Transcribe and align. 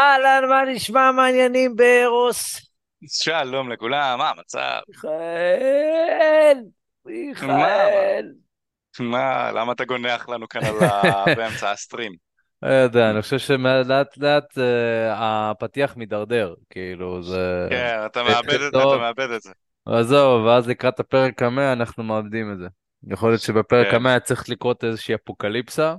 אהלן, 0.00 0.48
מה 0.48 0.62
נשמע 0.64 1.12
מעניינים 1.12 1.76
בארוס? 1.76 2.70
שלום 3.08 3.72
לכולם, 3.72 4.18
מה 4.18 4.30
המצב? 4.30 4.80
מיכאל, 4.88 6.58
מיכאל. 7.06 8.26
מה, 9.00 9.08
מה, 9.10 9.52
למה 9.52 9.72
אתה 9.72 9.84
גונח 9.84 10.28
לנו 10.28 10.48
כאן. 10.48 10.60
באמצע 11.36 11.70
הסטרים? 11.70 12.12
לא 12.62 12.68
יודע, 12.68 13.10
אני 13.10 13.22
חושב 13.22 13.38
שלאט 13.38 14.16
לאט 14.16 14.58
אה, 14.58 15.50
הפתיח 15.50 15.96
מידרדר, 15.96 16.54
כאילו 16.70 17.22
זה 17.22 17.66
כן, 17.70 17.98
אתה 18.06 18.20
זה 18.24 18.30
מאבד 18.34 18.60
את, 18.60 18.68
אתה 18.68 18.82
טוב, 18.82 18.96
מאבד 18.96 19.30
את 19.30 19.42
זה. 19.42 19.50
עזוב, 19.86 20.44
ואז 20.44 20.68
לקראת 20.68 21.00
הפרק 21.00 21.42
המאה 21.42 21.72
אנחנו 21.72 22.04
מאבדים 22.04 22.52
את 22.52 22.58
זה. 22.58 22.66
יכול 23.12 23.30
להיות 23.30 23.40
שבפרק 23.40 23.90
כן. 23.90 23.96
המאה 23.96 24.20
צריך 24.20 24.48
לקרות 24.48 24.84
איזושהי 24.84 25.14
אפוקליפסה, 25.14 25.94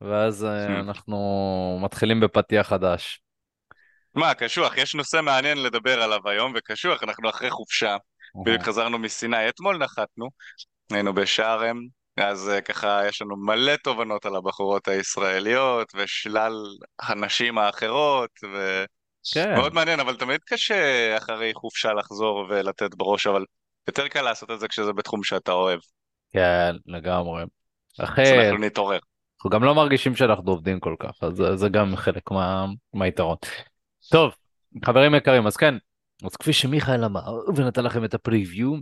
ואז 0.00 0.44
אה, 0.44 0.80
אנחנו 0.80 1.78
מתחילים 1.82 2.20
בפתיח 2.20 2.68
חדש. 2.68 3.20
מה, 4.16 4.34
קשוח, 4.34 4.76
יש 4.76 4.94
נושא 4.94 5.20
מעניין 5.22 5.62
לדבר 5.62 6.02
עליו 6.02 6.28
היום, 6.28 6.52
וקשוח, 6.56 7.02
אנחנו 7.02 7.30
אחרי 7.30 7.50
חופשה, 7.50 7.96
בדיוק 8.44 8.62
חזרנו 8.62 8.98
מסיני, 8.98 9.48
אתמול 9.48 9.78
נחתנו, 9.78 10.28
היינו 10.92 11.14
בשארם, 11.14 11.76
אז 12.16 12.48
אה, 12.48 12.60
ככה 12.60 13.00
יש 13.08 13.22
לנו 13.22 13.36
מלא 13.36 13.76
תובנות 13.76 14.26
על 14.26 14.36
הבחורות 14.36 14.88
הישראליות, 14.88 15.92
ושלל 15.94 16.52
הנשים 17.02 17.58
האחרות, 17.58 18.30
ו... 18.44 18.84
כן, 19.34 19.54
מאוד 19.54 19.74
מעניין, 19.74 20.00
אבל 20.00 20.16
תמיד 20.16 20.40
קשה 20.46 21.16
אחרי 21.16 21.52
חופשה 21.54 21.92
לחזור 21.92 22.46
ולתת 22.48 22.94
בראש, 22.94 23.26
אבל 23.26 23.44
יותר 23.88 24.08
קל 24.08 24.22
לעשות 24.22 24.50
את 24.50 24.60
זה 24.60 24.68
כשזה 24.68 24.92
בתחום 24.92 25.22
שאתה 25.22 25.52
אוהב. 25.52 25.80
כן, 26.32 26.74
לגמרי. 26.86 27.44
אחי, 28.00 28.22
אז 28.22 28.28
אנחנו 28.28 28.58
נתעורר. 28.58 28.98
אנחנו 29.38 29.50
גם 29.50 29.64
לא 29.64 29.74
מרגישים 29.74 30.16
שאנחנו 30.16 30.50
עובדים 30.50 30.80
כל 30.80 30.94
כך, 30.98 31.10
אז 31.22 31.36
זה, 31.36 31.56
זה 31.56 31.68
גם 31.68 31.96
חלק 31.96 32.30
מה, 32.30 32.66
מהיתרון. 32.94 33.36
טוב, 34.10 34.32
חברים 34.84 35.14
יקרים, 35.14 35.46
אז 35.46 35.56
כן, 35.56 35.74
אז 36.24 36.36
כפי 36.36 36.52
שמיכאל 36.52 37.04
אמר 37.04 37.38
ונתן 37.56 37.84
לכם 37.84 38.04
את 38.04 38.14
הפריוויו, 38.14 38.72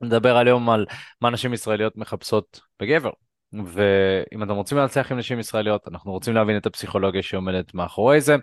נדבר 0.00 0.36
היום 0.36 0.70
על 0.70 0.86
מה 1.20 1.30
נשים 1.30 1.52
ישראליות 1.52 1.96
מחפשות 1.96 2.60
בגבר. 2.80 3.10
ואם 3.52 4.42
אתם 4.42 4.50
רוצים 4.50 4.78
להצליח 4.78 5.12
עם 5.12 5.18
נשים 5.18 5.38
ישראליות, 5.38 5.88
אנחנו 5.88 6.12
רוצים 6.12 6.34
להבין 6.34 6.56
את 6.56 6.66
הפסיכולוגיה 6.66 7.22
שעומדת 7.22 7.74
מאחורי 7.74 8.20
זה, 8.20 8.36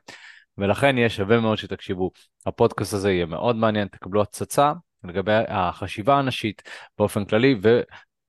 ולכן 0.57 0.97
יהיה 0.97 1.09
שווה 1.09 1.39
מאוד 1.39 1.57
שתקשיבו. 1.57 2.11
הפודקאסט 2.45 2.93
הזה 2.93 3.11
יהיה 3.11 3.25
מאוד 3.25 3.55
מעניין, 3.55 3.87
תקבלו 3.87 4.21
הצצה 4.21 4.73
לגבי 5.03 5.31
החשיבה 5.47 6.17
הנשית 6.17 6.61
באופן 6.97 7.25
כללי, 7.25 7.55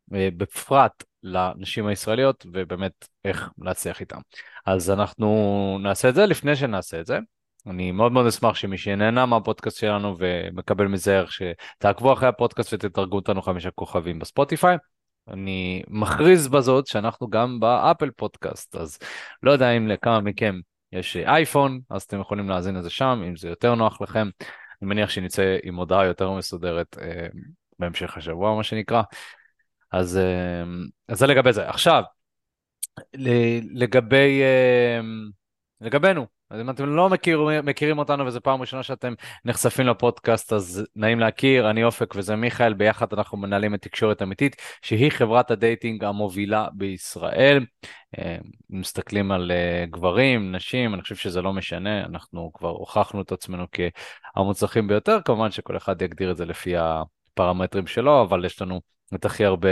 ובפרט 0.09 1.05
לנשים 1.23 1.87
הישראליות, 1.87 2.47
ובאמת 2.53 3.09
איך 3.25 3.51
להצליח 3.59 4.01
איתן. 4.01 4.19
אז 4.67 4.91
אנחנו 4.91 5.79
נעשה 5.83 6.09
את 6.09 6.15
זה 6.15 6.27
לפני 6.27 6.57
שנעשה 6.57 7.01
את 7.01 7.07
זה. 7.07 7.19
אני 7.67 7.93
מאוד 7.93 8.13
מאוד 8.13 8.27
אשמח 8.27 8.55
שמי 8.55 8.79
שנהנה 8.79 9.27
מהפודקאסט 9.27 9.79
שלנו 9.79 10.17
ומקבל 10.19 10.87
מזה 10.87 11.17
ערך 11.17 11.33
שתעקבו 11.33 12.13
אחרי 12.13 12.29
הפודקאסט 12.29 12.73
ותתרגו 12.73 13.17
אותנו 13.17 13.43
חמישה 13.43 13.71
כוכבים 13.71 14.19
בספוטיפיי. 14.19 14.77
אני 15.29 15.83
מכריז 15.89 16.49
בזאת 16.49 16.87
שאנחנו 16.87 17.29
גם 17.29 17.61
באפל 17.61 18.11
פודקאסט, 18.11 18.77
אז 18.77 18.99
לא 19.43 19.53
יודע 19.53 19.71
אם 19.71 19.89
לכמה 19.89 20.21
מכם 20.21 20.61
יש 20.93 21.17
אייפון, 21.17 21.81
אז 21.91 22.03
אתם 22.03 22.21
יכולים 22.21 22.49
להאזין 22.49 22.75
לזה 22.75 22.91
שם, 22.91 23.23
אם 23.29 23.37
זה 23.37 23.49
יותר 23.49 23.75
נוח 23.75 24.01
לכם. 24.01 24.29
אני 24.83 24.89
מניח 24.89 25.11
שנצא 25.11 25.57
עם 25.63 25.77
הודעה 25.77 26.05
יותר 26.05 26.31
מסודרת 26.31 26.99
אה, 27.01 27.27
בהמשך 27.79 28.17
השבוע, 28.17 28.57
מה 28.57 28.63
שנקרא. 28.63 29.03
אז, 29.93 30.17
אה, 30.17 30.65
אז 31.09 31.19
זה 31.19 31.27
לגבי 31.27 31.53
זה. 31.53 31.69
עכשיו, 31.69 32.03
לגבי, 33.73 34.43
אה, 34.43 35.01
לגבינו, 35.81 36.27
אז 36.51 36.61
אם 36.61 36.71
אתם 36.71 36.97
לא 36.97 37.11
מכיר, 37.11 37.41
מכירים 37.63 37.99
אותנו 37.99 38.27
וזו 38.27 38.41
פעם 38.41 38.61
ראשונה 38.61 38.83
שאתם 38.83 39.15
נחשפים 39.45 39.87
לפודקאסט, 39.87 40.53
אז 40.53 40.87
נעים 40.97 41.21
להכיר, 41.21 41.71
אני 41.71 41.85
אופק 41.85 42.15
וזה 42.17 42.37
מיכאל, 42.37 42.75
ביחד 42.75 43.13
אנחנו 43.13 43.39
מנהלים 43.39 43.75
את 43.75 43.83
תקשורת 43.83 44.23
אמיתית, 44.23 44.57
שהיא 44.83 45.11
חברת 45.11 45.51
הדייטינג 45.51 46.05
המובילה 46.05 46.69
בישראל. 46.73 47.67
אה, 48.19 48.37
מסתכלים 48.71 49.33
על 49.33 49.53
גברים, 49.91 50.55
נשים, 50.55 50.95
אני 50.95 51.03
חושב 51.03 51.17
שזה 51.17 51.43
לא 51.43 51.53
משנה, 51.53 52.05
אנחנו 52.05 52.51
כבר 52.55 52.69
הוכחנו 52.69 53.23
את 53.23 53.33
עצמנו 53.33 53.67
כהמוצלחים 54.35 54.89
ביותר, 54.89 55.19
כמובן 55.25 55.51
שכל 55.51 55.77
אחד 55.77 56.03
יגדיר 56.03 56.31
את 56.31 56.37
זה 56.37 56.45
לפי 56.45 56.75
הפרמטרים 56.77 57.87
שלו, 57.87 58.23
אבל 58.23 58.45
יש 58.45 58.63
לנו 58.63 58.81
את 59.15 59.25
הכי 59.25 59.45
הרבה 59.45 59.69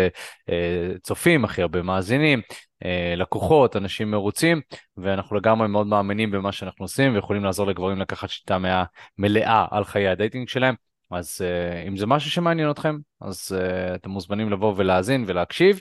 אה, 0.51 0.93
צופים, 1.03 1.45
הכי 1.45 1.63
הרבה 1.63 1.83
מאזינים, 1.83 2.41
אה, 2.85 3.15
לקוחות, 3.17 3.77
אנשים 3.77 4.11
מרוצים, 4.11 4.61
ואנחנו 4.97 5.37
לגמרי 5.37 5.69
מאוד 5.69 5.87
מאמינים 5.87 6.31
במה 6.31 6.53
שאנחנו 6.53 6.85
עושים, 6.85 7.15
ויכולים 7.15 7.45
לעזור 7.45 7.67
לגברים 7.67 7.99
לקחת 7.99 8.31
שיטה 8.31 8.59
מלאה 9.19 9.67
על 9.71 9.85
חיי 9.85 10.09
הדייטינג 10.09 10.49
שלהם. 10.49 10.75
אז 11.13 11.41
uh, 11.41 11.89
אם 11.89 11.97
זה 11.97 12.07
משהו 12.07 12.31
שמעניין 12.31 12.71
אתכם, 12.71 12.97
אז 13.21 13.57
uh, 13.59 13.95
אתם 13.95 14.11
מוזמנים 14.11 14.51
לבוא 14.51 14.75
ולהאזין 14.77 15.25
ולהקשיב. 15.27 15.81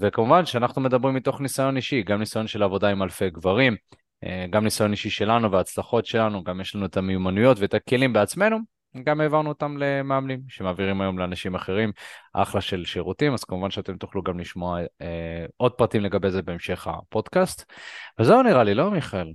וכמובן 0.00 0.46
שאנחנו 0.46 0.82
מדברים 0.82 1.14
מתוך 1.14 1.40
ניסיון 1.40 1.76
אישי, 1.76 2.02
גם 2.02 2.18
ניסיון 2.18 2.46
של 2.46 2.62
עבודה 2.62 2.88
עם 2.88 3.02
אלפי 3.02 3.30
גברים, 3.30 3.76
uh, 4.24 4.28
גם 4.50 4.64
ניסיון 4.64 4.90
אישי 4.90 5.10
שלנו 5.10 5.50
וההצלחות 5.50 6.06
שלנו, 6.06 6.44
גם 6.44 6.60
יש 6.60 6.74
לנו 6.74 6.86
את 6.86 6.96
המיומנויות 6.96 7.58
ואת 7.60 7.74
הכלים 7.74 8.12
בעצמנו, 8.12 8.58
גם 9.04 9.20
העברנו 9.20 9.48
אותם 9.48 9.76
למאמנים 9.78 10.40
שמעבירים 10.48 11.00
היום 11.00 11.18
לאנשים 11.18 11.54
אחרים 11.54 11.92
אחלה 12.32 12.60
של 12.60 12.84
שירותים, 12.84 13.34
אז 13.34 13.44
כמובן 13.44 13.70
שאתם 13.70 13.96
תוכלו 13.96 14.22
גם 14.22 14.40
לשמוע 14.40 14.80
אה, 15.00 15.46
עוד 15.56 15.72
פרטים 15.72 16.02
לגבי 16.02 16.30
זה 16.30 16.42
בהמשך 16.42 16.86
הפודקאסט. 16.86 17.72
וזהו 18.18 18.42
נראה 18.42 18.64
לי, 18.64 18.74
לא 18.74 18.90
מיכאל? 18.90 19.32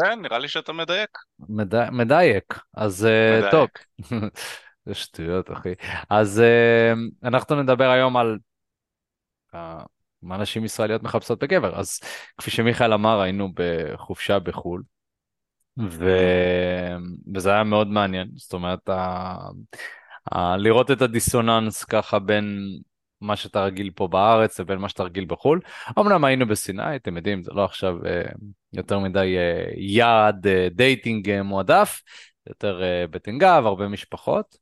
כן, 0.00 0.20
נראה 0.22 0.38
לי 0.38 0.48
שאתה 0.48 0.72
מדייק. 0.72 1.10
מד... 1.48 1.90
מדייק, 1.90 2.58
אז 2.74 3.04
אה, 3.04 3.38
מדייק. 3.38 3.50
טוב. 3.50 3.68
זה 4.86 4.94
שטויות 4.94 5.52
אחי. 5.52 5.74
אז 6.10 6.40
אה, 6.40 6.92
אנחנו 7.24 7.62
נדבר 7.62 7.90
היום 7.90 8.16
על 8.16 8.38
אה, 9.54 9.82
מה 10.22 10.36
נשים 10.36 10.64
ישראליות 10.64 11.02
מחפשות 11.02 11.42
בגבר. 11.42 11.78
אז 11.78 12.00
כפי 12.38 12.50
שמיכאל 12.50 12.92
אמר, 12.92 13.20
היינו 13.20 13.48
בחופשה 13.54 14.38
בחו"ל. 14.38 14.82
ו... 15.78 16.10
וזה 17.34 17.50
היה 17.52 17.64
מאוד 17.64 17.88
מעניין, 17.88 18.28
זאת 18.36 18.52
אומרת, 18.52 18.88
ה... 18.88 19.36
ה... 20.32 20.56
לראות 20.56 20.90
את 20.90 21.02
הדיסוננס 21.02 21.84
ככה 21.84 22.18
בין 22.18 22.58
מה 23.20 23.36
שאתה 23.36 23.64
רגיל 23.64 23.90
פה 23.94 24.08
בארץ 24.08 24.60
לבין 24.60 24.78
מה 24.78 24.88
שאתה 24.88 25.02
רגיל 25.02 25.24
בחו"ל. 25.24 25.60
אמנם 25.98 26.24
היינו 26.24 26.46
בסיני, 26.46 26.96
אתם 26.96 27.16
יודעים, 27.16 27.42
זה 27.42 27.50
לא 27.54 27.64
עכשיו 27.64 28.06
אה, 28.06 28.22
יותר 28.72 28.98
מדי 28.98 29.36
אה, 29.38 29.64
יעד 29.76 30.46
אה, 30.46 30.68
דייטינג 30.70 31.42
מועדף, 31.42 32.02
יותר 32.46 32.82
אה, 32.82 33.04
בטן 33.10 33.38
גב, 33.38 33.62
הרבה 33.66 33.88
משפחות. 33.88 34.56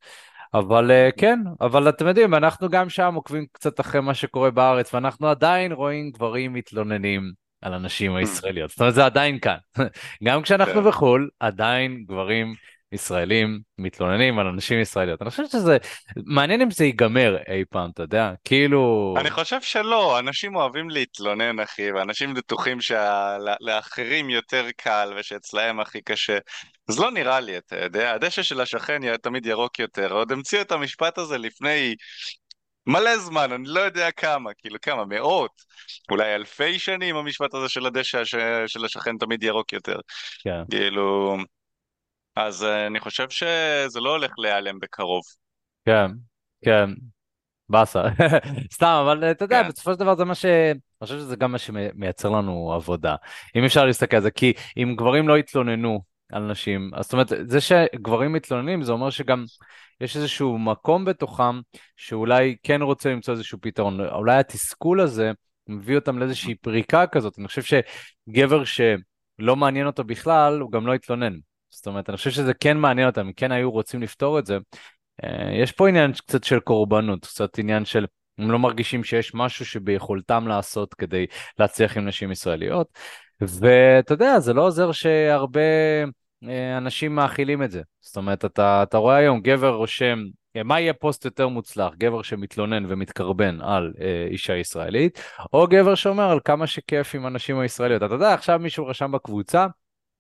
אבל 0.54 0.91
כן, 1.16 1.38
אבל 1.60 1.88
אתם 1.88 2.06
יודעים, 2.06 2.34
אנחנו 2.34 2.69
גם 2.69 2.88
שם 2.88 3.15
עוקבים 3.15 3.47
קצת 3.53 3.81
אחרי 3.81 4.00
מה 4.00 4.15
שקורה 4.15 4.50
בארץ, 4.50 4.94
ואנחנו 4.94 5.28
עדיין 5.28 5.72
רואים 5.72 6.10
גברים 6.10 6.53
מתלוננים 6.53 7.32
על 7.62 7.75
הנשים 7.75 8.16
הישראליות. 8.16 8.71
זאת 8.71 8.81
אומרת, 8.81 8.94
זה 8.94 9.04
עדיין 9.04 9.38
כאן. 9.38 9.56
גם 10.25 10.43
כשאנחנו 10.43 10.82
כן. 10.82 10.88
בחו"ל, 10.88 11.28
עדיין 11.41 12.04
גברים 12.09 12.54
ישראלים 12.93 13.60
מתלוננים 13.78 14.38
על 14.38 14.47
אנשים 14.47 14.81
ישראליות. 14.81 15.22
אני 15.22 15.31
חושב 15.31 15.47
שזה, 15.47 15.76
מעניין 16.26 16.60
אם 16.60 16.71
זה 16.71 16.84
ייגמר 16.84 17.37
אי 17.48 17.65
פעם, 17.71 17.91
אתה 17.91 18.03
יודע? 18.03 18.32
כאילו... 18.44 19.15
אני 19.21 19.31
חושב 19.31 19.60
שלא, 19.60 20.19
אנשים 20.19 20.56
אוהבים 20.56 20.91
להתלונן, 20.91 21.60
אחי, 21.60 21.93
ואנשים 21.93 22.34
בטוחים 22.34 22.78
שלאחרים 22.81 24.31
יותר 24.31 24.66
קל 24.77 25.12
ושאצלהם 25.16 25.81
הכי 25.81 26.03
קשה. 26.03 26.38
אז 26.88 26.98
לא 26.98 27.10
נראה 27.10 27.41
לי, 27.41 27.59
אתה 27.59 27.77
יודע, 27.84 28.12
הדשא 28.12 28.42
של 28.42 28.60
השכן 28.60 29.16
תמיד 29.16 29.47
ירוק 29.47 29.78
יותר. 29.78 30.12
עוד 30.12 30.32
המציאו 30.32 30.62
את 30.62 30.72
המשפט 30.72 31.19
הזה 31.19 31.38
לפני 31.38 31.94
מלא 32.86 33.18
זמן, 33.18 33.52
אני 33.52 33.64
לא 33.66 33.80
יודע 33.80 34.10
כמה, 34.10 34.50
כאילו 34.54 34.76
כמה, 34.82 35.04
מאות, 35.04 35.50
אולי 36.10 36.34
אלפי 36.34 36.78
שנים 36.78 37.16
המשפט 37.16 37.54
הזה 37.54 37.68
של 37.68 37.86
הדשא 37.86 38.24
של 38.66 38.84
השכן 38.84 39.18
תמיד 39.18 39.42
ירוק 39.42 39.72
יותר. 39.72 39.96
כן. 40.44 40.62
כאילו, 40.70 41.36
אז 42.36 42.65
אה, 42.65 42.86
אני 42.86 43.00
חושב 43.00 43.30
שזה 43.30 44.00
לא 44.00 44.10
הולך 44.10 44.32
להיעלם 44.38 44.78
בקרוב. 44.78 45.22
כן, 45.84 46.06
כן, 46.65 46.91
באסה. 47.68 48.03
סתם, 48.74 49.03
אבל 49.04 49.24
אה, 49.24 49.30
אתה 49.30 49.44
יודע, 49.44 49.62
כן. 49.62 49.68
בסופו 49.68 49.92
של 49.92 49.98
דבר 49.98 50.16
זה 50.16 50.24
מה 50.24 50.34
ש... 50.34 50.44
אני 50.44 51.06
חושב 51.06 51.18
שזה 51.18 51.36
גם 51.36 51.53
מה 51.53 51.59
שמייצר 51.59 52.28
לנו 52.28 52.72
עבודה. 52.72 53.16
אם 53.56 53.65
אפשר 53.65 53.84
להסתכל 53.84 54.16
על 54.16 54.22
זה, 54.22 54.30
כי 54.30 54.53
אם 54.76 54.94
גברים 54.97 55.28
לא 55.28 55.38
יתלוננו 55.38 56.09
על 56.32 56.42
נשים, 56.42 56.91
אז 56.94 57.04
זאת 57.04 57.12
אומרת, 57.12 57.32
זה 57.47 57.60
שגברים 57.60 58.32
מתלוננים 58.32 58.82
זה 58.82 58.92
אומר 58.92 59.10
שגם 59.10 59.44
יש 60.00 60.16
איזשהו 60.16 60.59
מקום 60.59 61.04
בתוכם 61.04 61.60
שאולי 61.97 62.56
כן 62.62 62.82
רוצה 62.82 63.10
למצוא 63.10 63.34
איזשהו 63.34 63.59
פתרון. 63.60 64.00
אולי 64.00 64.38
התסכול 64.38 65.00
הזה 65.00 65.32
מביא 65.68 65.97
אותם 65.97 66.18
לאיזושהי 66.18 66.54
פריקה 66.54 67.06
כזאת. 67.06 67.38
אני 67.38 67.48
חושב 67.48 67.62
שגבר 67.62 68.65
שלא 68.65 69.56
מעניין 69.56 69.86
אותו 69.86 70.04
בכלל, 70.04 70.60
הוא 70.60 70.72
גם 70.72 70.86
לא 70.86 70.94
יתלונן. 70.94 71.32
זאת 71.71 71.86
אומרת, 71.86 72.09
אני 72.09 72.16
חושב 72.16 72.30
שזה 72.30 72.54
כן 72.54 72.76
מעניין 72.76 73.06
אותם, 73.09 73.26
אם 73.26 73.33
כן 73.33 73.53
היו 73.53 73.71
רוצים 73.71 74.03
לפתור 74.03 74.38
את 74.38 74.47
זה. 74.47 74.59
אה, 75.24 75.54
יש 75.62 75.72
פה 75.72 75.88
עניין 75.88 76.12
קצת 76.12 76.44
של 76.44 76.60
קורבנות, 76.60 77.26
קצת 77.26 77.59
עניין 77.59 77.84
של 77.84 78.06
הם 78.38 78.50
לא 78.50 78.59
מרגישים 78.59 79.04
שיש 79.04 79.34
משהו 79.34 79.66
שביכולתם 79.66 80.48
לעשות 80.48 80.94
כדי 80.94 81.26
להצליח 81.59 81.97
עם 81.97 82.09
נשים 82.09 82.33
ישראליות. 82.33 82.86
ואתה 83.41 84.15
יודע, 84.15 84.41
זה 84.41 84.53
לא 84.53 84.66
עוזר 84.66 84.92
שהרבה 84.92 85.60
אנשים 86.77 87.15
מאכילים 87.15 87.63
את 87.63 87.71
זה. 87.71 87.83
זאת 88.01 88.16
אומרת, 88.16 88.45
אתה, 88.45 88.83
אתה 88.83 88.98
רואה 88.98 89.16
היום 89.16 89.41
גבר 89.41 89.75
רושם, 89.75 90.25
אה, 90.57 90.63
מה 90.63 90.81
יהיה 90.81 90.92
פוסט 90.92 91.25
יותר 91.25 91.48
מוצלח? 91.48 91.95
גבר 91.98 92.22
שמתלונן 92.22 92.84
ומתקרבן 92.89 93.59
על 93.60 93.92
אה, 94.01 94.27
אישה 94.31 94.57
ישראלית, 94.57 95.22
או 95.53 95.66
גבר 95.66 95.95
שאומר 95.95 96.31
על 96.31 96.41
כמה 96.45 96.66
שכיף 96.66 97.15
עם 97.15 97.27
הנשים 97.27 97.59
הישראליות. 97.59 98.03
אתה 98.03 98.15
יודע, 98.15 98.34
עכשיו 98.34 98.59
מישהו 98.59 98.87
רשם 98.87 99.13
בקבוצה, 99.13 99.66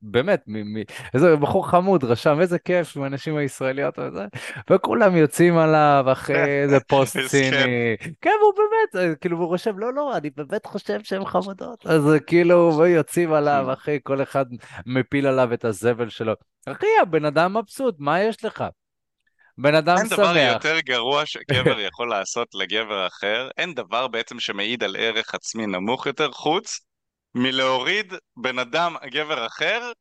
באמת, 0.02 0.42
מ- 0.46 0.78
מ- 0.78 0.82
איזה 1.14 1.36
בחור 1.36 1.68
חמוד 1.68 2.04
רשם, 2.04 2.40
איזה 2.40 2.58
כיף 2.58 2.96
עם 2.96 3.02
הנשים 3.02 3.36
הישראליות 3.36 3.98
וזה, 3.98 4.26
וכולם 4.70 5.16
יוצאים 5.16 5.58
עליו 5.58 6.04
אחרי 6.12 6.62
איזה 6.62 6.80
פוסט. 6.88 7.16
ציני. 7.28 7.96
כן, 8.20 8.34
הוא 8.42 8.52
באמת, 8.56 9.10
אה, 9.10 9.14
כאילו, 9.14 9.38
הוא 9.38 9.46
רושם, 9.46 9.78
לא, 9.78 9.94
לא, 9.94 10.16
אני 10.16 10.30
באמת 10.36 10.66
חושב 10.66 11.00
שהן 11.02 11.24
חמודות. 11.24 11.86
אז 11.86 12.12
אה, 12.12 12.20
כאילו, 12.20 12.86
יוצאים 12.86 13.32
עליו, 13.32 13.66
אחי, 13.72 13.98
כל 14.02 14.22
אחד 14.22 14.44
מפיל 14.86 15.26
עליו 15.26 15.52
את 15.52 15.64
הזבל 15.64 16.08
שלו. 16.08 16.32
אחי, 16.66 16.86
הבן 17.02 17.24
אדם 17.24 17.56
מבסוט, 17.56 17.94
מה 17.98 18.20
יש 18.20 18.44
לך? 18.44 18.64
בן 19.58 19.74
אדם 19.74 19.96
אין 19.98 20.08
דבר 20.08 20.34
שמח. 20.34 20.52
יותר 20.52 20.80
גרוע 20.80 21.26
שגבר 21.26 21.80
יכול 21.88 22.10
לעשות 22.10 22.48
לגבר 22.54 23.06
אחר, 23.06 23.48
אין 23.58 23.74
דבר 23.74 24.08
בעצם 24.08 24.40
שמעיד 24.40 24.84
על 24.84 24.96
ערך 24.98 25.34
עצמי 25.34 25.66
נמוך 25.66 26.06
יותר, 26.06 26.32
חוץ 26.32 26.80
מלהוריד 27.34 28.14
בן 28.36 28.58
אדם, 28.58 28.96
גבר 29.04 29.46
אחר, 29.46 29.92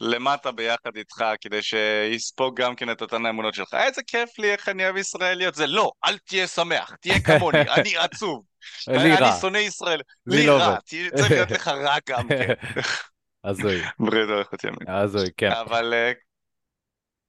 למטה 0.00 0.52
ביחד 0.52 0.96
איתך, 0.96 1.24
כדי 1.40 1.62
שיספוג 1.62 2.60
גם 2.60 2.76
כן 2.76 2.90
את 2.90 3.02
אותן 3.02 3.26
האמונות 3.26 3.54
שלך. 3.54 3.74
איזה 3.74 4.02
כיף 4.06 4.38
לי, 4.38 4.52
איך 4.52 4.68
אני 4.68 4.84
אוהב 4.84 4.96
ישראליות. 4.96 5.54
זה 5.54 5.66
לא, 5.66 5.90
אל 6.04 6.18
תהיה 6.18 6.46
שמח, 6.46 6.94
תהיה 7.00 7.20
כמוני, 7.20 7.58
אני 7.76 7.96
עצוב. 7.96 8.44
לי 8.88 8.96
אני 8.96 9.14
רע. 9.16 9.36
שונא 9.40 9.58
ישראל. 9.58 10.00
לי 10.26 10.46
לא 10.46 10.58
רע, 10.58 10.76
צריך 11.14 11.30
להיות 11.30 11.50
לך 11.56 11.68
רע 11.68 11.96
גם 12.08 12.28
כן. 12.28 12.54
הזוי, 13.44 13.82
ברית 13.98 14.28
אריכות 14.30 14.64
ימים. 14.64 14.88
הזוי, 14.88 15.28
כן. 15.36 15.50
אבל 15.50 15.94
אה, 15.94 16.12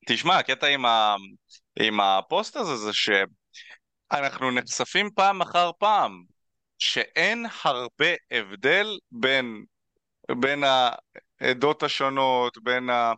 תשמע, 0.07 0.37
הקטע 0.37 0.67
עם, 0.67 0.85
ה... 0.85 1.15
עם 1.79 1.99
הפוסט 1.99 2.55
הזה 2.55 2.75
זה 2.75 2.91
שאנחנו 2.93 4.51
נחשפים 4.51 5.09
פעם 5.15 5.41
אחר 5.41 5.71
פעם 5.79 6.23
שאין 6.83 7.45
הרבה 7.63 8.05
הבדל 8.31 8.97
בין, 9.11 9.65
בין 10.39 10.63
העדות 11.41 11.83
השונות, 11.83 12.57
בין 12.63 12.89
ה... 12.89 13.13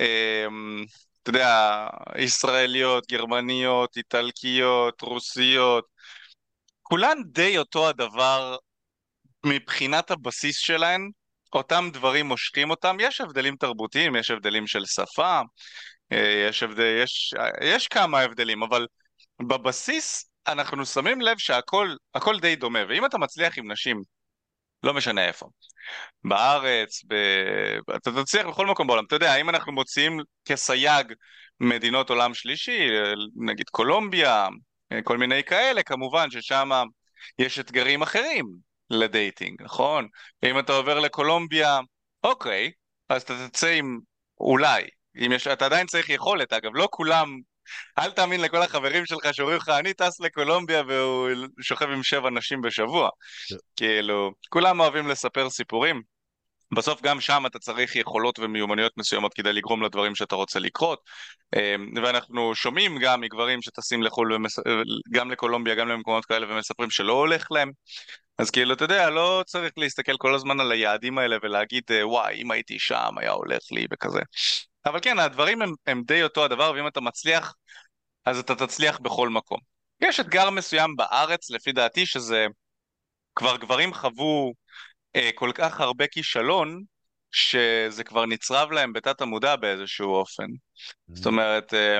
אמ, 0.00 0.84
אתה 1.22 1.30
יודע, 1.30 1.86
ישראליות, 2.18 3.06
גרמניות, 3.10 3.96
איטלקיות, 3.96 5.00
רוסיות, 5.00 5.84
כולן 6.82 7.18
די 7.26 7.58
אותו 7.58 7.88
הדבר 7.88 8.56
מבחינת 9.46 10.10
הבסיס 10.10 10.58
שלהן, 10.58 11.10
אותם 11.52 11.88
דברים 11.92 12.26
מושכים 12.26 12.70
אותם, 12.70 12.96
יש 13.00 13.20
הבדלים 13.20 13.56
תרבותיים, 13.56 14.16
יש 14.16 14.30
הבדלים 14.30 14.66
של 14.66 14.86
שפה, 14.86 15.40
אה, 16.12 16.46
יש, 16.48 16.62
הבדל, 16.62 17.02
יש, 17.02 17.34
יש 17.62 17.88
כמה 17.88 18.20
הבדלים, 18.20 18.62
אבל 18.62 18.86
בבסיס 19.42 20.33
אנחנו 20.46 20.86
שמים 20.86 21.20
לב 21.20 21.38
שהכל 21.38 21.96
הכל 22.14 22.40
די 22.40 22.56
דומה, 22.56 22.78
ואם 22.88 23.06
אתה 23.06 23.18
מצליח 23.18 23.58
עם 23.58 23.72
נשים, 23.72 24.02
לא 24.82 24.94
משנה 24.94 25.26
איפה, 25.26 25.46
בארץ, 26.24 27.04
ב... 27.08 27.14
אתה 27.96 28.10
תצליח 28.22 28.46
בכל 28.46 28.66
מקום 28.66 28.86
בעולם, 28.86 29.04
אתה 29.04 29.16
יודע, 29.16 29.36
אם 29.36 29.48
אנחנו 29.48 29.72
מוציאים 29.72 30.20
כסייג 30.44 31.12
מדינות 31.60 32.10
עולם 32.10 32.34
שלישי, 32.34 32.88
נגיד 33.36 33.68
קולומביה, 33.70 34.48
כל 35.04 35.18
מיני 35.18 35.44
כאלה, 35.44 35.82
כמובן 35.82 36.30
ששם 36.30 36.70
יש 37.38 37.58
אתגרים 37.58 38.02
אחרים 38.02 38.46
לדייטינג, 38.90 39.62
נכון? 39.62 40.08
אם 40.44 40.58
אתה 40.58 40.72
עובר 40.72 41.00
לקולומביה, 41.00 41.80
אוקיי, 42.24 42.70
אז 43.08 43.22
אתה 43.22 43.48
תצא 43.48 43.68
עם, 43.68 43.98
אולי, 44.40 44.82
אם 45.16 45.32
יש, 45.32 45.46
אתה 45.46 45.66
עדיין 45.66 45.86
צריך 45.86 46.10
יכולת, 46.10 46.52
אגב, 46.52 46.70
לא 46.74 46.88
כולם, 46.90 47.40
אל 47.98 48.10
תאמין 48.10 48.40
לכל 48.40 48.62
החברים 48.62 49.06
שלך 49.06 49.34
שאומרים 49.34 49.56
לך, 49.56 49.68
אני 49.68 49.94
טס 49.94 50.20
לקולומביה 50.20 50.82
והוא 50.88 51.28
שוכב 51.60 51.90
עם 51.90 52.02
שבע 52.02 52.30
נשים 52.30 52.60
בשבוע. 52.60 53.08
כאילו, 53.76 54.32
כולם 54.48 54.80
אוהבים 54.80 55.08
לספר 55.08 55.50
סיפורים. 55.50 56.14
בסוף 56.74 57.02
גם 57.02 57.20
שם 57.20 57.46
אתה 57.46 57.58
צריך 57.58 57.96
יכולות 57.96 58.38
ומיומנויות 58.38 58.92
מסוימות 58.96 59.34
כדי 59.34 59.52
לגרום 59.52 59.82
לדברים 59.82 60.14
שאתה 60.14 60.34
רוצה 60.34 60.58
לקרות. 60.58 61.00
ואנחנו 62.02 62.54
שומעים 62.54 62.98
גם 62.98 63.20
מגברים 63.20 63.62
שטסים 63.62 64.02
לחו"ל, 64.02 64.32
ומס... 64.32 64.58
גם 65.12 65.30
לקולומביה, 65.30 65.74
גם 65.74 65.88
למקומות 65.88 66.24
כאלה, 66.24 66.52
ומספרים 66.52 66.90
שלא 66.90 67.12
הולך 67.12 67.46
להם. 67.50 67.70
אז 68.38 68.50
כאילו, 68.50 68.74
אתה 68.74 68.84
יודע, 68.84 69.10
לא 69.10 69.42
צריך 69.46 69.72
להסתכל 69.76 70.16
כל 70.16 70.34
הזמן 70.34 70.60
על 70.60 70.72
היעדים 70.72 71.18
האלה 71.18 71.36
ולהגיד, 71.42 71.84
וואי, 72.02 72.42
אם 72.42 72.50
הייתי 72.50 72.78
שם, 72.78 73.18
היה 73.18 73.30
הולך 73.30 73.62
לי 73.72 73.86
וכזה. 73.92 74.20
אבל 74.86 75.00
כן, 75.02 75.18
הדברים 75.18 75.62
הם, 75.62 75.72
הם 75.86 76.02
די 76.06 76.22
אותו 76.22 76.44
הדבר, 76.44 76.72
ואם 76.76 76.86
אתה 76.86 77.00
מצליח, 77.00 77.54
אז 78.24 78.38
אתה 78.38 78.54
תצליח 78.54 78.98
בכל 78.98 79.28
מקום. 79.28 79.58
יש 80.00 80.20
אתגר 80.20 80.50
מסוים 80.50 80.96
בארץ, 80.96 81.50
לפי 81.50 81.72
דעתי, 81.72 82.06
שזה 82.06 82.46
כבר 83.34 83.56
גברים 83.56 83.94
חוו 83.94 84.52
אה, 85.16 85.30
כל 85.34 85.50
כך 85.54 85.80
הרבה 85.80 86.06
כישלון, 86.06 86.82
שזה 87.30 88.04
כבר 88.04 88.26
נצרב 88.26 88.72
להם 88.72 88.92
בתת 88.92 89.20
המודע 89.20 89.56
באיזשהו 89.56 90.14
אופן. 90.14 90.46
זאת 91.08 91.26
אומרת, 91.26 91.74
אה, 91.74 91.98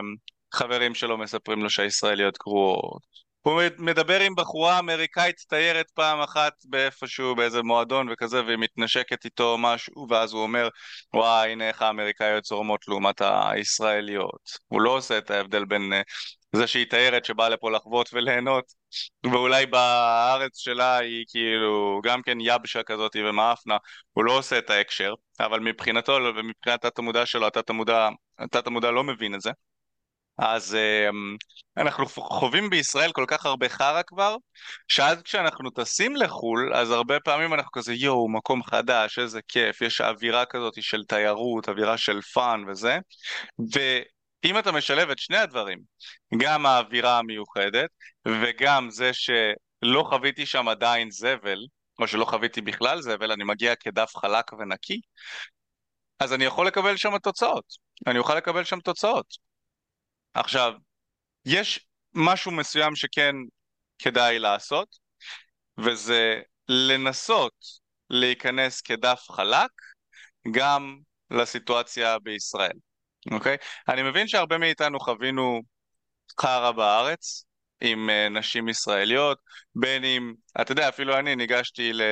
חברים 0.54 0.94
שלו 0.94 1.18
מספרים 1.18 1.62
לו 1.62 1.70
שהישראליות 1.70 2.38
גרועות. 2.38 3.23
הוא 3.44 3.62
מדבר 3.78 4.20
עם 4.20 4.34
בחורה 4.34 4.78
אמריקאית 4.78 5.36
תיירת 5.48 5.90
פעם 5.90 6.20
אחת 6.20 6.52
באיפשהו, 6.64 7.34
באיזה 7.34 7.62
מועדון 7.62 8.08
וכזה, 8.12 8.44
והיא 8.44 8.58
מתנשקת 8.58 9.24
איתו 9.24 9.56
משהו, 9.58 10.06
ואז 10.10 10.32
הוא 10.32 10.42
אומר, 10.42 10.68
וואי, 11.14 11.52
הנה 11.52 11.68
איך 11.68 11.82
האמריקאיות 11.82 12.44
זורמות 12.44 12.88
לעומת 12.88 13.22
הישראליות. 13.24 14.50
הוא 14.68 14.80
לא 14.80 14.90
עושה 14.96 15.18
את 15.18 15.30
ההבדל 15.30 15.64
בין 15.64 15.92
אה, 15.92 16.00
זה 16.56 16.66
שהיא 16.66 16.86
תיירת 16.90 17.24
שבאה 17.24 17.48
לפה 17.48 17.70
לחוות 17.70 18.10
וליהנות, 18.12 18.64
ואולי 19.32 19.66
בארץ 19.66 20.58
שלה 20.58 20.96
היא 20.98 21.24
כאילו 21.28 22.00
גם 22.04 22.22
כן 22.22 22.38
יבשה 22.40 22.82
כזאת 22.82 23.16
ומאפנה, 23.16 23.76
הוא 24.12 24.24
לא 24.24 24.38
עושה 24.38 24.58
את 24.58 24.70
ההקשר, 24.70 25.14
אבל 25.40 25.60
מבחינתו 25.60 26.12
ומבחינת 26.36 26.84
התת 26.84 26.98
המודע 26.98 27.26
שלו, 27.26 27.46
התת 27.46 28.66
המודע, 28.66 28.90
לא 28.90 29.04
מבין 29.04 29.34
את 29.34 29.40
זה. 29.40 29.50
אז 30.38 30.76
um, 30.76 31.36
אנחנו 31.76 32.06
חווים 32.06 32.70
בישראל 32.70 33.12
כל 33.12 33.24
כך 33.28 33.46
הרבה 33.46 33.68
חרא 33.68 34.02
כבר, 34.06 34.36
שעד 34.88 35.22
כשאנחנו 35.22 35.70
טסים 35.70 36.16
לחו"ל, 36.16 36.74
אז 36.74 36.90
הרבה 36.90 37.20
פעמים 37.20 37.54
אנחנו 37.54 37.70
כזה 37.72 37.94
יואו, 37.94 38.28
מקום 38.28 38.62
חדש, 38.62 39.18
איזה 39.18 39.40
כיף, 39.48 39.80
יש 39.80 40.00
אווירה 40.00 40.44
כזאת 40.44 40.82
של 40.82 41.04
תיירות, 41.04 41.68
אווירה 41.68 41.98
של 41.98 42.20
fun 42.20 42.64
וזה, 42.68 42.98
ואם 43.72 44.58
אתה 44.58 44.72
משלב 44.72 45.10
את 45.10 45.18
שני 45.18 45.36
הדברים, 45.38 45.78
גם 46.36 46.66
האווירה 46.66 47.18
המיוחדת, 47.18 47.90
וגם 48.28 48.90
זה 48.90 49.10
שלא 49.12 50.04
חוויתי 50.08 50.46
שם 50.46 50.68
עדיין 50.68 51.10
זבל, 51.10 51.58
או 52.00 52.06
שלא 52.06 52.24
חוויתי 52.24 52.60
בכלל 52.60 53.00
זבל, 53.00 53.32
אני 53.32 53.44
מגיע 53.44 53.74
כדף 53.74 54.16
חלק 54.16 54.52
ונקי, 54.52 55.00
אז 56.20 56.32
אני 56.32 56.44
יכול 56.44 56.66
לקבל 56.66 56.96
שם 56.96 57.18
תוצאות. 57.18 57.64
אני 58.06 58.18
אוכל 58.18 58.34
לקבל 58.34 58.64
שם 58.64 58.80
תוצאות. 58.80 59.43
עכשיו, 60.34 60.72
יש 61.44 61.86
משהו 62.14 62.52
מסוים 62.52 62.96
שכן 62.96 63.34
כדאי 63.98 64.38
לעשות, 64.38 64.88
וזה 65.78 66.40
לנסות 66.68 67.54
להיכנס 68.10 68.80
כדף 68.80 69.26
חלק 69.30 69.70
גם 70.50 70.98
לסיטואציה 71.30 72.18
בישראל, 72.18 72.76
אוקיי? 73.32 73.56
אני 73.88 74.02
מבין 74.02 74.28
שהרבה 74.28 74.58
מאיתנו 74.58 75.00
חווינו 75.00 75.60
חרא 76.40 76.70
בארץ 76.70 77.44
עם 77.80 78.10
uh, 78.10 78.38
נשים 78.38 78.68
ישראליות, 78.68 79.38
בין 79.74 80.04
אם, 80.04 80.32
אתה 80.60 80.72
יודע, 80.72 80.88
אפילו 80.88 81.18
אני 81.18 81.36
ניגשתי 81.36 81.92
ל... 81.92 82.02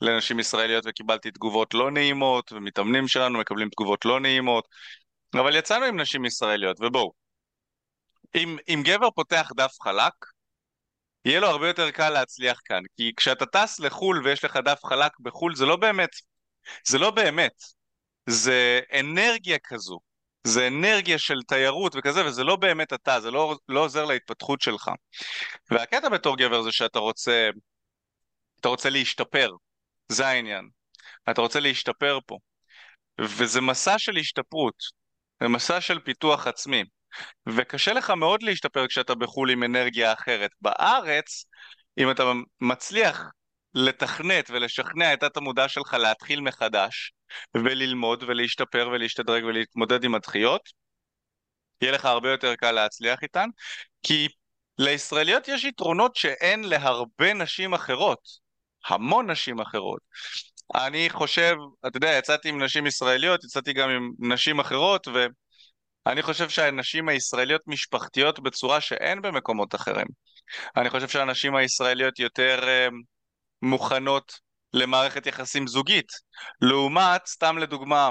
לנשים 0.00 0.40
ישראליות 0.40 0.84
וקיבלתי 0.86 1.30
תגובות 1.30 1.74
לא 1.74 1.90
נעימות, 1.90 2.52
ומתאמנים 2.52 3.08
שלנו 3.08 3.38
מקבלים 3.38 3.68
תגובות 3.68 4.04
לא 4.04 4.20
נעימות, 4.20 4.68
אבל 5.34 5.56
יצאנו 5.56 5.84
עם 5.84 6.00
נשים 6.00 6.24
ישראליות, 6.24 6.76
ובואו, 6.80 7.12
אם, 8.34 8.56
אם 8.68 8.82
גבר 8.84 9.10
פותח 9.10 9.50
דף 9.56 9.76
חלק, 9.82 10.12
יהיה 11.24 11.40
לו 11.40 11.48
הרבה 11.48 11.68
יותר 11.68 11.90
קל 11.90 12.10
להצליח 12.10 12.60
כאן, 12.64 12.82
כי 12.96 13.12
כשאתה 13.16 13.46
טס 13.46 13.80
לחו"ל 13.80 14.22
ויש 14.24 14.44
לך 14.44 14.56
דף 14.56 14.80
חלק 14.84 15.12
בחו"ל, 15.20 15.54
זה 15.54 15.66
לא 15.66 15.76
באמת, 15.76 16.10
זה 16.84 16.98
לא 16.98 17.10
באמת, 17.10 17.62
זה 18.26 18.80
אנרגיה 19.00 19.58
כזו, 19.64 19.98
זה 20.44 20.66
אנרגיה 20.66 21.18
של 21.18 21.42
תיירות 21.48 21.92
וכזה, 21.96 22.26
וזה 22.26 22.44
לא 22.44 22.56
באמת 22.56 22.92
אתה, 22.92 23.20
זה 23.20 23.30
לא, 23.30 23.56
לא 23.68 23.80
עוזר 23.84 24.04
להתפתחות 24.04 24.60
שלך. 24.60 24.90
והקטע 25.70 26.08
בתור 26.08 26.36
גבר 26.36 26.62
זה 26.62 26.72
שאתה 26.72 26.98
רוצה, 26.98 27.50
אתה 28.60 28.68
רוצה 28.68 28.90
להשתפר, 28.90 29.50
זה 30.08 30.26
העניין. 30.26 30.68
אתה 31.30 31.40
רוצה 31.40 31.60
להשתפר 31.60 32.18
פה. 32.26 32.38
וזה 33.20 33.60
מסע 33.60 33.98
של 33.98 34.16
השתפרות, 34.16 34.74
זה 35.42 35.48
מסע 35.48 35.80
של 35.80 36.00
פיתוח 36.00 36.46
עצמי. 36.46 36.84
וקשה 37.48 37.92
לך 37.92 38.10
מאוד 38.10 38.42
להשתפר 38.42 38.86
כשאתה 38.86 39.14
בחו"ל 39.14 39.50
עם 39.50 39.62
אנרגיה 39.62 40.12
אחרת. 40.12 40.50
בארץ, 40.60 41.44
אם 41.98 42.10
אתה 42.10 42.22
מצליח 42.60 43.30
לתכנת 43.74 44.50
ולשכנע 44.50 45.12
את 45.12 45.22
התת 45.22 45.36
המודע 45.36 45.68
שלך 45.68 45.94
להתחיל 45.94 46.40
מחדש, 46.40 47.12
וללמוד 47.54 48.22
ולהשתפר 48.22 48.88
ולהשתדרג 48.92 49.44
ולהתמודד 49.44 50.04
עם 50.04 50.14
הדחיות, 50.14 50.60
יהיה 51.82 51.92
לך 51.92 52.04
הרבה 52.04 52.30
יותר 52.30 52.54
קל 52.54 52.72
להצליח 52.72 53.22
איתן, 53.22 53.48
כי 54.02 54.28
לישראליות 54.78 55.48
יש 55.48 55.64
יתרונות 55.64 56.16
שאין 56.16 56.64
להרבה 56.64 57.34
נשים 57.34 57.74
אחרות, 57.74 58.20
המון 58.86 59.30
נשים 59.30 59.60
אחרות. 59.60 60.00
אני 60.74 61.10
חושב, 61.10 61.56
אתה 61.86 61.96
יודע, 61.96 62.18
יצאתי 62.18 62.48
עם 62.48 62.62
נשים 62.62 62.86
ישראליות, 62.86 63.44
יצאתי 63.44 63.72
גם 63.72 63.90
עם 63.90 64.12
נשים 64.18 64.60
אחרות, 64.60 65.08
ואני 66.06 66.22
חושב 66.22 66.48
שהנשים 66.48 67.08
הישראליות 67.08 67.60
משפחתיות 67.66 68.40
בצורה 68.40 68.80
שאין 68.80 69.22
במקומות 69.22 69.74
אחרים. 69.74 70.06
אני 70.76 70.90
חושב 70.90 71.08
שהנשים 71.08 71.56
הישראליות 71.56 72.18
יותר 72.18 72.60
uh, 72.62 72.94
מוכנות 73.62 74.32
למערכת 74.72 75.26
יחסים 75.26 75.66
זוגית. 75.66 76.12
לעומת, 76.60 77.26
סתם 77.26 77.58
לדוגמה, 77.58 78.10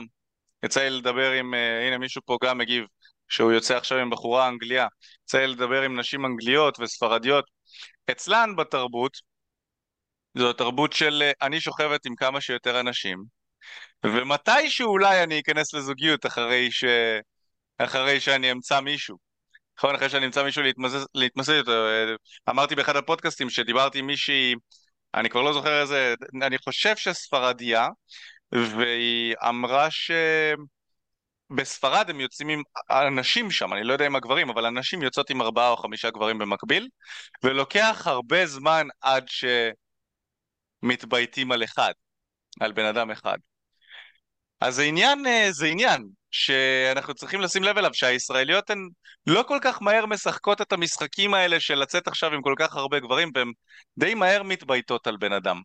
יצא 0.65 0.81
לי 0.81 0.89
לדבר 0.89 1.31
עם, 1.31 1.53
uh, 1.53 1.87
הנה 1.87 1.97
מישהו 1.97 2.21
פה 2.25 2.37
גם 2.43 2.57
מגיב, 2.57 2.85
שהוא 3.27 3.51
יוצא 3.51 3.77
עכשיו 3.77 3.97
עם 3.97 4.09
בחורה 4.09 4.47
אנגליה, 4.47 4.87
יצא 5.23 5.37
לי 5.37 5.47
לדבר 5.47 5.81
עם 5.81 5.99
נשים 5.99 6.25
אנגליות 6.25 6.79
וספרדיות. 6.79 7.45
אצלן 8.11 8.55
בתרבות, 8.55 9.17
זו 10.37 10.53
תרבות 10.53 10.93
של 10.93 11.21
אה, 11.21 11.31
אני 11.47 11.61
שוכבת 11.61 12.05
עם 12.05 12.15
כמה 12.15 12.41
שיותר 12.41 12.79
אנשים, 12.79 13.23
ומתי 14.05 14.69
שאולי 14.69 15.23
אני 15.23 15.39
אכנס 15.39 15.73
לזוגיות 15.73 16.25
אחרי, 16.25 16.71
ש... 16.71 16.83
אחרי 17.77 18.19
שאני 18.19 18.51
אמצא 18.51 18.79
מישהו. 18.79 19.17
נכון, 19.77 19.95
אחרי 19.95 20.09
שאני 20.09 20.25
אמצא 20.25 20.43
מישהו 20.43 20.63
להתמסד 21.15 21.53
איתו. 21.53 21.71
אמרתי 22.49 22.75
באחד 22.75 22.95
הפודקאסטים 22.95 23.49
שדיברתי 23.49 23.99
עם 23.99 24.07
מישהי, 24.07 24.55
אני 25.15 25.29
כבר 25.29 25.41
לא 25.41 25.53
זוכר 25.53 25.81
איזה, 25.81 26.15
אני 26.41 26.57
חושב 26.57 26.95
שספרדיה, 26.95 27.87
והיא 28.51 29.35
אמרה 29.49 29.87
שבספרד 31.51 32.09
הם 32.09 32.19
יוצאים 32.19 32.49
עם 32.49 32.61
אנשים 32.89 33.51
שם, 33.51 33.73
אני 33.73 33.83
לא 33.83 33.93
יודע 33.93 34.07
אם 34.07 34.15
הגברים, 34.15 34.49
אבל 34.49 34.65
הנשים 34.65 35.01
יוצאות 35.01 35.29
עם 35.29 35.41
ארבעה 35.41 35.69
או 35.69 35.77
חמישה 35.77 36.09
גברים 36.09 36.37
במקביל, 36.37 36.87
ולוקח 37.43 38.03
הרבה 38.07 38.45
זמן 38.45 38.87
עד 39.01 39.23
ש... 39.27 39.45
מתבייתים 40.85 41.51
על 41.51 41.63
אחד, 41.63 41.91
על 42.59 42.71
בן 42.71 42.85
אדם 42.85 43.11
אחד. 43.11 43.37
אז 44.61 44.75
זה 44.75 44.83
עניין, 44.83 45.27
אה, 45.27 45.47
זה 45.51 45.65
עניין 45.67 46.07
שאנחנו 46.35 47.13
צריכים 47.13 47.41
לשים 47.41 47.63
לב 47.63 47.77
אליו, 47.77 47.93
שהישראליות 47.93 48.69
הן 48.69 48.89
לא 49.27 49.43
כל 49.47 49.57
כך 49.61 49.81
מהר 49.81 50.05
משחקות 50.05 50.61
את 50.61 50.73
המשחקים 50.73 51.33
האלה 51.33 51.59
של 51.59 51.75
לצאת 51.75 52.07
עכשיו 52.07 52.33
עם 52.33 52.41
כל 52.41 52.53
כך 52.57 52.75
הרבה 52.75 52.99
גברים, 52.99 53.31
והן 53.35 53.51
די 53.97 54.13
מהר 54.13 54.43
מתבייתות 54.43 55.07
על 55.07 55.17
בן 55.17 55.33
אדם. 55.33 55.61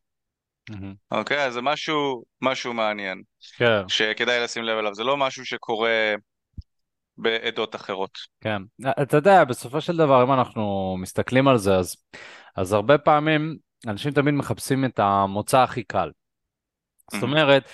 אוקיי? 1.10 1.36
Mm-hmm. 1.36 1.40
Okay, 1.40 1.46
אז 1.46 1.54
זה 1.54 1.62
משהו, 1.62 2.24
משהו 2.42 2.72
מעניין. 2.72 3.22
כן. 3.56 3.88
שכדאי 3.88 4.40
לשים 4.40 4.62
לב 4.62 4.78
אליו. 4.78 4.94
זה 4.94 5.04
לא 5.04 5.16
משהו 5.16 5.46
שקורה 5.46 6.14
בעדות 7.16 7.74
אחרות. 7.74 8.18
כן. 8.40 8.62
אתה 9.02 9.16
יודע, 9.16 9.44
בסופו 9.44 9.80
של 9.80 9.96
דבר, 9.96 10.22
אם 10.22 10.32
אנחנו 10.32 10.96
מסתכלים 11.00 11.48
על 11.48 11.58
זה, 11.58 11.74
אז, 11.74 11.96
אז 12.56 12.72
הרבה 12.72 12.98
פעמים 12.98 13.56
אנשים 13.86 14.12
תמיד 14.12 14.34
מחפשים 14.34 14.84
את 14.84 14.98
המוצא 14.98 15.60
הכי 15.60 15.82
קל. 15.84 16.10
זאת 17.12 17.22
אומרת, 17.22 17.70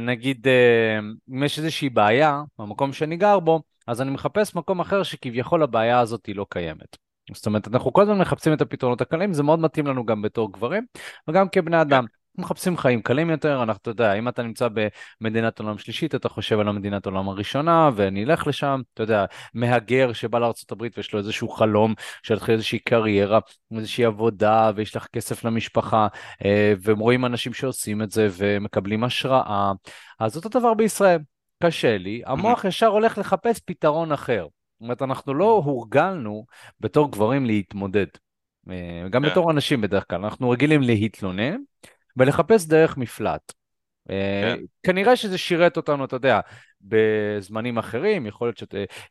נגיד, 0.00 0.48
אה, 0.48 0.98
אם 1.30 1.42
יש 1.44 1.58
איזושהי 1.58 1.88
בעיה 1.88 2.42
במקום 2.58 2.92
שאני 2.92 3.16
גר 3.16 3.40
בו, 3.40 3.62
אז 3.86 4.00
אני 4.02 4.10
מחפש 4.10 4.54
מקום 4.54 4.80
אחר 4.80 5.02
שכביכול 5.02 5.62
הבעיה 5.62 6.00
הזאת 6.00 6.26
היא 6.26 6.36
לא 6.36 6.46
קיימת. 6.50 6.96
זאת 7.34 7.46
אומרת, 7.46 7.68
אנחנו 7.68 7.92
כל 7.92 8.02
הזמן 8.02 8.18
מחפשים 8.18 8.52
את 8.52 8.60
הפתרונות 8.60 9.00
הקלים, 9.00 9.32
זה 9.32 9.42
מאוד 9.42 9.58
מתאים 9.58 9.86
לנו 9.86 10.06
גם 10.06 10.22
בתור 10.22 10.52
גברים 10.52 10.86
וגם 11.28 11.48
כבני 11.48 11.80
אדם. 11.80 12.04
מחפשים 12.38 12.76
חיים 12.76 13.02
קלים 13.02 13.30
יותר, 13.30 13.62
אנחנו, 13.62 13.78
אתה 13.82 13.90
יודע, 13.90 14.12
אם 14.12 14.28
אתה 14.28 14.42
נמצא 14.42 14.68
במדינת 15.20 15.60
עולם 15.60 15.78
שלישית, 15.78 16.14
אתה 16.14 16.28
חושב 16.28 16.60
על 16.60 16.68
המדינת 16.68 17.06
עולם 17.06 17.28
הראשונה, 17.28 17.90
ונלך 17.96 18.46
לשם, 18.46 18.80
אתה 18.94 19.02
יודע, 19.02 19.24
מהגר 19.54 20.12
שבא 20.12 20.38
לארה"ב 20.38 20.82
ויש 20.96 21.12
לו 21.12 21.18
איזשהו 21.18 21.48
חלום, 21.48 21.94
שיתחיל 22.22 22.54
איזושהי 22.54 22.78
קריירה, 22.78 23.38
איזושהי 23.76 24.04
עבודה, 24.04 24.70
ויש 24.76 24.96
לך 24.96 25.06
כסף 25.12 25.44
למשפחה, 25.44 26.06
אה, 26.44 26.74
והם 26.82 26.98
רואים 26.98 27.24
אנשים 27.24 27.52
שעושים 27.52 28.02
את 28.02 28.10
זה 28.10 28.28
ומקבלים 28.36 29.04
השראה, 29.04 29.72
אז 30.18 30.36
אותו 30.36 30.48
דבר 30.48 30.74
בישראל. 30.74 31.18
קשה 31.62 31.98
לי, 31.98 32.22
המוח 32.26 32.64
ישר 32.64 32.86
הולך 32.86 33.18
לחפש 33.18 33.60
פתרון 33.64 34.12
אחר. 34.12 34.42
זאת 34.42 34.80
אומרת, 34.80 35.02
אנחנו 35.02 35.34
לא 35.34 35.62
הורגלנו 35.64 36.46
בתור 36.80 37.10
גברים 37.10 37.46
להתמודד. 37.46 38.06
אה, 38.70 39.08
גם 39.10 39.22
כן. 39.22 39.30
בתור 39.30 39.50
אנשים 39.50 39.80
בדרך 39.80 40.04
כלל, 40.10 40.24
אנחנו 40.24 40.50
רגילים 40.50 40.82
להתלונן, 40.82 41.56
ולחפש 42.16 42.66
דרך 42.66 42.96
מפלט. 42.96 43.52
אה, 44.10 44.54
כן. 44.56 44.64
כנראה 44.82 45.16
שזה 45.16 45.38
שירת 45.38 45.76
אותנו, 45.76 46.04
אתה 46.04 46.16
יודע, 46.16 46.40
בזמנים 46.80 47.78
אחרים, 47.78 48.26
יכול 48.26 48.48
להיות 48.48 48.62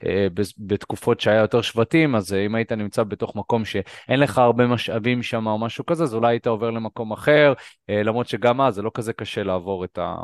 שבתקופות 0.03 1.17
אה, 1.17 1.23
שהיה 1.23 1.41
יותר 1.41 1.61
שבטים, 1.61 2.15
אז 2.15 2.33
אה, 2.33 2.45
אם 2.45 2.55
היית 2.55 2.71
נמצא 2.71 3.03
בתוך 3.03 3.35
מקום 3.35 3.65
שאין 3.65 4.19
לך 4.19 4.37
הרבה 4.37 4.67
משאבים 4.67 5.23
שם 5.23 5.47
או 5.47 5.57
משהו 5.59 5.85
כזה, 5.85 6.03
אז 6.03 6.13
אולי 6.13 6.33
היית 6.33 6.47
עובר 6.47 6.69
למקום 6.69 7.11
אחר, 7.11 7.53
למרות 7.89 8.27
שגם 8.27 8.61
אז 8.61 8.75
זה 8.75 8.81
לא 8.81 8.91
כזה 8.93 9.13
קשה 9.13 9.43
לעבור 9.43 9.85
את 9.85 9.97
ה... 9.97 10.15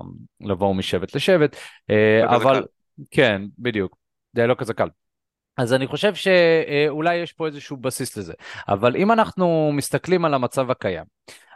לעבור 0.42 0.76
משבט 0.76 1.16
לשבט, 1.16 1.56
אבל... 2.26 2.64
כן, 3.12 3.42
בדיוק, 3.60 3.98
זה 4.36 4.48
לא 4.48 4.56
כזה 4.58 4.74
קל. 4.74 4.88
אז 5.58 5.74
אני 5.74 5.88
חושב 5.88 6.16
שאולי 6.16 7.16
יש 7.16 7.34
פה 7.34 7.48
איזשהו 7.48 7.78
בסיס 7.78 8.18
לזה, 8.18 8.34
אבל 8.68 8.96
אם 8.96 9.12
אנחנו 9.12 9.72
מסתכלים 9.74 10.26
על 10.26 10.34
המצב 10.34 10.72
הקיים, 10.72 11.04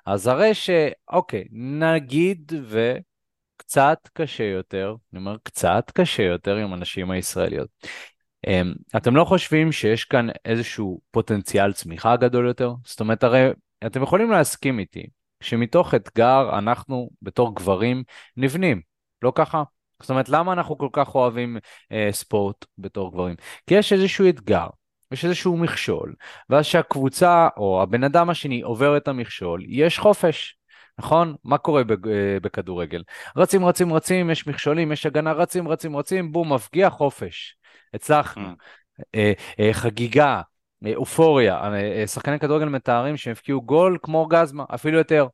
אז 0.06 0.28
הרי 0.28 0.54
שאוקיי, 0.54 1.44
נגיד 1.52 2.52
וקצת 2.64 4.10
קשה 4.14 4.44
יותר, 4.44 4.96
אני 5.14 5.20
אומר 5.20 5.38
קצת 5.44 5.92
קשה 5.94 6.24
יותר 6.24 6.56
עם 6.56 6.74
הנשים 6.74 7.12
הישראליות. 7.12 7.70
אמ, 8.48 8.74
אתם 8.98 9.16
לא 9.16 9.26
חושבים 9.26 9.72
שיש 9.72 10.06
כאן 10.06 10.28
איזשהו 10.46 11.02
פוטנציאל 11.12 11.74
צמיחה 11.74 12.16
גדול 12.16 12.48
יותר? 12.48 12.74
זאת 12.86 13.00
אומרת, 13.00 13.24
הרי 13.24 13.50
אתם 13.86 14.04
יכולים 14.04 14.32
להסכים 14.32 14.80
איתי 14.80 15.08
שמתוך 15.42 15.94
אתגר 15.94 16.58
אנחנו 16.58 17.10
בתור 17.22 17.56
גברים 17.56 18.04
נבנים, 18.38 18.82
לא 19.22 19.32
ככה? 19.36 19.64
זאת 20.02 20.10
אומרת, 20.10 20.30
למה 20.30 20.54
אנחנו 20.54 20.78
כל 20.78 20.90
כך 20.94 21.16
אוהבים 21.16 21.58
אה, 21.92 22.10
ספורט 22.12 22.66
בתור 22.78 23.12
גברים? 23.12 23.36
כי 23.68 23.74
יש 23.74 23.94
איזשהו 23.94 24.30
אתגר, 24.30 24.68
יש 25.12 25.26
איזשהו 25.26 25.58
מכשול, 25.58 26.14
ואז 26.50 26.66
שהקבוצה 26.66 27.48
או 27.58 27.82
הבן 27.82 28.04
אדם 28.04 28.30
השני 28.30 28.62
עובר 28.62 28.98
את 28.98 29.08
המכשול, 29.08 29.62
יש 29.68 30.00
חופש. 30.00 30.58
נכון? 30.98 31.36
מה 31.44 31.58
קורה 31.58 31.82
אה, 31.82 32.38
בכדורגל? 32.42 33.04
רצים, 33.38 33.66
רצים, 33.66 33.94
רצים, 33.94 34.30
יש 34.30 34.48
מכשולים, 34.48 34.92
יש 34.92 35.06
הגנה, 35.06 35.32
רצים, 35.32 35.68
רצים, 35.68 35.98
רצים, 35.98 36.32
בום, 36.32 36.54
מפגיע 36.54 36.90
חופש. 36.90 37.56
הצלחנו. 37.94 38.50
Mm. 38.50 39.02
אה, 39.16 39.34
אה, 39.60 39.74
חגיגה, 39.74 40.42
אופוריה, 40.96 41.62
שחקני 42.08 42.40
כדורגל 42.40 42.66
מתארים 42.66 43.18
שהם 43.18 43.32
הבקיעו 43.32 43.62
גול 43.62 43.98
כמו 44.04 44.18
אורגזמה, 44.18 44.64
אפילו 44.76 44.98
יותר. 44.98 45.28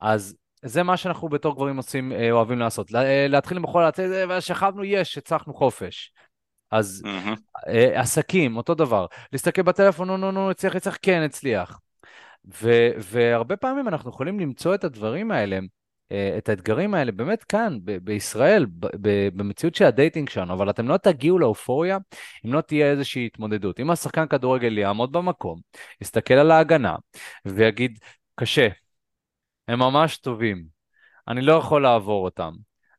אז 0.00 0.36
זה 0.62 0.82
מה 0.82 0.96
שאנחנו 0.96 1.28
בתור 1.28 1.54
גברים 1.54 1.76
עושים, 1.76 2.12
אוהבים 2.30 2.58
לעשות. 2.58 2.90
להתחיל 3.28 3.56
למחול, 3.56 3.84
שכבנו, 4.40 4.84
יש, 4.84 5.18
הצלחנו 5.18 5.54
חופש. 5.54 6.12
אז 6.70 7.02
mm-hmm. 7.06 7.70
עסקים, 7.94 8.56
אותו 8.56 8.74
דבר. 8.74 9.06
להסתכל 9.32 9.62
בטלפון, 9.62 10.08
נו, 10.08 10.16
נו, 10.16 10.30
נו, 10.32 10.50
הצליח, 10.50 10.76
הצליח, 10.76 10.98
כן, 11.02 11.22
הצליח. 11.22 11.80
ו- 12.62 12.90
והרבה 12.98 13.56
פעמים 13.56 13.88
אנחנו 13.88 14.10
יכולים 14.10 14.40
למצוא 14.40 14.74
את 14.74 14.84
הדברים 14.84 15.30
האלה, 15.30 15.58
אה, 16.12 16.34
את 16.38 16.48
האתגרים 16.48 16.94
האלה, 16.94 17.12
באמת 17.12 17.44
כאן, 17.44 17.78
ב- 17.84 17.96
בישראל, 17.96 18.66
ב- 18.80 19.28
במציאות 19.36 19.74
של 19.74 19.84
ה 19.84 19.90
dating 19.90 20.28
שלנו, 20.28 20.54
אבל 20.54 20.70
אתם 20.70 20.88
לא 20.88 20.96
תגיעו 20.96 21.38
לאופוריה 21.38 21.98
אם 22.46 22.52
לא 22.52 22.60
תהיה 22.60 22.90
איזושהי 22.90 23.26
התמודדות. 23.26 23.80
אם 23.80 23.90
השחקן 23.90 24.26
כדורגל 24.26 24.78
יעמוד 24.78 25.12
במקום, 25.12 25.60
יסתכל 26.00 26.34
על 26.34 26.50
ההגנה 26.50 26.96
ויגיד, 27.44 27.98
קשה, 28.34 28.68
הם 29.68 29.78
ממש 29.78 30.16
טובים, 30.16 30.64
אני 31.28 31.42
לא 31.42 31.52
יכול 31.52 31.82
לעבור 31.82 32.24
אותם. 32.24 32.52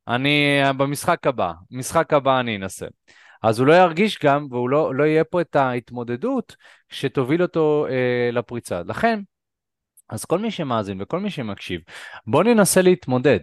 אני, 0.07 0.59
במשחק 0.77 1.27
הבא, 1.27 1.53
משחק 1.71 2.13
הבא 2.13 2.39
אני 2.39 2.55
אנסה. 2.55 2.85
אז 3.41 3.59
הוא 3.59 3.67
לא 3.67 3.73
ירגיש 3.73 4.19
גם, 4.23 4.47
והוא 4.51 4.69
לא, 4.69 4.95
לא 4.95 5.03
יהיה 5.03 5.23
פה 5.23 5.41
את 5.41 5.55
ההתמודדות 5.55 6.55
שתוביל 6.89 7.41
אותו 7.41 7.87
אה, 7.89 8.29
לפריצה. 8.31 8.81
לכן, 8.85 9.19
אז 10.09 10.25
כל 10.25 10.39
מי 10.39 10.51
שמאזין 10.51 11.01
וכל 11.01 11.19
מי 11.19 11.29
שמקשיב, 11.29 11.81
בואו 12.27 12.43
ננסה 12.43 12.81
להתמודד. 12.81 13.39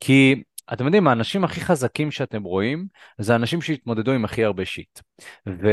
כי 0.00 0.42
אתם 0.72 0.84
יודעים, 0.84 1.08
האנשים 1.08 1.44
הכי 1.44 1.60
חזקים 1.60 2.10
שאתם 2.10 2.42
רואים, 2.42 2.86
זה 3.18 3.32
האנשים 3.32 3.62
שהתמודדו 3.62 4.12
עם 4.12 4.24
הכי 4.24 4.44
הרבה 4.44 4.64
shit. 4.64 5.00
ו... 5.48 5.68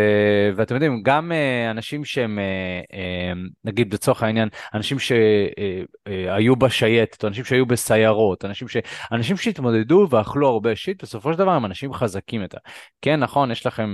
ואתם 0.56 0.76
יודעים, 0.76 1.02
גם 1.04 1.32
uh, 1.32 1.72
אנשים 1.72 2.06
שהם, 2.06 2.40
uh, 2.40 2.94
uh, 2.94 3.38
נגיד 3.64 3.94
לצורך 3.94 4.24
העניין, 4.24 4.50
אנשים 4.74 5.00
שהיו 5.00 6.56
בשייטת, 6.56 7.26
אנשים 7.26 7.44
שהיו 7.44 7.66
בסיירות, 7.66 8.46
אנשים, 8.46 8.68
ש... 8.68 8.78
אנשים 9.12 9.38
שהתמודדו 9.38 10.08
ואכלו 10.10 10.48
הרבה 10.48 10.76
shit, 10.76 11.04
בסופו 11.04 11.34
של 11.34 11.40
דבר 11.40 11.52
הם 11.52 11.66
אנשים 11.66 11.94
חזקים 11.94 12.42
יותר. 12.42 12.58
כן, 13.02 13.20
נכון, 13.20 13.52
יש 13.52 13.66
לכם 13.66 13.94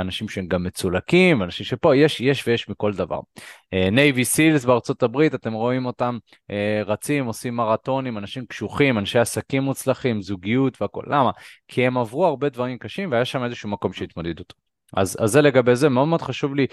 אנשים 0.00 0.28
שהם 0.28 0.46
גם 0.46 0.64
מצולקים, 0.64 1.42
אנשים 1.42 1.66
שפה, 1.66 1.96
יש, 1.96 2.20
יש 2.20 2.48
ויש 2.48 2.68
מכל 2.68 2.92
דבר. 2.92 3.20
Navy 3.92 4.24
SEALs 4.24 4.64
בארצות 4.64 5.02
הברית, 5.02 5.34
אתם 5.34 5.52
רואים 5.52 5.86
אותם 5.86 6.18
רצים, 6.86 7.26
עושים 7.26 7.56
מרתונים, 7.56 8.18
אנשים 8.18 8.46
קשוחים, 8.46 8.98
אנשי 8.98 9.18
עסקים 9.18 9.62
מוצלחים, 9.62 10.22
זוגיות 10.22 10.82
והכול. 10.82 11.04
למה? 11.06 11.30
כי 11.68 11.86
הם 11.86 11.98
עברו 11.98 12.26
הרבה 12.26 12.48
דברים 12.48 12.78
קשים 12.78 13.10
והיה 13.12 13.24
שם 13.24 13.44
איזשהו 13.44 13.68
מקום 13.68 13.92
שהתמודדו. 13.92 14.44
אז, 14.96 15.16
אז 15.20 15.30
זה 15.30 15.42
לגבי 15.42 15.76
זה, 15.76 15.88
מאוד 15.88 16.08
מאוד 16.08 16.22
חשוב 16.22 16.54
לי, 16.54 16.66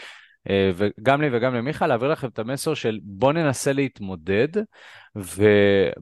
אה, 0.50 0.72
וגם 0.76 1.22
לי 1.22 1.28
וגם 1.32 1.56
למיכה, 1.56 1.88
להעביר 1.88 2.12
לכם 2.12 2.28
את 2.28 2.40
המסר 2.40 2.74
של 2.74 3.00
בוא 3.04 3.34
ננסה 3.34 3.74
להתמודד, 3.74 4.48
ו... 5.18 5.44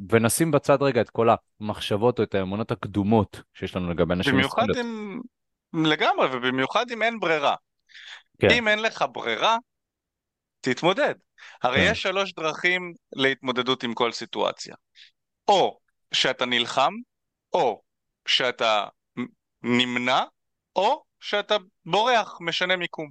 ונשים 0.09 0.51
בצד 0.51 0.81
רגע 0.81 1.01
את 1.01 1.09
כל 1.09 1.29
המחשבות 1.61 2.19
או 2.19 2.23
את 2.23 2.35
האמונות 2.35 2.71
הקדומות 2.71 3.41
שיש 3.53 3.75
לנו 3.75 3.89
לגבי 3.89 4.13
אנשים 4.13 4.33
במיוחד 4.33 4.65
אם... 4.81 5.19
לגמרי, 5.73 6.27
ובמיוחד 6.31 6.91
אם 6.91 7.01
אין 7.01 7.19
ברירה. 7.19 7.55
כן. 8.41 8.49
אם 8.49 8.67
אין 8.67 8.79
לך 8.79 9.05
ברירה, 9.11 9.57
תתמודד. 10.61 11.15
הרי 11.63 11.77
כן. 11.77 11.91
יש 11.91 12.01
שלוש 12.01 12.33
דרכים 12.33 12.93
להתמודדות 13.15 13.83
עם 13.83 13.93
כל 13.93 14.11
סיטואציה. 14.11 14.75
או 15.47 15.79
שאתה 16.11 16.45
נלחם, 16.45 16.93
או 17.53 17.81
שאתה 18.25 18.85
נמנע, 19.63 20.23
או 20.75 21.03
שאתה 21.19 21.55
בורח, 21.85 22.37
משנה 22.41 22.75
מיקום. 22.75 23.09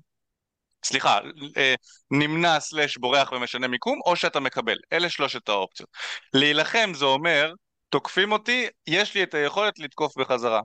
סליחה, 0.85 1.19
אה, 1.57 1.75
נמנע 2.11 2.61
סלש 2.61 2.99
בורח 2.99 3.33
ומשנה 3.33 3.69
מיקום, 3.69 4.01
או 4.07 4.17
שאתה 4.17 4.41
מקבל. 4.41 4.77
אלה 4.93 5.11
שלושת 5.11 5.49
האופציות. 5.49 5.89
להילחם 6.35 6.93
זה 6.95 7.05
אומר, 7.05 7.53
תוקפים 7.89 8.33
אותי, 8.33 8.67
יש 8.87 9.15
לי 9.15 9.23
את 9.23 9.35
היכולת 9.35 9.79
לתקוף 9.79 10.19
בחזרה. 10.19 10.61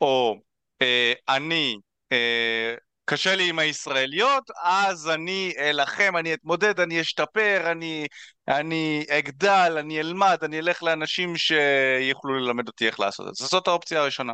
או 0.00 0.36
אה, 0.82 1.12
אני, 1.28 1.76
אה, 2.12 2.74
קשה 3.04 3.36
לי 3.36 3.48
עם 3.48 3.58
הישראליות, 3.58 4.44
אז 4.62 5.08
אני 5.08 5.52
אלחם, 5.58 6.16
אני 6.16 6.34
אתמודד, 6.34 6.80
אני 6.80 7.00
אשתפר, 7.00 7.72
אני, 7.72 8.06
אני 8.48 9.04
אגדל, 9.10 9.76
אני 9.78 10.00
אלמד, 10.00 10.38
אני 10.42 10.58
אלך 10.58 10.82
לאנשים 10.82 11.36
שיוכלו 11.36 12.34
ללמד 12.34 12.68
אותי 12.68 12.86
איך 12.86 13.00
לעשות 13.00 13.28
את 13.28 13.34
זה. 13.34 13.46
זאת 13.46 13.68
האופציה 13.68 14.00
הראשונה. 14.00 14.32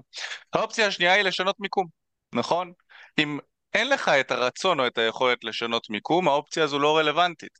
האופציה 0.53 0.87
השנייה 0.87 1.13
היא 1.13 1.23
לשנות 1.23 1.57
מיקום. 1.61 1.87
נכון? 2.33 2.73
אם 3.19 3.39
אין 3.75 3.89
לך 3.89 4.09
את 4.09 4.31
הרצון 4.31 4.81
או 4.81 4.87
את 4.87 4.99
היכולת 4.99 5.45
לשנות 5.45 5.91
מיקום, 5.91 6.29
האופציה 6.29 6.65
הזו 6.65 6.79
לא 6.79 6.99
רלוונטית. 6.99 7.59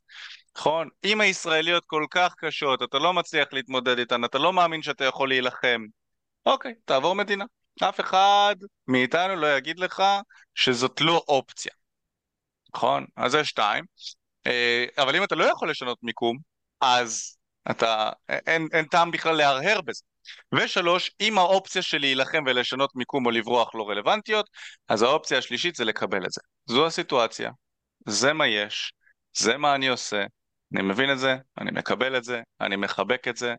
נכון? 0.57 0.89
אם 1.03 1.21
הישראליות 1.21 1.83
כל 1.85 2.05
כך 2.11 2.35
קשות, 2.37 2.83
אתה 2.83 2.99
לא 2.99 3.13
מצליח 3.13 3.47
להתמודד 3.51 3.99
איתן, 3.99 4.25
אתה 4.25 4.37
לא 4.37 4.53
מאמין 4.53 4.81
שאתה 4.81 5.05
יכול 5.05 5.29
להילחם, 5.29 5.85
אוקיי, 6.45 6.73
תעבור 6.85 7.15
מדינה. 7.15 7.45
אף 7.83 7.99
אחד 7.99 8.55
מאיתנו 8.87 9.35
לא 9.35 9.57
יגיד 9.57 9.79
לך 9.79 10.03
שזאת 10.55 11.01
לא 11.01 11.23
אופציה. 11.27 11.71
נכון? 12.75 13.05
אז 13.15 13.31
זה 13.31 13.43
שתיים. 13.43 13.85
אה, 14.47 14.85
אבל 14.97 15.15
אם 15.15 15.23
אתה 15.23 15.35
לא 15.35 15.43
יכול 15.43 15.69
לשנות 15.69 15.97
מיקום, 16.03 16.37
אז 16.81 17.37
אתה, 17.71 18.09
אין, 18.29 18.67
אין 18.73 18.85
טעם 18.85 19.11
בכלל 19.11 19.35
להרהר 19.35 19.81
בזה. 19.81 20.03
ושלוש, 20.55 21.11
אם 21.21 21.37
האופציה 21.37 21.81
של 21.81 21.97
להילחם 21.97 22.43
ולשנות 22.45 22.95
מיקום 22.95 23.25
או 23.25 23.31
לברוח 23.31 23.75
לא 23.75 23.89
רלוונטיות, 23.89 24.49
אז 24.87 25.01
האופציה 25.01 25.37
השלישית 25.37 25.75
זה 25.75 25.85
לקבל 25.85 26.25
את 26.25 26.31
זה. 26.31 26.41
זו 26.65 26.85
הסיטואציה, 26.85 27.51
זה 28.07 28.33
מה 28.33 28.47
יש, 28.47 28.93
זה 29.33 29.57
מה 29.57 29.75
אני 29.75 29.87
עושה, 29.87 30.23
אני 30.73 30.81
מבין 30.81 31.11
את 31.11 31.19
זה, 31.19 31.35
אני 31.57 31.71
מקבל 31.71 32.17
את 32.17 32.23
זה, 32.23 32.41
אני 32.61 32.75
מחבק 32.75 33.27
את 33.27 33.37
זה, 33.37 33.53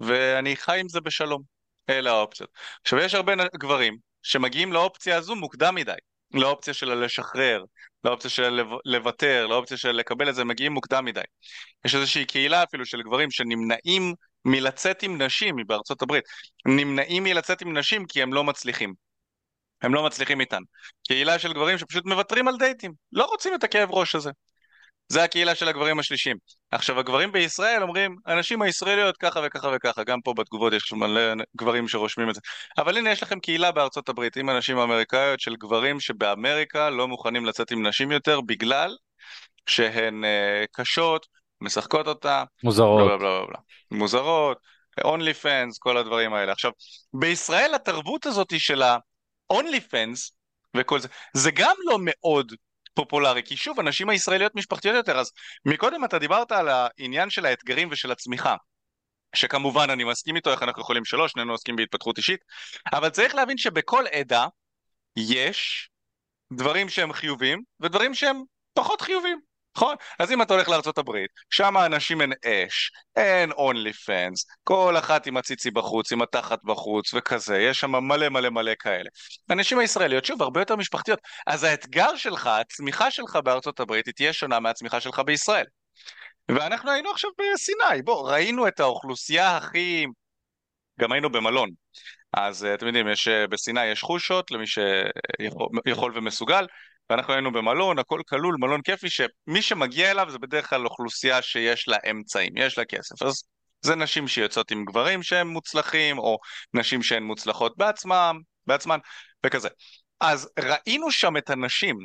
ואני 0.00 0.56
חי 0.56 0.80
עם 0.80 0.88
זה 0.88 1.00
בשלום. 1.00 1.42
אלה 1.90 2.10
האופציות. 2.10 2.50
עכשיו, 2.82 2.98
יש 2.98 3.14
הרבה 3.14 3.32
גברים 3.54 3.96
שמגיעים 4.22 4.72
לאופציה 4.72 5.16
הזו 5.16 5.36
מוקדם 5.36 5.74
מדי. 5.74 5.92
לאופציה 6.34 6.74
של 6.74 7.04
לשחרר, 7.04 7.64
לאופציה 8.04 8.30
של 8.30 8.60
לוותר, 8.84 9.46
לאופציה 9.46 9.76
של 9.76 9.92
לקבל 9.92 10.28
את 10.28 10.34
זה, 10.34 10.44
מגיעים 10.44 10.72
מוקדם 10.72 11.04
מדי. 11.04 11.20
יש 11.84 11.94
איזושהי 11.94 12.24
קהילה 12.24 12.62
אפילו 12.62 12.86
של 12.86 13.02
גברים 13.02 13.30
שנמנעים 13.30 14.14
מלצאת 14.44 15.02
עם 15.02 15.22
נשים 15.22 15.56
בארצות 15.66 16.02
הברית, 16.02 16.24
נמנעים 16.66 17.24
מלצאת 17.24 17.62
עם 17.62 17.78
נשים 17.78 18.06
כי 18.06 18.22
הם 18.22 18.32
לא 18.32 18.44
מצליחים. 18.44 18.94
הם 19.82 19.94
לא 19.94 20.02
מצליחים 20.02 20.40
איתן. 20.40 20.62
קהילה 21.08 21.38
של 21.38 21.52
גברים 21.52 21.78
שפשוט 21.78 22.04
מוותרים 22.06 22.48
על 22.48 22.56
דייטים, 22.58 22.92
לא 23.12 23.24
רוצים 23.24 23.54
את 23.54 23.64
הכאב 23.64 23.90
ראש 23.90 24.14
הזה. 24.14 24.30
זה 25.08 25.24
הקהילה 25.24 25.54
של 25.54 25.68
הגברים 25.68 25.98
השלישים. 25.98 26.36
עכשיו 26.70 27.00
הגברים 27.00 27.32
בישראל 27.32 27.82
אומרים, 27.82 28.16
הנשים 28.26 28.62
הישראליות 28.62 29.16
ככה 29.16 29.40
וככה 29.46 29.68
וככה, 29.76 30.04
גם 30.04 30.20
פה 30.20 30.34
בתגובות 30.36 30.72
יש 30.72 30.92
מלא 30.92 31.20
גברים 31.56 31.88
שרושמים 31.88 32.30
את 32.30 32.34
זה. 32.34 32.40
אבל 32.78 32.96
הנה 32.98 33.10
יש 33.10 33.22
לכם 33.22 33.40
קהילה 33.40 33.72
בארצות 33.72 34.08
הברית 34.08 34.36
עם 34.36 34.48
הנשים 34.48 34.78
האמריקאיות 34.78 35.40
של 35.40 35.56
גברים 35.56 36.00
שבאמריקה 36.00 36.90
לא 36.90 37.08
מוכנים 37.08 37.46
לצאת 37.46 37.70
עם 37.70 37.86
נשים 37.86 38.12
יותר 38.12 38.40
בגלל 38.40 38.96
שהן 39.66 40.24
uh, 40.24 40.66
קשות, 40.72 41.26
משחקות 41.60 42.06
אותה. 42.06 42.44
מוזרות. 42.64 43.06
בלה 43.06 43.16
בלה 43.18 43.46
בלה. 43.46 43.58
מוזרות, 43.90 44.58
אונלי 45.04 45.34
פנס, 45.34 45.78
כל 45.78 45.96
הדברים 45.96 46.34
האלה. 46.34 46.52
עכשיו, 46.52 46.70
בישראל 47.12 47.74
התרבות 47.74 48.26
הזאת 48.26 48.60
של 48.60 48.82
ה-only 48.82 49.80
fans 49.90 50.32
וכל 50.76 51.00
זה, 51.00 51.08
זה 51.34 51.50
גם 51.50 51.74
לא 51.84 51.98
מאוד 52.00 52.52
פופולרי, 52.94 53.42
כי 53.42 53.56
שוב, 53.56 53.80
הנשים 53.80 54.08
הישראליות 54.08 54.54
משפחתיות 54.54 54.96
יותר, 54.96 55.18
אז 55.18 55.32
מקודם 55.66 56.04
אתה 56.04 56.18
דיברת 56.18 56.52
על 56.52 56.68
העניין 56.68 57.30
של 57.30 57.46
האתגרים 57.46 57.88
ושל 57.90 58.12
הצמיחה. 58.12 58.56
שכמובן 59.34 59.90
אני 59.90 60.04
מסכים 60.04 60.36
איתו, 60.36 60.50
איך 60.50 60.62
אנחנו 60.62 60.82
יכולים 60.82 61.04
שלוש, 61.04 61.32
שנינו 61.32 61.52
עוסקים 61.52 61.76
בהתפתחות 61.76 62.18
אישית, 62.18 62.40
אבל 62.92 63.08
צריך 63.08 63.34
להבין 63.34 63.58
שבכל 63.58 64.04
עדה 64.12 64.46
יש 65.16 65.90
דברים 66.52 66.88
שהם 66.88 67.12
חיובים 67.12 67.62
ודברים 67.80 68.14
שהם 68.14 68.42
פחות 68.74 69.00
חיובים. 69.00 69.40
נכון? 69.76 69.96
אז 70.18 70.32
אם 70.32 70.42
אתה 70.42 70.54
הולך 70.54 70.68
לארה"ב, 70.68 71.10
שם 71.50 71.76
האנשים 71.76 72.20
אין 72.20 72.32
אש, 72.44 72.90
אין 73.16 73.52
אונלי 73.52 73.92
פנס, 73.92 74.46
כל 74.64 74.94
אחת 74.98 75.26
עם 75.26 75.36
הציצי 75.36 75.70
בחוץ, 75.70 76.12
עם 76.12 76.22
התחת 76.22 76.58
בחוץ 76.64 77.14
וכזה, 77.14 77.58
יש 77.58 77.80
שם 77.80 77.90
מלא 77.90 78.28
מלא 78.28 78.50
מלא 78.50 78.72
כאלה. 78.78 79.10
הנשים 79.48 79.78
הישראליות, 79.78 80.24
שוב, 80.24 80.42
הרבה 80.42 80.60
יותר 80.60 80.76
משפחתיות. 80.76 81.18
אז 81.46 81.64
האתגר 81.64 82.16
שלך, 82.16 82.46
הצמיחה 82.46 83.10
שלך 83.10 83.36
בארצות 83.44 83.80
הברית, 83.80 84.06
היא 84.06 84.14
תהיה 84.14 84.32
שונה 84.32 84.60
מהצמיחה 84.60 85.00
שלך 85.00 85.18
בישראל. 85.26 85.64
ואנחנו 86.48 86.90
היינו 86.90 87.10
עכשיו 87.10 87.30
בסיני, 87.54 88.02
בוא, 88.04 88.30
ראינו 88.30 88.68
את 88.68 88.80
האוכלוסייה 88.80 89.56
הכי... 89.56 90.06
גם 91.00 91.12
היינו 91.12 91.30
במלון. 91.30 91.70
אז 92.32 92.64
אתם 92.64 92.86
יודעים, 92.86 93.08
יש, 93.08 93.28
בסיני 93.28 93.84
יש 93.84 94.02
חושות 94.02 94.50
למי 94.50 94.64
שיכול 94.66 96.12
ומסוגל, 96.14 96.66
ואנחנו 97.10 97.32
היינו 97.32 97.52
במלון, 97.52 97.98
הכל 97.98 98.20
כלול, 98.28 98.56
מלון 98.60 98.82
כיפי, 98.82 99.10
שמי 99.10 99.62
שמגיע 99.62 100.10
אליו 100.10 100.30
זה 100.30 100.38
בדרך 100.38 100.70
כלל 100.70 100.86
אוכלוסייה 100.86 101.42
שיש 101.42 101.88
לה 101.88 101.96
אמצעים, 102.10 102.52
יש 102.56 102.78
לה 102.78 102.84
כסף. 102.84 103.22
אז 103.22 103.42
זה 103.80 103.94
נשים 103.94 104.28
שיוצאות 104.28 104.70
עם 104.70 104.84
גברים 104.84 105.22
שהם 105.22 105.48
מוצלחים, 105.48 106.18
או 106.18 106.38
נשים 106.74 107.02
שהן 107.02 107.22
מוצלחות 107.22 107.76
בעצמם, 107.76 108.40
בעצמן, 108.66 108.98
וכזה. 109.46 109.68
אז 110.20 110.50
ראינו 110.58 111.10
שם 111.10 111.36
את 111.36 111.50
הנשים 111.50 111.96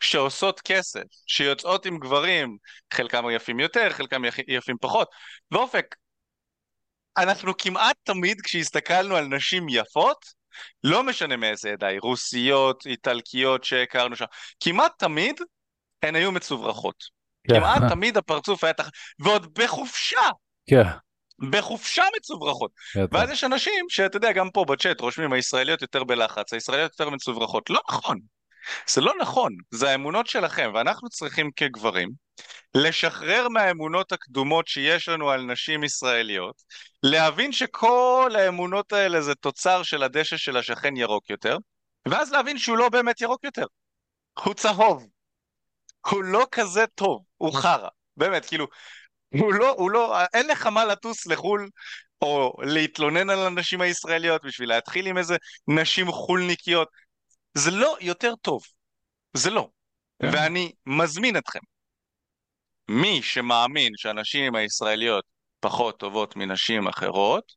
שעושות 0.00 0.60
כסף, 0.60 1.02
שיוצאות 1.26 1.86
עם 1.86 1.98
גברים, 1.98 2.56
חלקם 2.92 3.24
יפים 3.30 3.60
יותר, 3.60 3.92
חלקם 3.92 4.22
יפים 4.48 4.76
פחות, 4.80 5.08
ואופק, 5.50 5.94
אנחנו 7.16 7.56
כמעט 7.56 7.96
תמיד 8.02 8.40
כשהסתכלנו 8.40 9.16
על 9.16 9.26
נשים 9.26 9.66
יפות, 9.68 10.24
לא 10.84 11.02
משנה 11.02 11.36
מאיזה 11.36 11.72
עדה 11.72 11.86
היא, 11.86 12.00
רוסיות, 12.00 12.86
איטלקיות 12.86 13.64
שהכרנו 13.64 14.16
שם, 14.16 14.24
כמעט 14.60 14.92
תמיד 14.98 15.40
הן 16.02 16.14
היו 16.14 16.32
מצוברחות. 16.32 17.04
כן. 17.48 17.54
כמעט 17.54 17.82
תמיד 17.88 18.16
הפרצוף 18.16 18.64
היה 18.64 18.72
תח... 18.72 18.90
ועוד 19.18 19.54
בחופשה. 19.58 20.20
כן. 20.66 20.82
בחופשה 21.50 22.02
מצוברחות. 22.16 22.70
ואז 23.12 23.30
יש 23.30 23.44
אנשים 23.44 23.86
שאתה 23.88 24.16
יודע, 24.16 24.32
גם 24.32 24.50
פה 24.50 24.64
בצ'אט 24.64 25.00
רושמים 25.00 25.32
הישראליות 25.32 25.82
יותר 25.82 26.04
בלחץ, 26.04 26.52
הישראליות 26.52 26.92
יותר 26.92 27.10
מצוברחות. 27.10 27.70
לא 27.70 27.80
נכון. 27.90 28.18
זה 28.86 29.00
לא 29.00 29.12
נכון, 29.20 29.52
זה 29.70 29.90
האמונות 29.90 30.26
שלכם, 30.26 30.70
ואנחנו 30.74 31.08
צריכים 31.08 31.50
כגברים 31.56 32.10
לשחרר 32.74 33.48
מהאמונות 33.48 34.12
הקדומות 34.12 34.68
שיש 34.68 35.08
לנו 35.08 35.30
על 35.30 35.42
נשים 35.42 35.84
ישראליות, 35.84 36.62
להבין 37.02 37.52
שכל 37.52 38.32
האמונות 38.38 38.92
האלה 38.92 39.20
זה 39.20 39.34
תוצר 39.34 39.82
של 39.82 40.02
הדשא 40.02 40.36
של 40.36 40.56
השכן 40.56 40.96
ירוק 40.96 41.30
יותר, 41.30 41.56
ואז 42.08 42.32
להבין 42.32 42.58
שהוא 42.58 42.76
לא 42.76 42.88
באמת 42.88 43.20
ירוק 43.20 43.44
יותר, 43.44 43.66
הוא 44.44 44.54
צהוב, 44.54 45.06
הוא 46.06 46.24
לא 46.24 46.46
כזה 46.50 46.84
טוב, 46.94 47.22
הוא 47.36 47.54
חרא, 47.54 47.88
באמת, 48.16 48.46
כאילו, 48.46 48.66
הוא 49.28 49.54
לא, 49.54 49.70
הוא 49.70 49.90
לא, 49.90 50.16
אין 50.34 50.46
לך 50.48 50.66
מה 50.66 50.84
לטוס 50.84 51.26
לחו"ל 51.26 51.68
או 52.22 52.56
להתלונן 52.62 53.30
על 53.30 53.38
הנשים 53.46 53.80
הישראליות 53.80 54.44
בשביל 54.44 54.68
להתחיל 54.68 55.06
עם 55.06 55.18
איזה 55.18 55.36
נשים 55.68 56.12
חולניקיות, 56.12 56.88
זה 57.54 57.70
לא 57.70 57.96
יותר 58.00 58.34
טוב. 58.42 58.62
זה 59.36 59.50
לא. 59.50 59.68
כן. 60.22 60.28
ואני 60.32 60.72
מזמין 60.86 61.36
אתכם, 61.36 61.58
מי 62.88 63.22
שמאמין 63.22 63.92
שהנשים 63.96 64.54
הישראליות 64.54 65.24
פחות 65.60 65.98
טובות 65.98 66.36
מנשים 66.36 66.88
אחרות, 66.88 67.52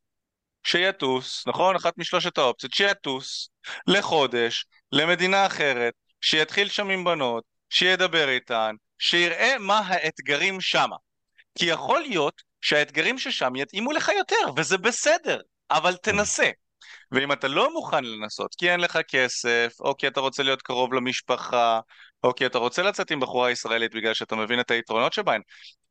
שיטוס, 0.64 1.48
נכון? 1.48 1.76
אחת 1.76 1.98
משלושת 1.98 2.38
האופציות, 2.38 2.74
שיטוס 2.74 3.50
לחודש, 3.88 4.66
למדינה 4.92 5.46
אחרת, 5.46 5.94
שיתחיל 6.22 6.70
שם 6.70 6.90
עם 6.90 7.04
בנות, 7.04 7.44
שידבר 7.70 8.30
איתן, 8.30 8.76
שיראה 9.00 9.58
מה 9.60 9.80
האתגרים 9.80 10.62
שמה. 10.62 10.96
כי 11.60 11.66
יכול 11.66 12.02
להיות 12.02 12.42
שהאתגרים 12.62 13.18
ששם 13.18 13.56
יתאימו 13.56 13.92
לך 13.92 14.12
יותר, 14.18 14.52
וזה 14.58 14.78
בסדר, 14.78 15.42
אבל 15.72 15.96
תנסה. 15.96 16.50
ואם 17.12 17.32
אתה 17.32 17.48
לא 17.48 17.74
מוכן 17.74 18.04
לנסות, 18.04 18.56
כי 18.56 18.72
אין 18.72 18.80
לך 18.80 19.00
כסף, 19.08 19.74
או 19.80 19.98
כי 19.98 20.08
אתה 20.08 20.20
רוצה 20.20 20.44
להיות 20.44 20.62
קרוב 20.62 20.94
למשפחה, 20.94 21.80
או 22.24 22.36
כי 22.36 22.46
אתה 22.46 22.58
רוצה 22.58 22.84
לצאת 22.84 23.12
עם 23.12 23.20
בחורה 23.20 23.52
ישראלית 23.52 23.96
בגלל 23.96 24.14
שאתה 24.14 24.36
מבין 24.36 24.60
את 24.60 24.72
היתרונות 24.72 25.14
שבהן, 25.14 25.42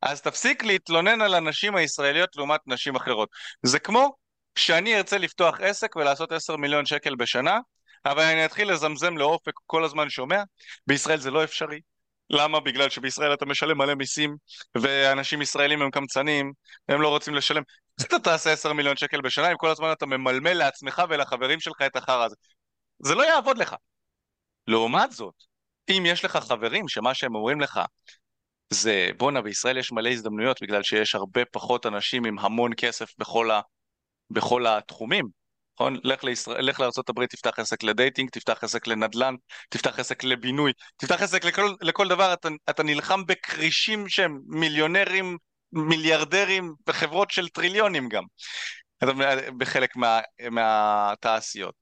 אז 0.02 0.22
תפסיק 0.22 0.64
להתלונן 0.64 1.20
על 1.20 1.35
הנשים 1.35 1.76
הישראליות 1.76 2.37
לעומת 2.37 2.61
נשים 2.66 2.96
אחרות. 2.96 3.29
זה 3.62 3.79
כמו 3.79 4.16
שאני 4.59 4.96
ארצה 4.96 5.18
לפתוח 5.18 5.61
עסק 5.61 5.96
ולעשות 5.96 6.33
10 6.33 6.57
מיליון 6.57 6.87
שקל 6.87 7.14
בשנה, 7.14 7.59
אבל 8.07 8.22
אני 8.22 8.44
אתחיל 8.44 8.72
לזמזם 8.72 9.16
לאופק 9.16 9.52
כל 9.66 9.85
הזמן 9.85 10.11
שומע, 10.11 10.42
בישראל 10.87 11.18
זה 11.18 11.31
לא 11.31 11.44
אפשרי. 11.44 11.81
למה? 12.30 12.60
בגלל 12.60 12.90
שבישראל 12.90 13.34
אתה 13.34 13.46
משלם 13.46 13.78
מלא 13.78 13.94
מיסים, 13.94 14.36
ואנשים 14.74 15.42
ישראלים 15.42 15.82
הם 15.82 15.90
קמצנים, 15.90 16.52
הם 16.88 17.00
לא 17.00 17.08
רוצים 17.08 17.34
לשלם. 17.34 17.62
אז 17.98 18.04
אתה 18.04 18.18
תעשה 18.18 18.52
10 18.52 18.72
מיליון 18.72 18.96
שקל 18.96 19.20
בשנה 19.20 19.52
אם 19.52 19.56
כל 19.56 19.70
הזמן 19.70 19.92
אתה 19.92 20.06
ממלמל 20.06 20.52
לעצמך 20.52 21.02
ולחברים 21.08 21.60
שלך 21.60 21.82
את 21.86 21.96
החרא 21.96 22.24
הזה. 22.24 22.36
זה 22.98 23.14
לא 23.14 23.22
יעבוד 23.22 23.58
לך. 23.58 23.74
לעומת 24.66 25.12
זאת, 25.12 25.34
אם 25.90 26.02
יש 26.06 26.24
לך 26.24 26.36
חברים 26.36 26.88
שמה 26.88 27.14
שהם 27.14 27.34
אומרים 27.34 27.60
לך 27.60 27.80
זה 28.70 29.10
בואנה 29.16 29.42
בישראל 29.42 29.78
יש 29.78 29.92
מלא 29.92 30.08
הזדמנויות 30.08 30.62
בגלל 30.62 30.82
שיש 30.82 31.14
הרבה 31.14 31.44
פחות 31.44 31.86
אנשים 31.86 32.24
עם 32.24 32.38
המון 32.38 32.70
כסף 32.76 33.14
בכל, 33.18 33.50
ה, 33.50 33.60
בכל 34.30 34.66
התחומים, 34.66 35.28
נכון? 35.76 35.96
לך, 36.04 36.24
לישראל, 36.24 36.64
לך 36.64 36.80
לארה"ב, 36.80 37.26
תפתח 37.26 37.58
עסק 37.58 37.82
לדייטינג, 37.82 38.30
תפתח 38.30 38.64
עסק 38.64 38.86
לנדל"ן, 38.86 39.34
תפתח 39.68 39.98
עסק 39.98 40.24
לבינוי, 40.24 40.72
תפתח 40.96 41.22
עסק 41.22 41.44
לכל, 41.44 41.74
לכל 41.80 42.08
דבר, 42.08 42.32
אתה, 42.32 42.48
אתה 42.70 42.82
נלחם 42.82 43.26
בכרישים 43.26 44.08
שהם 44.08 44.40
מיליונרים, 44.46 45.36
מיליארדרים 45.72 46.74
וחברות 46.88 47.30
של 47.30 47.48
טריליונים 47.48 48.08
גם, 48.08 48.24
בחלק 49.58 49.96
מה, 49.96 50.20
מהתעשיות. 50.50 51.74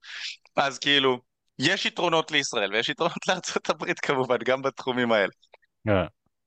אז 0.55 0.79
כאילו, 0.79 1.19
יש 1.59 1.85
יתרונות 1.85 2.31
לישראל 2.31 2.73
ויש 2.73 2.89
יתרונות 2.89 3.17
הברית 3.69 3.99
כמובן, 3.99 4.37
גם 4.45 4.61
בתחומים 4.61 5.11
האלה. 5.11 5.31
כן, 5.87 5.91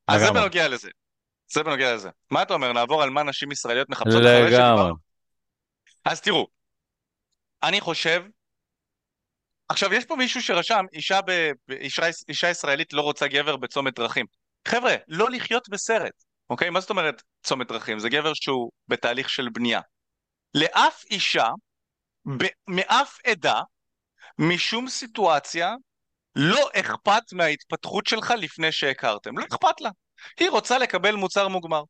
אז 0.07 0.21
זה. 0.21 0.31
בנוגע 0.31 0.67
לזה. 0.67 0.89
זה 1.53 1.63
בנוגע 1.63 1.95
לזה. 1.95 2.09
מה 2.31 2.41
אתה 2.41 2.53
אומר, 2.53 2.73
נעבור 2.73 3.03
על 3.03 3.09
מה 3.09 3.23
נשים 3.23 3.51
ישראליות 3.51 3.89
מחפשות 3.89 4.21
אחרי 4.21 4.41
לגמרי. 4.41 4.51
שדיברנו? 4.51 4.95
אז 6.05 6.21
תראו, 6.21 6.47
אני 7.63 7.81
חושב, 7.81 8.23
עכשיו 9.69 9.93
יש 9.93 10.05
פה 10.05 10.15
מישהו 10.15 10.41
שרשם, 10.41 10.85
אישה, 10.93 11.19
ב, 11.21 11.51
אישה, 11.71 12.03
אישה 12.29 12.49
ישראלית 12.49 12.93
לא 12.93 13.01
רוצה 13.01 13.27
גבר 13.27 13.57
בצומת 13.57 13.99
דרכים. 13.99 14.25
חבר'ה, 14.67 14.95
לא 15.07 15.29
לחיות 15.29 15.69
בסרט, 15.69 16.23
אוקיי? 16.49 16.69
מה 16.69 16.79
זאת 16.79 16.89
אומרת 16.89 17.21
צומת 17.43 17.67
דרכים? 17.67 17.99
זה 17.99 18.09
גבר 18.09 18.33
שהוא 18.33 18.71
בתהליך 18.87 19.29
של 19.29 19.49
בנייה. 19.49 19.81
לאף 20.53 21.03
אישה, 21.11 21.47
ב, 22.37 22.45
מאף 22.67 23.17
עדה, 23.25 23.61
משום 24.39 24.89
סיטואציה, 24.89 25.75
לא 26.35 26.69
אכפת 26.73 27.33
מההתפתחות 27.33 28.07
שלך 28.07 28.33
לפני 28.37 28.71
שהכרתם. 28.71 29.37
לא 29.37 29.45
אכפת 29.45 29.81
לה. 29.81 29.89
היא 30.39 30.49
רוצה 30.49 30.77
לקבל 30.77 31.15
מוצר 31.15 31.47
מוגמר. 31.47 31.83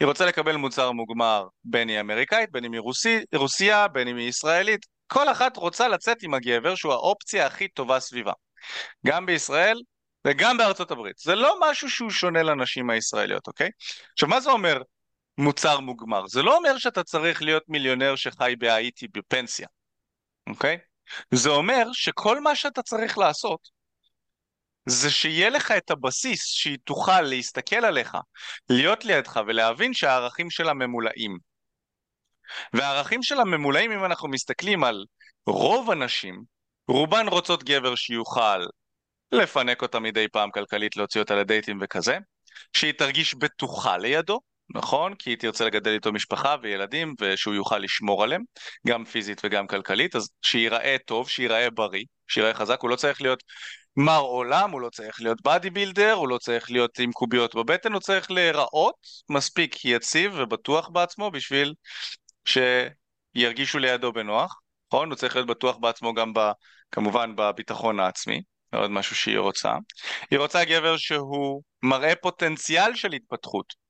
היא 0.00 0.06
רוצה 0.06 0.26
לקבל 0.26 0.56
מוצר 0.56 0.92
מוגמר 0.92 1.46
בין 1.64 1.88
היא 1.88 2.00
אמריקאית, 2.00 2.52
בין 2.52 2.72
היא 2.72 2.80
רוסי, 2.80 3.18
רוסיה, 3.34 3.88
בין 3.88 4.06
היא 4.06 4.28
ישראלית. 4.28 4.86
כל 5.08 5.30
אחת 5.30 5.56
רוצה 5.56 5.88
לצאת 5.88 6.22
עם 6.22 6.34
הגבר 6.34 6.74
שהוא 6.74 6.92
האופציה 6.92 7.46
הכי 7.46 7.68
טובה 7.68 8.00
סביבה. 8.00 8.32
גם 9.06 9.26
בישראל 9.26 9.82
וגם 10.26 10.56
בארצות 10.56 10.90
הברית. 10.90 11.18
זה 11.18 11.34
לא 11.34 11.56
משהו 11.60 11.90
שהוא 11.90 12.10
שונה 12.10 12.42
לנשים 12.42 12.90
הישראליות, 12.90 13.46
אוקיי? 13.46 13.70
עכשיו, 14.12 14.28
מה 14.28 14.40
זה 14.40 14.50
אומר 14.50 14.82
מוצר 15.38 15.80
מוגמר? 15.80 16.26
זה 16.26 16.42
לא 16.42 16.56
אומר 16.56 16.78
שאתה 16.78 17.04
צריך 17.04 17.42
להיות 17.42 17.62
מיליונר 17.68 18.16
שחי 18.16 18.54
בהאיטי 18.58 19.08
בפנסיה, 19.14 19.66
אוקיי? 20.48 20.78
זה 21.30 21.50
אומר 21.50 21.84
שכל 21.92 22.40
מה 22.40 22.54
שאתה 22.54 22.82
צריך 22.82 23.18
לעשות 23.18 23.68
זה 24.86 25.10
שיהיה 25.10 25.50
לך 25.50 25.70
את 25.70 25.90
הבסיס 25.90 26.44
שהיא 26.44 26.78
תוכל 26.84 27.20
להסתכל 27.20 27.84
עליך, 27.84 28.16
להיות 28.70 29.04
לידך 29.04 29.40
ולהבין 29.46 29.94
שהערכים 29.94 30.50
שלה 30.50 30.74
ממולאים. 30.74 31.38
והערכים 32.72 33.22
שלה 33.22 33.44
ממולאים 33.44 33.92
אם 33.92 34.04
אנחנו 34.04 34.28
מסתכלים 34.28 34.84
על 34.84 35.04
רוב 35.46 35.90
הנשים, 35.90 36.42
רובן 36.88 37.28
רוצות 37.28 37.64
גבר 37.64 37.94
שיוכל 37.94 38.64
לפנק 39.32 39.82
אותה 39.82 40.00
מדי 40.00 40.28
פעם 40.32 40.50
כלכלית, 40.50 40.96
להוציא 40.96 41.20
אותה 41.20 41.34
לדייטים 41.34 41.78
וכזה, 41.80 42.18
שהיא 42.72 42.92
תרגיש 42.92 43.34
בטוחה 43.34 43.96
לידו, 43.96 44.40
נכון? 44.74 45.14
כי 45.14 45.30
היא 45.30 45.38
תרצה 45.38 45.64
לגדל 45.64 45.90
איתו 45.90 46.12
משפחה 46.12 46.56
וילדים 46.62 47.14
ושהוא 47.20 47.54
יוכל 47.54 47.78
לשמור 47.78 48.24
עליהם, 48.24 48.42
גם 48.86 49.04
פיזית 49.04 49.40
וגם 49.44 49.66
כלכלית, 49.66 50.16
אז 50.16 50.30
שייראה 50.42 50.96
טוב, 51.06 51.28
שייראה 51.28 51.70
בריא, 51.70 52.04
שייראה 52.28 52.54
חזק, 52.54 52.78
הוא 52.80 52.90
לא 52.90 52.96
צריך 52.96 53.22
להיות 53.22 53.42
מר 53.96 54.18
עולם, 54.18 54.70
הוא 54.70 54.80
לא 54.80 54.88
צריך 54.90 55.20
להיות 55.20 55.42
באדי 55.42 55.70
בילדר, 55.70 56.12
הוא 56.12 56.28
לא 56.28 56.38
צריך 56.38 56.70
להיות 56.70 56.98
עם 56.98 57.12
קוביות 57.12 57.54
בבטן, 57.54 57.92
הוא 57.92 58.00
צריך 58.00 58.30
להיראות 58.30 58.94
מספיק 59.30 59.84
יציב 59.84 60.32
ובטוח 60.36 60.88
בעצמו 60.88 61.30
בשביל 61.30 61.74
שירגישו 62.48 63.78
לידו 63.78 64.12
בנוח, 64.12 64.60
נכון? 64.88 65.08
הוא 65.08 65.16
צריך 65.16 65.36
להיות 65.36 65.48
בטוח 65.48 65.76
בעצמו 65.76 66.14
גם 66.14 66.32
ב, 66.34 66.50
כמובן 66.90 67.36
בביטחון 67.36 68.00
העצמי, 68.00 68.42
עוד 68.72 68.90
משהו 68.90 69.16
שהיא 69.16 69.38
רוצה. 69.38 69.72
היא 70.30 70.38
רוצה 70.38 70.64
גבר 70.64 70.96
שהוא 70.96 71.62
מראה 71.82 72.16
פוטנציאל 72.16 72.94
של 72.94 73.12
התפתחות. 73.12 73.88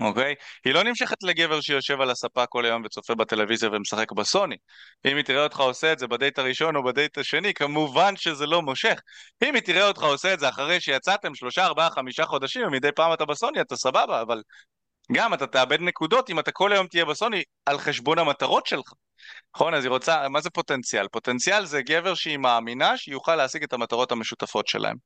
אוקיי? 0.00 0.34
היא 0.64 0.74
לא 0.74 0.84
נמשכת 0.84 1.22
לגבר 1.22 1.60
שיושב 1.60 2.00
על 2.00 2.10
הספה 2.10 2.46
כל 2.46 2.64
היום 2.64 2.82
וצופה 2.84 3.14
בטלוויזיה 3.14 3.68
ומשחק 3.72 4.12
בסוני. 4.12 4.56
אם 5.04 5.16
היא 5.16 5.24
תראה 5.24 5.44
אותך 5.44 5.60
עושה 5.60 5.92
את 5.92 5.98
זה 5.98 6.06
בדייט 6.06 6.38
הראשון 6.38 6.76
או 6.76 6.84
בדייט 6.84 7.18
השני, 7.18 7.54
כמובן 7.54 8.16
שזה 8.16 8.46
לא 8.46 8.62
מושך. 8.62 9.00
אם 9.44 9.54
היא 9.54 9.62
תראה 9.62 9.88
אותך 9.88 10.02
עושה 10.02 10.34
את 10.34 10.40
זה 10.40 10.48
אחרי 10.48 10.80
שיצאתם 10.80 11.34
שלושה, 11.34 11.66
ארבעה, 11.66 11.90
חמישה 11.90 12.24
חודשים, 12.24 12.66
ומדי 12.66 12.92
פעם 12.92 13.12
אתה 13.12 13.24
בסוני, 13.24 13.60
אתה 13.60 13.76
סבבה, 13.76 14.22
אבל 14.22 14.42
גם 15.12 15.34
אתה 15.34 15.46
תאבד 15.46 15.80
נקודות 15.80 16.30
אם 16.30 16.38
אתה 16.38 16.52
כל 16.52 16.72
היום 16.72 16.86
תהיה 16.86 17.04
בסוני 17.04 17.42
על 17.66 17.78
חשבון 17.78 18.18
המטרות 18.18 18.66
שלך. 18.66 18.92
נכון? 19.54 19.74
אז 19.74 19.84
היא 19.84 19.90
רוצה, 19.90 20.28
מה 20.28 20.40
זה 20.40 20.50
פוטנציאל? 20.50 21.08
פוטנציאל 21.08 21.64
זה 21.64 21.82
גבר 21.82 22.14
שהיא 22.14 22.36
מאמינה 22.36 22.96
שיוכל 22.96 23.36
להשיג 23.36 23.62
את 23.62 23.72
המטרות 23.72 24.12
המשותפות 24.12 24.66
שלהם. 24.66 24.96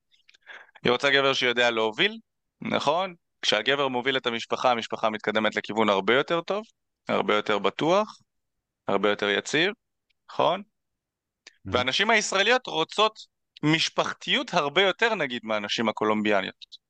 היא 0.84 0.92
רוצה 0.92 1.10
גבר 1.10 1.32
שיודע 1.32 1.70
להוביל, 1.70 2.18
נכון? 2.60 3.14
כשהגבר 3.42 3.88
מוביל 3.88 4.16
את 4.16 4.26
המשפחה, 4.26 4.70
המשפחה 4.70 5.10
מתקדמת 5.10 5.56
לכיוון 5.56 5.88
הרבה 5.88 6.14
יותר 6.14 6.40
טוב, 6.40 6.64
הרבה 7.08 7.34
יותר 7.34 7.58
בטוח, 7.58 8.18
הרבה 8.88 9.10
יותר 9.10 9.28
יציב, 9.28 9.70
נכון? 10.32 10.62
והנשים 11.64 12.10
הישראליות 12.10 12.66
רוצות 12.66 13.18
משפחתיות 13.62 14.54
הרבה 14.54 14.82
יותר 14.82 15.14
נגיד 15.14 15.40
מהנשים 15.44 15.88
הקולומביאניות. 15.88 16.83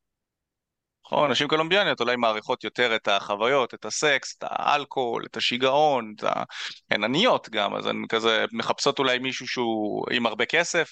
נכון, 1.07 1.31
נשים 1.31 1.49
קולומביאניות 1.49 2.01
אולי 2.01 2.17
מעריכות 2.17 2.65
יותר 2.65 2.97
את 2.97 3.09
החוויות, 3.09 3.75
את 3.75 3.85
הסקס, 3.85 4.37
את 4.39 4.45
האלכוהול, 4.51 5.25
את 5.27 5.37
השיגעון, 5.37 6.15
את 6.17 6.25
ה... 6.25 6.43
הן 6.91 7.05
עניות 7.05 7.49
גם, 7.49 7.75
אז 7.75 7.87
הן 7.87 8.05
כזה 8.09 8.45
מחפשות 8.53 8.99
אולי 8.99 9.19
מישהו 9.19 9.49
שהוא 9.49 10.07
עם 10.13 10.27
הרבה 10.27 10.47
כסף, 10.47 10.91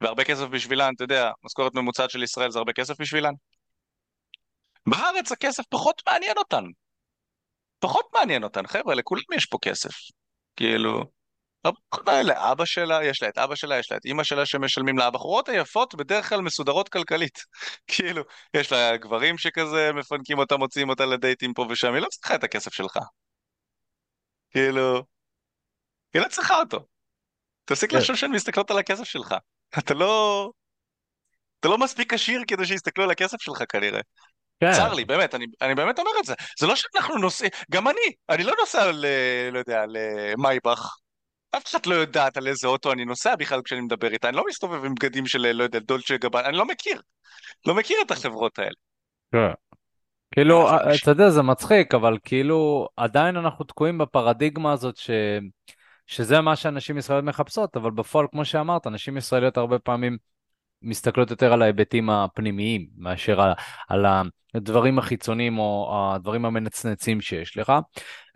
והרבה 0.00 0.24
כסף 0.24 0.44
בשבילן, 0.44 0.92
אתה 0.96 1.04
יודע, 1.04 1.30
משכורת 1.44 1.74
ממוצעת 1.74 2.10
של 2.10 2.22
ישראל 2.22 2.50
זה 2.50 2.58
הרבה 2.58 2.72
כסף 2.72 3.00
בשבילן. 3.00 3.32
בארץ 4.86 5.32
הכסף 5.32 5.62
פחות 5.68 6.02
מעניין 6.08 6.38
אותן. 6.38 6.64
פחות 7.78 8.06
מעניין 8.14 8.44
אותן, 8.44 8.66
חבר'ה, 8.66 8.94
לכולם 8.94 9.22
יש 9.36 9.46
פה 9.46 9.58
כסף. 9.62 9.90
כאילו, 10.56 11.04
לאבא 12.24 12.64
שלה, 12.64 13.04
יש 13.04 13.22
לה 13.22 13.28
את 13.28 13.38
אבא 13.38 13.54
שלה, 13.54 13.78
יש 13.78 13.90
לה 13.90 13.96
את 13.96 14.04
אימא 14.04 14.24
שלה 14.24 14.46
שמשלמים 14.46 14.98
לה. 14.98 15.06
הבחורות 15.06 15.48
היפות 15.48 15.94
בדרך 15.94 16.28
כלל 16.28 16.40
מסודרות 16.40 16.88
כלכלית. 16.88 17.38
כאילו, 17.86 18.22
יש 18.54 18.72
לה 18.72 18.96
גברים 18.96 19.38
שכזה 19.38 19.92
מפנקים 19.92 20.38
אותה, 20.38 20.56
מוציאים 20.56 20.88
אותה 20.88 21.06
לדייטים 21.06 21.54
פה 21.54 21.66
ושם, 21.70 21.94
היא 21.94 22.02
לא 22.02 22.08
צריכה 22.08 22.34
את 22.34 22.44
הכסף 22.44 22.74
שלך. 22.74 22.98
כאילו, 24.50 25.02
היא 26.14 26.22
לא 26.22 26.28
צריכה 26.28 26.60
אותו. 26.60 26.86
תפסיק 27.64 27.90
כן. 27.90 27.96
לחשוב 27.96 28.16
שהן 28.16 28.30
מסתכלות 28.30 28.70
על 28.70 28.78
הכסף 28.78 29.04
שלך. 29.04 29.34
אתה 29.78 29.94
לא... 29.94 30.50
אתה 31.60 31.68
לא 31.68 31.78
מספיק 31.78 32.14
עשיר 32.14 32.42
כדי 32.48 32.66
שיסתכלו 32.66 33.04
על 33.04 33.10
הכסף 33.10 33.40
שלך 33.40 33.62
כנראה. 33.68 34.00
כן. 34.60 34.72
צר 34.72 34.92
לי, 34.92 35.04
באמת, 35.04 35.34
אני, 35.34 35.46
אני 35.60 35.74
באמת 35.74 35.98
אומר 35.98 36.10
את 36.20 36.24
זה. 36.24 36.34
זה 36.58 36.66
לא 36.66 36.76
שאנחנו 36.76 37.16
נוסעים, 37.18 37.50
גם 37.70 37.88
אני, 37.88 38.00
אני 38.28 38.42
לא 38.44 38.54
נוסע 38.60 38.92
ל... 38.92 39.06
לא 39.52 39.58
יודע, 39.58 39.84
למייבך, 39.88 40.96
אף 41.56 41.66
אחד 41.66 41.86
לא 41.86 41.94
יודעת 41.94 42.36
על 42.36 42.48
איזה 42.48 42.68
אוטו 42.68 42.92
אני 42.92 43.04
נוסע 43.04 43.36
בכלל 43.36 43.62
כשאני 43.64 43.80
מדבר 43.80 44.12
איתה, 44.12 44.28
אני 44.28 44.36
לא 44.36 44.44
מסתובב 44.48 44.84
עם 44.84 44.94
בגדים 44.94 45.26
של, 45.26 45.52
לא 45.52 45.62
יודע, 45.62 45.78
דולצ'ה 45.78 46.16
גבן, 46.16 46.44
אני 46.44 46.56
לא 46.56 46.66
מכיר. 46.66 47.00
לא 47.66 47.74
מכיר 47.74 47.96
את 48.06 48.10
החברות 48.10 48.58
האלה. 48.58 48.74
כן. 49.32 49.52
כאילו, 50.34 50.68
אה, 50.68 50.94
אתה 51.02 51.10
יודע, 51.10 51.30
זה 51.30 51.42
מצחיק, 51.42 51.94
אבל 51.94 52.18
כאילו, 52.24 52.88
עדיין 52.96 53.36
אנחנו 53.36 53.64
תקועים 53.64 53.98
בפרדיגמה 53.98 54.72
הזאת 54.72 54.96
ש... 54.96 55.10
שזה 56.06 56.40
מה 56.40 56.56
שאנשים 56.56 56.98
ישראליות 56.98 57.24
מחפשות, 57.24 57.76
אבל 57.76 57.90
בפועל, 57.90 58.26
כמו 58.30 58.44
שאמרת, 58.44 58.86
נשים 58.86 59.16
ישראליות 59.16 59.56
הרבה 59.56 59.78
פעמים 59.78 60.16
מסתכלות 60.82 61.30
יותר 61.30 61.52
על 61.52 61.62
ההיבטים 61.62 62.10
הפנימיים 62.10 62.86
מאשר 62.96 63.40
על, 63.40 63.52
על 63.88 64.06
הדברים 64.54 64.98
החיצוניים 64.98 65.58
או 65.58 65.90
הדברים 66.14 66.44
המנצנצים 66.44 67.20
שיש 67.20 67.58
לך. 67.58 67.72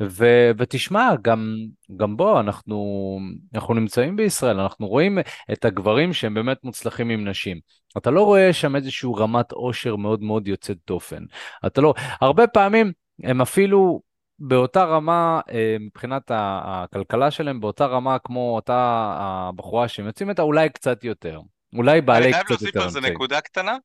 ו, 0.03 0.51
ותשמע, 0.59 1.11
גם, 1.23 1.57
גם 1.97 2.17
בוא, 2.17 2.41
אנחנו, 2.41 3.19
אנחנו 3.55 3.75
נמצאים 3.75 4.17
בישראל, 4.17 4.61
אנחנו 4.61 4.89
רואים 4.89 5.19
את 5.53 5.65
הגברים 5.65 6.13
שהם 6.13 6.35
באמת 6.35 6.65
מוצלחים 6.65 7.11
עם 7.11 7.29
נשים. 7.29 7.61
אתה 7.97 8.11
לא 8.11 8.23
רואה 8.23 8.53
שם 8.53 8.77
איזושהי 8.77 9.11
רמת 9.17 9.53
עושר 9.53 9.97
מאוד 9.97 10.23
מאוד 10.23 10.49
יוצאת 10.49 10.77
דופן. 10.87 11.25
אתה 11.67 11.81
לא, 11.81 11.95
הרבה 12.21 12.47
פעמים 12.47 12.93
הם 13.23 13.41
אפילו 13.41 14.01
באותה 14.39 14.85
רמה, 14.85 15.41
אה, 15.51 15.77
מבחינת 15.81 16.31
הכלכלה 16.35 17.31
שלהם, 17.31 17.61
באותה 17.61 17.87
רמה 17.87 18.19
כמו 18.19 18.57
אותה 18.57 19.13
הבחורה 19.19 19.89
שהם 19.89 20.07
יוצאים 20.07 20.31
איתה, 20.31 20.43
אולי 20.43 20.69
קצת 20.69 21.05
יותר. 21.05 21.41
אולי 21.72 22.00
בעלי 22.00 22.33
קצת 22.33 22.40
יותר 22.40 22.55
אני 22.55 22.59
חייב 22.59 22.61
להוסיף 22.62 22.76
על 22.76 22.90
זה 22.90 23.00
נקודה 23.00 23.40
קטנה. 23.40 23.76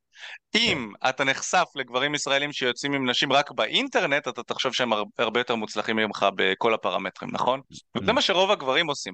אם 0.56 0.92
כן. 1.02 1.10
אתה 1.10 1.24
נחשף 1.24 1.66
לגברים 1.76 2.16
ישראלים 2.16 2.54
שיוצאים 2.54 2.94
עם 2.94 3.10
נשים 3.10 3.34
רק 3.34 3.52
באינטרנט, 3.52 4.28
אתה 4.28 4.44
תחשוב 4.44 4.74
שהם 4.74 4.94
הרבה 5.20 5.40
יותר 5.40 5.56
מוצלחים 5.56 5.96
ממך 5.96 6.26
בכל 6.36 6.74
הפרמטרים, 6.74 7.32
נכון? 7.34 7.62
Mm. 7.98 8.06
זה 8.06 8.14
מה 8.14 8.22
שרוב 8.22 8.52
הגברים 8.52 8.88
עושים. 8.88 9.14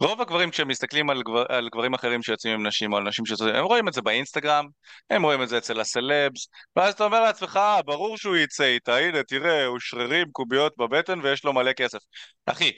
רוב 0.00 0.20
הגברים 0.20 0.50
כשהם 0.50 0.68
מסתכלים 0.68 1.10
על, 1.10 1.22
גבר, 1.22 1.44
על 1.48 1.68
גברים 1.72 1.94
אחרים 1.94 2.22
שיוצאים 2.22 2.54
עם 2.54 2.66
נשים 2.66 2.92
או 2.92 2.98
על 2.98 3.04
נשים 3.04 3.26
שיוצאים, 3.26 3.54
הם 3.54 3.64
רואים 3.64 3.88
את 3.88 3.92
זה 3.92 4.02
באינסטגרם, 4.02 4.66
הם 5.10 5.22
רואים 5.22 5.42
את 5.42 5.48
זה 5.48 5.58
אצל 5.58 5.80
הסלבס, 5.80 6.48
ואז 6.76 6.94
אתה 6.94 7.04
אומר 7.04 7.20
לעצמך, 7.20 7.56
אה, 7.56 7.82
ברור 7.82 8.18
שהוא 8.18 8.36
יצא 8.36 8.64
איתה, 8.64 8.96
הנה 8.96 9.22
תראה, 9.22 9.64
הוא 9.64 9.78
שרירים, 9.80 10.26
קוביות 10.32 10.72
בבטן 10.78 11.20
ויש 11.22 11.44
לו 11.44 11.52
מלא 11.52 11.72
כסף. 11.72 11.98
אחי, 12.46 12.72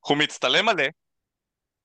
הוא 0.00 0.16
מצטלם 0.16 0.66
מלא, 0.66 0.84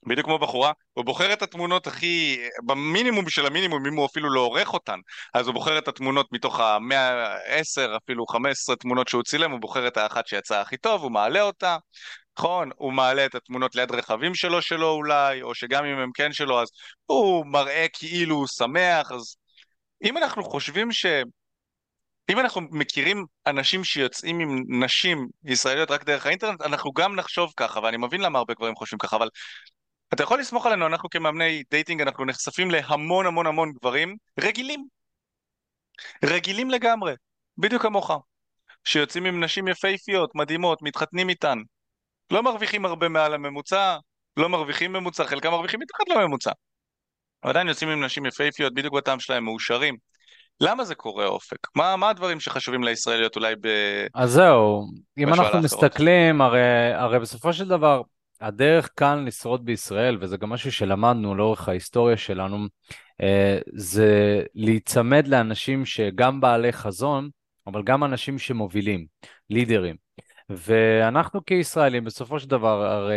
בדיוק 0.08 0.26
כמו 0.26 0.40
בחורה, 0.40 0.72
הוא 0.94 1.06
בוחר 1.06 1.34
את 1.34 1.42
התמונות 1.42 1.88
הכי, 1.88 2.40
במינימום 2.66 3.30
של 3.30 3.46
המינימום, 3.46 3.86
אם 3.86 3.96
הוא 3.96 4.06
אפילו 4.06 4.30
לא 4.30 4.40
עורך 4.40 4.74
אותן, 4.74 5.00
אז 5.34 5.48
הוא 5.48 5.54
בוחר 5.54 5.78
את 5.78 5.88
התמונות 5.88 6.28
מתוך 6.32 6.60
המאה, 6.60 7.36
עשר, 7.46 7.98
אפילו 8.04 8.26
חמש 8.28 8.52
עשרה 8.52 8.76
תמונות 8.76 9.08
שהוא 9.08 9.24
צילם, 9.24 9.52
הוא 9.52 9.60
בוחר 9.60 9.88
את 9.88 9.98
האחת 9.98 10.28
שיצאה 10.28 10.62
הכי 10.62 10.78
טוב, 10.78 11.04
הוא 11.04 11.12
מעלה 11.12 11.42
אותה, 11.42 11.78
נכון? 12.38 12.70
הוא 12.76 12.94
מעלה 12.94 13.26
את 13.26 13.36
התמונות 13.36 13.76
ליד 13.76 13.92
רכבים 13.92 14.36
שלו 14.36 14.62
שלו 14.62 14.90
אולי, 14.90 15.42
או 15.42 15.56
שגם 15.56 15.86
אם 15.86 15.98
הם 15.98 16.12
כן 16.14 16.34
שלו, 16.34 16.62
אז 16.62 16.68
הוא 17.06 17.46
מראה 17.46 17.86
כאילו 17.94 18.36
הוא 18.36 18.48
שמח, 18.48 19.12
אז 19.12 19.36
אם 20.04 20.18
אנחנו 20.18 20.44
חושבים 20.44 20.92
ש... 20.92 21.06
אם 22.30 22.40
אנחנו 22.40 22.62
מכירים 22.72 23.26
אנשים 23.48 23.84
שיוצאים 23.84 24.40
עם 24.40 24.84
נשים 24.84 25.28
ישראליות 25.46 25.92
רק 25.92 26.04
דרך 26.04 26.26
האינטרנט, 26.26 26.62
אנחנו 26.62 26.92
גם 26.92 27.16
נחשוב 27.16 27.54
ככה, 27.58 27.80
ואני 27.80 27.98
מבין 27.98 28.22
למה 28.22 28.40
הרבה 28.40 28.54
גברים 28.54 28.76
חושבים 28.76 29.00
ככה, 29.00 29.16
אבל 29.16 29.30
אתה 30.14 30.24
יכול 30.24 30.40
לסמוך 30.40 30.66
עלינו, 30.66 30.88
אנחנו 30.88 31.10
כמאמני 31.10 31.64
dating, 31.72 32.02
אנחנו 32.02 32.26
נחשפים 32.26 32.72
להמון 32.72 33.26
המון 33.26 33.48
המון 33.48 33.72
גברים 33.72 34.16
רגילים. 34.40 34.88
רגילים 36.26 36.70
לגמרי, 36.70 37.14
בדיוק 37.58 37.82
כמוך. 37.82 38.12
שיוצאים 38.84 39.26
עם 39.26 39.44
נשים 39.44 39.68
יפהפיות, 39.68 40.36
מדהימות, 40.36 40.82
מתחתנים 40.82 41.30
איתן. 41.30 41.58
לא 42.32 42.44
מרוויחים 42.44 42.86
הרבה 42.86 43.10
מעל 43.10 43.34
הממוצע, 43.34 43.98
לא 44.38 44.50
מרוויחים 44.50 44.94
ממוצע, 44.94 45.26
חלקם 45.26 45.52
מרוויחים 45.52 45.80
מתחת 45.80 46.10
לממוצע. 46.10 46.52
עדיין 47.42 47.68
יוצאים 47.68 47.90
עם 47.90 48.04
נשים 48.04 48.26
יפהפיות, 48.26 48.74
בדיוק 48.74 48.94
בטעם 48.94 49.20
שלהם, 49.20 49.46
מאושרים. 49.46 49.98
למה 50.62 50.84
זה 50.84 50.96
קורה 50.96 51.26
אופק? 51.26 51.58
מה, 51.76 51.96
מה 51.96 52.10
הדברים 52.10 52.40
שחשובים 52.40 52.84
לישראליות 52.84 53.36
אולי 53.36 53.56
ב... 53.62 53.68
אז 54.16 54.32
זהו, 54.32 54.88
אם 55.18 55.34
אנחנו 55.34 55.60
מסתכלים, 55.62 56.42
הרי, 56.42 56.94
הרי 56.94 57.20
בסופו 57.20 57.54
של 57.54 57.68
דבר, 57.68 58.02
הדרך 58.42 58.90
כאן 58.98 59.26
לשרוד 59.26 59.66
בישראל, 59.66 60.18
וזה 60.22 60.38
גם 60.38 60.50
משהו 60.50 60.72
שלמדנו 60.72 61.36
לאורך 61.36 61.70
ההיסטוריה 61.70 62.18
שלנו, 62.18 62.68
אה, 63.22 63.60
זה 63.74 64.44
להיצמד 64.56 65.28
לאנשים 65.28 65.86
שגם 65.86 66.42
בעלי 66.42 66.74
חזון, 66.74 67.30
אבל 67.68 67.84
גם 67.84 68.04
אנשים 68.04 68.40
שמובילים, 68.40 69.06
לידרים. 69.50 69.96
ואנחנו 70.50 71.46
כישראלים, 71.46 72.04
בסופו 72.04 72.40
של 72.40 72.50
דבר, 72.50 72.86
הרי 72.86 73.16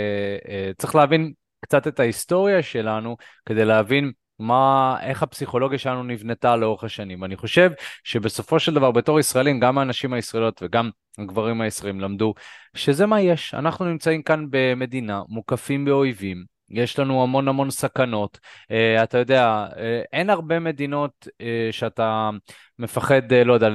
אה, 0.49 0.71
צריך 0.79 0.95
להבין 0.95 1.33
קצת 1.61 1.87
את 1.87 2.01
ההיסטוריה 2.01 2.63
שלנו 2.63 3.17
כדי 3.47 3.65
להבין 3.65 4.13
מה, 4.39 4.97
איך 5.03 5.23
הפסיכולוגיה 5.23 5.79
שלנו 5.79 6.03
נבנתה 6.03 6.57
לאורך 6.57 6.85
השנים. 6.85 7.25
אני 7.25 7.37
חושב 7.37 7.71
שבסופו 8.05 8.61
של 8.61 8.75
דבר, 8.75 8.91
בתור 8.91 9.21
ישראלים, 9.21 9.61
גם 9.61 9.79
האנשים 9.79 10.13
הישראליות 10.13 10.63
וגם 10.63 10.91
הגברים 11.19 11.61
הישראלים 11.61 12.01
למדו 12.01 12.35
שזה 12.75 13.07
מה 13.07 13.21
יש. 13.21 13.55
אנחנו 13.55 13.85
נמצאים 13.85 14.23
כאן 14.23 14.47
במדינה, 14.51 15.23
מוקפים 15.29 15.85
באויבים, 15.85 16.45
יש 16.71 16.99
לנו 16.99 17.23
המון 17.23 17.49
המון 17.49 17.71
סכנות. 17.71 18.39
Uh, 18.63 19.03
אתה 19.03 19.19
יודע, 19.19 19.67
uh, 19.71 19.77
אין 20.13 20.31
הרבה 20.31 20.59
מדינות 20.59 21.29
uh, 21.29 21.43
שאתה 21.71 22.31
מפחד, 22.79 23.33
uh, 23.33 23.45
לא 23.45 23.53
יודע, 23.53 23.69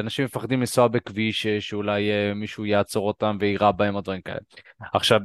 אנשים 0.00 0.24
מפחדים 0.24 0.60
לנסוע 0.60 0.88
בכביש, 0.88 1.46
uh, 1.46 1.48
שאולי 1.60 2.10
uh, 2.10 2.34
מישהו 2.34 2.66
יעצור 2.66 3.08
אותם 3.08 3.36
ויירה 3.40 3.72
בהם 3.72 3.94
או 3.94 4.00
דברים 4.00 4.20
כאלה. 4.20 4.38
עכשיו, 4.92 5.20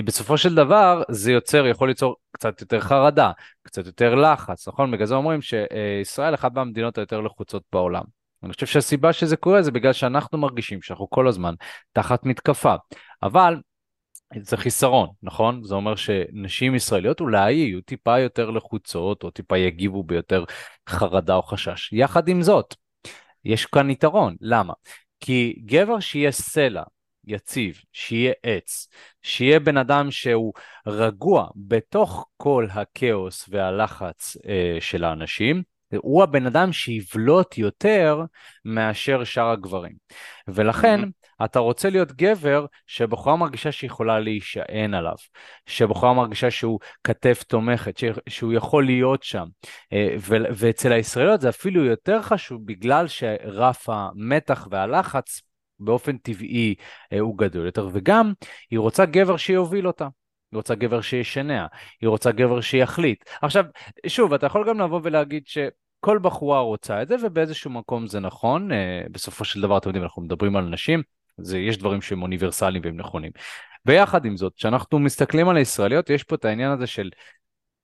בסופו 0.00 0.38
של 0.38 0.54
דבר 0.54 1.02
זה 1.10 1.32
יוצר, 1.32 1.66
יכול 1.66 1.88
ליצור 1.88 2.16
קצת 2.32 2.60
יותר 2.60 2.80
חרדה, 2.80 3.30
קצת 3.62 3.86
יותר 3.86 4.14
לחץ, 4.14 4.68
נכון? 4.68 4.90
בגלל 4.90 5.06
זה 5.06 5.14
אומרים 5.14 5.40
שישראל 5.42 6.34
אחת 6.34 6.54
מהמדינות 6.54 6.98
היותר 6.98 7.20
לחוצות 7.20 7.62
בעולם. 7.72 8.02
אני 8.42 8.52
חושב 8.52 8.66
שהסיבה 8.66 9.12
שזה 9.12 9.36
קורה 9.36 9.62
זה 9.62 9.70
בגלל 9.70 9.92
שאנחנו 9.92 10.38
מרגישים 10.38 10.82
שאנחנו 10.82 11.10
כל 11.10 11.28
הזמן 11.28 11.54
תחת 11.92 12.26
מתקפה. 12.26 12.74
אבל 13.22 13.60
זה 14.40 14.56
חיסרון, 14.56 15.08
נכון? 15.22 15.64
זה 15.64 15.74
אומר 15.74 15.94
שנשים 15.96 16.74
ישראליות 16.74 17.20
אולי 17.20 17.52
יהיו 17.52 17.80
טיפה 17.80 18.18
יותר 18.18 18.50
לחוצות 18.50 19.22
או 19.22 19.30
טיפה 19.30 19.58
יגיבו 19.58 20.02
ביותר 20.02 20.44
חרדה 20.88 21.34
או 21.34 21.42
חשש. 21.42 21.92
יחד 21.92 22.28
עם 22.28 22.42
זאת, 22.42 22.74
יש 23.44 23.66
כאן 23.66 23.90
יתרון, 23.90 24.36
למה? 24.40 24.72
כי 25.20 25.62
גבר 25.64 26.00
שיהיה 26.00 26.32
סלע 26.32 26.82
יציב, 27.24 27.80
שיהיה 27.92 28.32
עץ, 28.42 28.88
שיהיה 29.22 29.60
בן 29.60 29.76
אדם 29.76 30.10
שהוא 30.10 30.52
רגוע 30.86 31.48
בתוך 31.56 32.26
כל 32.36 32.66
הכאוס 32.72 33.46
והלחץ 33.48 34.36
אה, 34.48 34.76
של 34.80 35.04
האנשים, 35.04 35.62
הוא 35.96 36.22
הבן 36.22 36.46
אדם 36.46 36.72
שיבלוט 36.72 37.58
יותר 37.58 38.24
מאשר 38.64 39.24
שאר 39.24 39.50
הגברים. 39.50 39.92
ולכן 40.48 41.00
mm-hmm. 41.02 41.44
אתה 41.44 41.58
רוצה 41.58 41.90
להיות 41.90 42.12
גבר 42.12 42.66
שבחורה 42.86 43.36
מרגישה 43.36 43.72
שהיא 43.72 43.88
יכולה 43.88 44.20
להישען 44.20 44.94
עליו, 44.94 45.14
שבחורה 45.66 46.14
מרגישה 46.14 46.50
שהוא 46.50 46.80
כתף 47.04 47.42
תומכת, 47.42 48.00
שהוא 48.28 48.52
יכול 48.52 48.86
להיות 48.86 49.22
שם. 49.22 49.46
אה, 49.92 50.14
ואצל 50.30 50.92
הישראליות 50.92 51.40
זה 51.40 51.48
אפילו 51.48 51.84
יותר 51.84 52.22
חשוב 52.22 52.66
בגלל 52.66 53.08
שרף 53.08 53.88
המתח 53.88 54.68
והלחץ 54.70 55.40
באופן 55.84 56.16
טבעי 56.16 56.74
אה, 57.12 57.18
הוא 57.18 57.38
גדול 57.38 57.66
יותר, 57.66 57.88
וגם 57.92 58.32
היא 58.70 58.78
רוצה 58.78 59.04
גבר 59.06 59.36
שיוביל 59.36 59.86
אותה. 59.86 60.08
היא 60.52 60.56
רוצה 60.56 60.74
גבר 60.74 61.00
שישנע, 61.00 61.66
היא 62.00 62.08
רוצה 62.08 62.32
גבר 62.32 62.60
שיחליט. 62.60 63.24
עכשיו, 63.42 63.64
שוב, 64.06 64.34
אתה 64.34 64.46
יכול 64.46 64.68
גם 64.68 64.80
לבוא 64.80 65.00
ולהגיד 65.02 65.46
שכל 65.46 66.18
בחורה 66.18 66.60
רוצה 66.60 67.02
את 67.02 67.08
זה, 67.08 67.16
ובאיזשהו 67.22 67.70
מקום 67.70 68.06
זה 68.06 68.20
נכון. 68.20 68.72
אה, 68.72 69.02
בסופו 69.10 69.44
של 69.44 69.60
דבר, 69.60 69.78
אתם 69.78 69.88
יודעים, 69.88 70.04
אנחנו 70.04 70.22
מדברים 70.22 70.56
על 70.56 70.64
נשים, 70.64 71.02
זה, 71.38 71.58
יש 71.58 71.78
דברים 71.78 72.02
שהם 72.02 72.22
אוניברסליים 72.22 72.82
והם 72.84 72.96
נכונים. 72.96 73.30
ויחד 73.86 74.24
עם 74.24 74.36
זאת, 74.36 74.54
כשאנחנו 74.56 74.98
מסתכלים 74.98 75.48
על 75.48 75.56
הישראליות, 75.56 76.10
יש 76.10 76.24
פה 76.24 76.34
את 76.34 76.44
העניין 76.44 76.70
הזה 76.70 76.86
של 76.86 77.10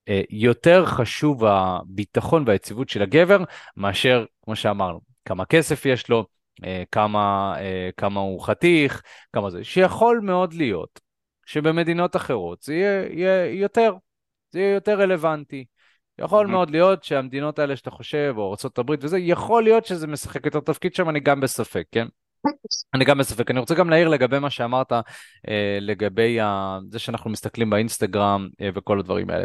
אה, 0.08 0.22
יותר 0.30 0.87
חשוב 0.87 1.44
הביטחון 1.44 2.44
והיציבות 2.46 2.88
של 2.88 3.02
הגבר, 3.02 3.44
מאשר, 3.76 4.24
כמו 4.44 4.56
שאמרנו, 4.56 5.00
כמה 5.24 5.44
כסף 5.44 5.87
יש 5.87 6.08
לו, 6.08 6.26
כמה, 6.92 7.55
אה, 7.59 7.90
כמה 7.97 8.21
הוא 8.21 8.40
חתיך, 8.40 9.03
כמה 9.33 9.51
זה, 9.51 9.64
שיכול 9.64 10.21
מאוד 10.23 10.55
להיות 10.55 11.01
שבמדינות 11.47 12.16
אחרות 12.16 12.62
זה 12.62 12.75
יהיה, 12.75 13.07
יהיה 13.12 13.47
יותר, 13.61 13.94
זה 14.51 14.61
יהיה 14.61 14.75
יותר 14.75 15.01
רלוונטי. 15.01 15.64
יכול 16.18 16.47
mm-hmm. 16.47 16.51
מאוד 16.51 16.71
להיות 16.71 17.05
שהמדינות 17.05 17.59
האלה 17.59 17.77
שאתה 17.77 17.90
חושב, 17.90 18.35
או 18.37 18.55
ארה"ב 18.64 18.90
וזה, 19.01 19.18
יכול 19.18 19.62
להיות 19.62 19.87
שזה 19.87 20.07
משחק 20.07 20.47
יותר 20.47 20.61
תפקיד 20.61 20.94
שם, 20.94 21.09
אני 21.09 21.21
גם 21.21 21.40
בספק, 21.40 21.85
כן? 21.92 22.07
אני 22.94 23.05
גם 23.05 23.18
בספק. 23.18 23.51
אני 23.51 23.61
רוצה 23.61 23.75
גם 23.75 23.90
להעיר 23.90 24.09
לגבי 24.09 24.38
מה 24.38 24.51
שאמרת, 24.51 24.92
אה, 25.49 25.79
לגבי 25.81 26.40
ה... 26.40 26.79
זה 26.90 26.99
שאנחנו 26.99 27.31
מסתכלים 27.31 27.71
באינסטגרם 27.71 28.49
אה, 28.61 28.68
וכל 28.75 29.01
הדברים 29.01 29.31
האלה. 29.31 29.44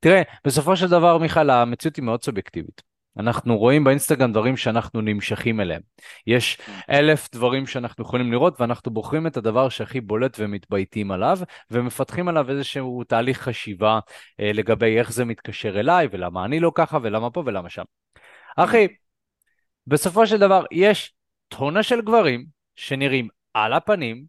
תראה, 0.00 0.22
בסופו 0.46 0.76
של 0.76 0.88
דבר, 0.88 1.18
מיכאל, 1.18 1.50
המציאות 1.50 1.96
היא 1.96 2.04
מאוד 2.04 2.24
סובייקטיבית. 2.24 2.91
אנחנו 3.18 3.58
רואים 3.58 3.84
באינסטגרם 3.84 4.32
דברים 4.32 4.56
שאנחנו 4.56 5.00
נמשכים 5.00 5.60
אליהם. 5.60 5.82
יש 6.26 6.58
אלף 6.90 7.28
דברים 7.32 7.66
שאנחנו 7.66 8.04
יכולים 8.04 8.32
לראות 8.32 8.60
ואנחנו 8.60 8.92
בוחרים 8.92 9.26
את 9.26 9.36
הדבר 9.36 9.68
שהכי 9.68 10.00
בולט 10.00 10.36
ומתבייתים 10.38 11.10
עליו 11.10 11.38
ומפתחים 11.70 12.28
עליו 12.28 12.50
איזשהו 12.50 13.04
תהליך 13.04 13.40
חשיבה 13.40 13.98
אה, 14.40 14.50
לגבי 14.54 14.98
איך 14.98 15.12
זה 15.12 15.24
מתקשר 15.24 15.80
אליי 15.80 16.08
ולמה 16.12 16.44
אני 16.44 16.60
לא 16.60 16.72
ככה 16.74 16.98
ולמה 17.02 17.30
פה 17.30 17.42
ולמה 17.46 17.70
שם. 17.70 17.84
אחי, 18.56 18.88
בסופו 19.86 20.26
של 20.26 20.38
דבר 20.38 20.64
יש 20.70 21.14
טונה 21.48 21.82
של 21.82 22.00
גברים 22.00 22.46
שנראים 22.76 23.28
על 23.54 23.72
הפנים, 23.72 24.24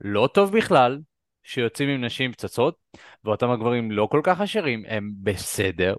לא 0.00 0.28
טוב 0.34 0.56
בכלל, 0.56 0.98
שיוצאים 1.42 1.88
עם 1.88 2.04
נשים 2.04 2.32
פצצות, 2.32 2.76
ואותם 3.24 3.50
הגברים 3.50 3.90
לא 3.90 4.08
כל 4.10 4.20
כך 4.24 4.40
עשירים, 4.40 4.82
הם 4.88 5.10
בסדר, 5.22 5.94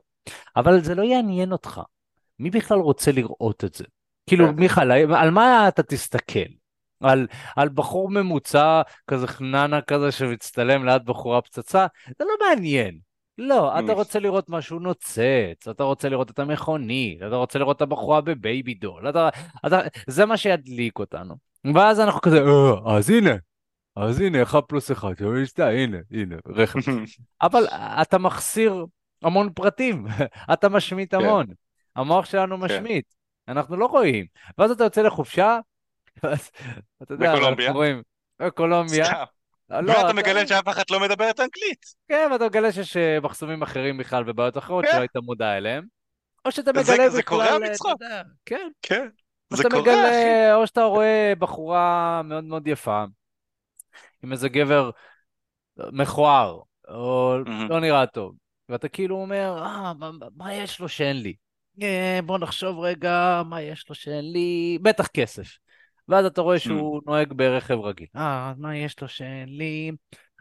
אבל 0.55 0.81
זה 0.81 0.95
לא 0.95 1.03
יעניין 1.03 1.51
אותך. 1.51 1.81
מי 2.41 2.49
בכלל 2.49 2.79
רוצה 2.79 3.11
לראות 3.11 3.63
את 3.63 3.73
זה? 3.73 3.83
כאילו, 4.29 4.47
כן. 4.47 4.55
מיכל, 4.55 4.91
על 4.91 5.31
מה 5.31 5.67
אתה 5.67 5.83
תסתכל? 5.83 6.39
על, 7.01 7.27
על 7.55 7.69
בחור 7.69 8.09
ממוצע, 8.09 8.81
כזה 9.07 9.27
חננה 9.27 9.81
כזה 9.81 10.11
שמצטלם 10.11 10.85
ליד 10.85 11.05
בחורה 11.05 11.41
פצצה? 11.41 11.87
זה 12.19 12.25
לא 12.25 12.47
מעניין. 12.47 12.97
לא, 13.37 13.79
אתה. 13.79 13.93
רוצה 13.93 14.19
לראות 14.19 14.49
משהו 14.49 14.79
נוצץ, 14.79 15.67
אתה 15.71 15.83
רוצה 15.83 16.09
לראות 16.09 16.31
את 16.31 16.39
המכונית, 16.39 17.17
אתה 17.27 17.35
רוצה 17.35 17.59
לראות 17.59 17.77
את 17.77 17.81
הבחורה 17.81 18.21
בבייבי 18.21 18.73
דול, 18.73 19.09
אתה, 19.09 19.29
אתה, 19.67 19.79
זה 20.07 20.25
מה 20.25 20.37
שידליק 20.37 20.99
אותנו. 20.99 21.35
ואז 21.75 21.99
אנחנו 21.99 22.21
כזה, 22.21 22.41
אה, 22.41 22.97
אז 22.97 23.09
הנה, 23.09 23.35
אז 23.95 24.19
הנה, 24.21 24.43
אחד 24.43 24.61
פלוס 24.61 24.91
אחד, 24.91 25.13
שתיים, 25.45 25.93
הנה, 25.93 25.97
הנה, 26.11 26.35
רכב. 26.47 26.79
אבל 27.41 27.67
אתה 28.01 28.17
מחסיר 28.17 28.85
המון 29.23 29.49
פרטים, 29.53 30.05
אתה 30.53 30.69
משמיט 30.69 31.15
כן. 31.15 31.21
המון. 31.21 31.45
המוח 31.95 32.25
שלנו 32.25 32.57
כן. 32.57 32.63
משמיט, 32.65 33.05
אנחנו 33.47 33.77
לא 33.77 33.85
רואים. 33.85 34.25
ואז 34.57 34.71
אתה 34.71 34.83
יוצא 34.83 35.01
לחופשה, 35.01 35.59
ואז 36.23 36.51
אתה 37.03 37.13
יודע, 37.13 37.31
בקולומביה. 37.33 37.65
אנחנו 37.67 37.79
רואים, 37.79 38.01
בקולומביה. 38.39 39.05
לא, 39.69 39.91
ואתה 39.93 40.13
מגלה 40.13 40.47
שאף 40.47 40.67
אחד 40.69 40.83
לא 40.91 40.99
מדברת 40.99 41.39
אנגלית. 41.39 41.85
כן, 42.09 42.29
ואתה 42.31 42.45
מגלה 42.45 42.71
שיש 42.71 42.97
אה, 42.97 43.19
מחסומים 43.19 43.61
אחרים 43.61 43.97
בכלל 43.97 44.23
ובעיות 44.29 44.57
אחרות 44.57 44.85
כן. 44.85 44.91
שלא 44.91 44.99
היית 44.99 45.15
מודע 45.15 45.57
אליהם. 45.57 45.85
או 46.45 46.51
שאתה 46.51 46.71
זה- 46.75 46.79
מגלה 46.81 46.93
בכלל... 46.95 47.09
זה 47.09 47.23
קורה, 47.23 47.47
אה, 47.47 47.59
מצחוק. 47.59 47.91
אתה 47.97 48.05
יודע, 48.05 48.21
כן. 48.45 48.69
כן. 48.81 49.07
זה 49.53 49.63
קורה, 49.63 49.81
אחי. 49.81 49.81
מגלה, 49.81 50.55
או 50.55 50.67
שאתה 50.67 50.83
רואה 50.83 51.33
בחורה 51.39 52.21
מאוד 52.23 52.43
מאוד 52.43 52.67
יפה, 52.67 53.03
עם 54.23 54.31
איזה 54.31 54.49
גבר 54.49 54.89
מכוער, 55.77 56.59
או. 56.87 57.37
לא 57.69 57.79
נראה 57.79 58.05
טוב, 58.07 58.35
ואתה 58.69 58.89
כאילו 58.89 59.15
אומר, 59.15 59.63
אה, 59.63 59.93
מה, 59.93 60.11
מה 60.35 60.53
יש 60.53 60.79
לו 60.79 60.89
שאין 60.89 61.17
לי? 61.17 61.33
אה, 61.81 62.19
בוא 62.25 62.37
נחשוב 62.37 62.79
רגע, 62.79 63.41
מה 63.45 63.61
יש 63.61 63.85
לו 63.89 63.95
שאין 63.95 64.31
לי? 64.31 64.77
בטח 64.81 65.07
כסף. 65.07 65.47
ואז 66.07 66.25
אתה 66.25 66.41
רואה 66.41 66.59
שהוא 66.59 67.01
נוהג 67.05 67.33
ברכב 67.33 67.79
רגיל. 67.79 68.07
אה, 68.15 68.53
מה 68.57 68.77
יש 68.77 69.01
לו 69.01 69.07
שאין 69.07 69.49
לי? 69.49 69.91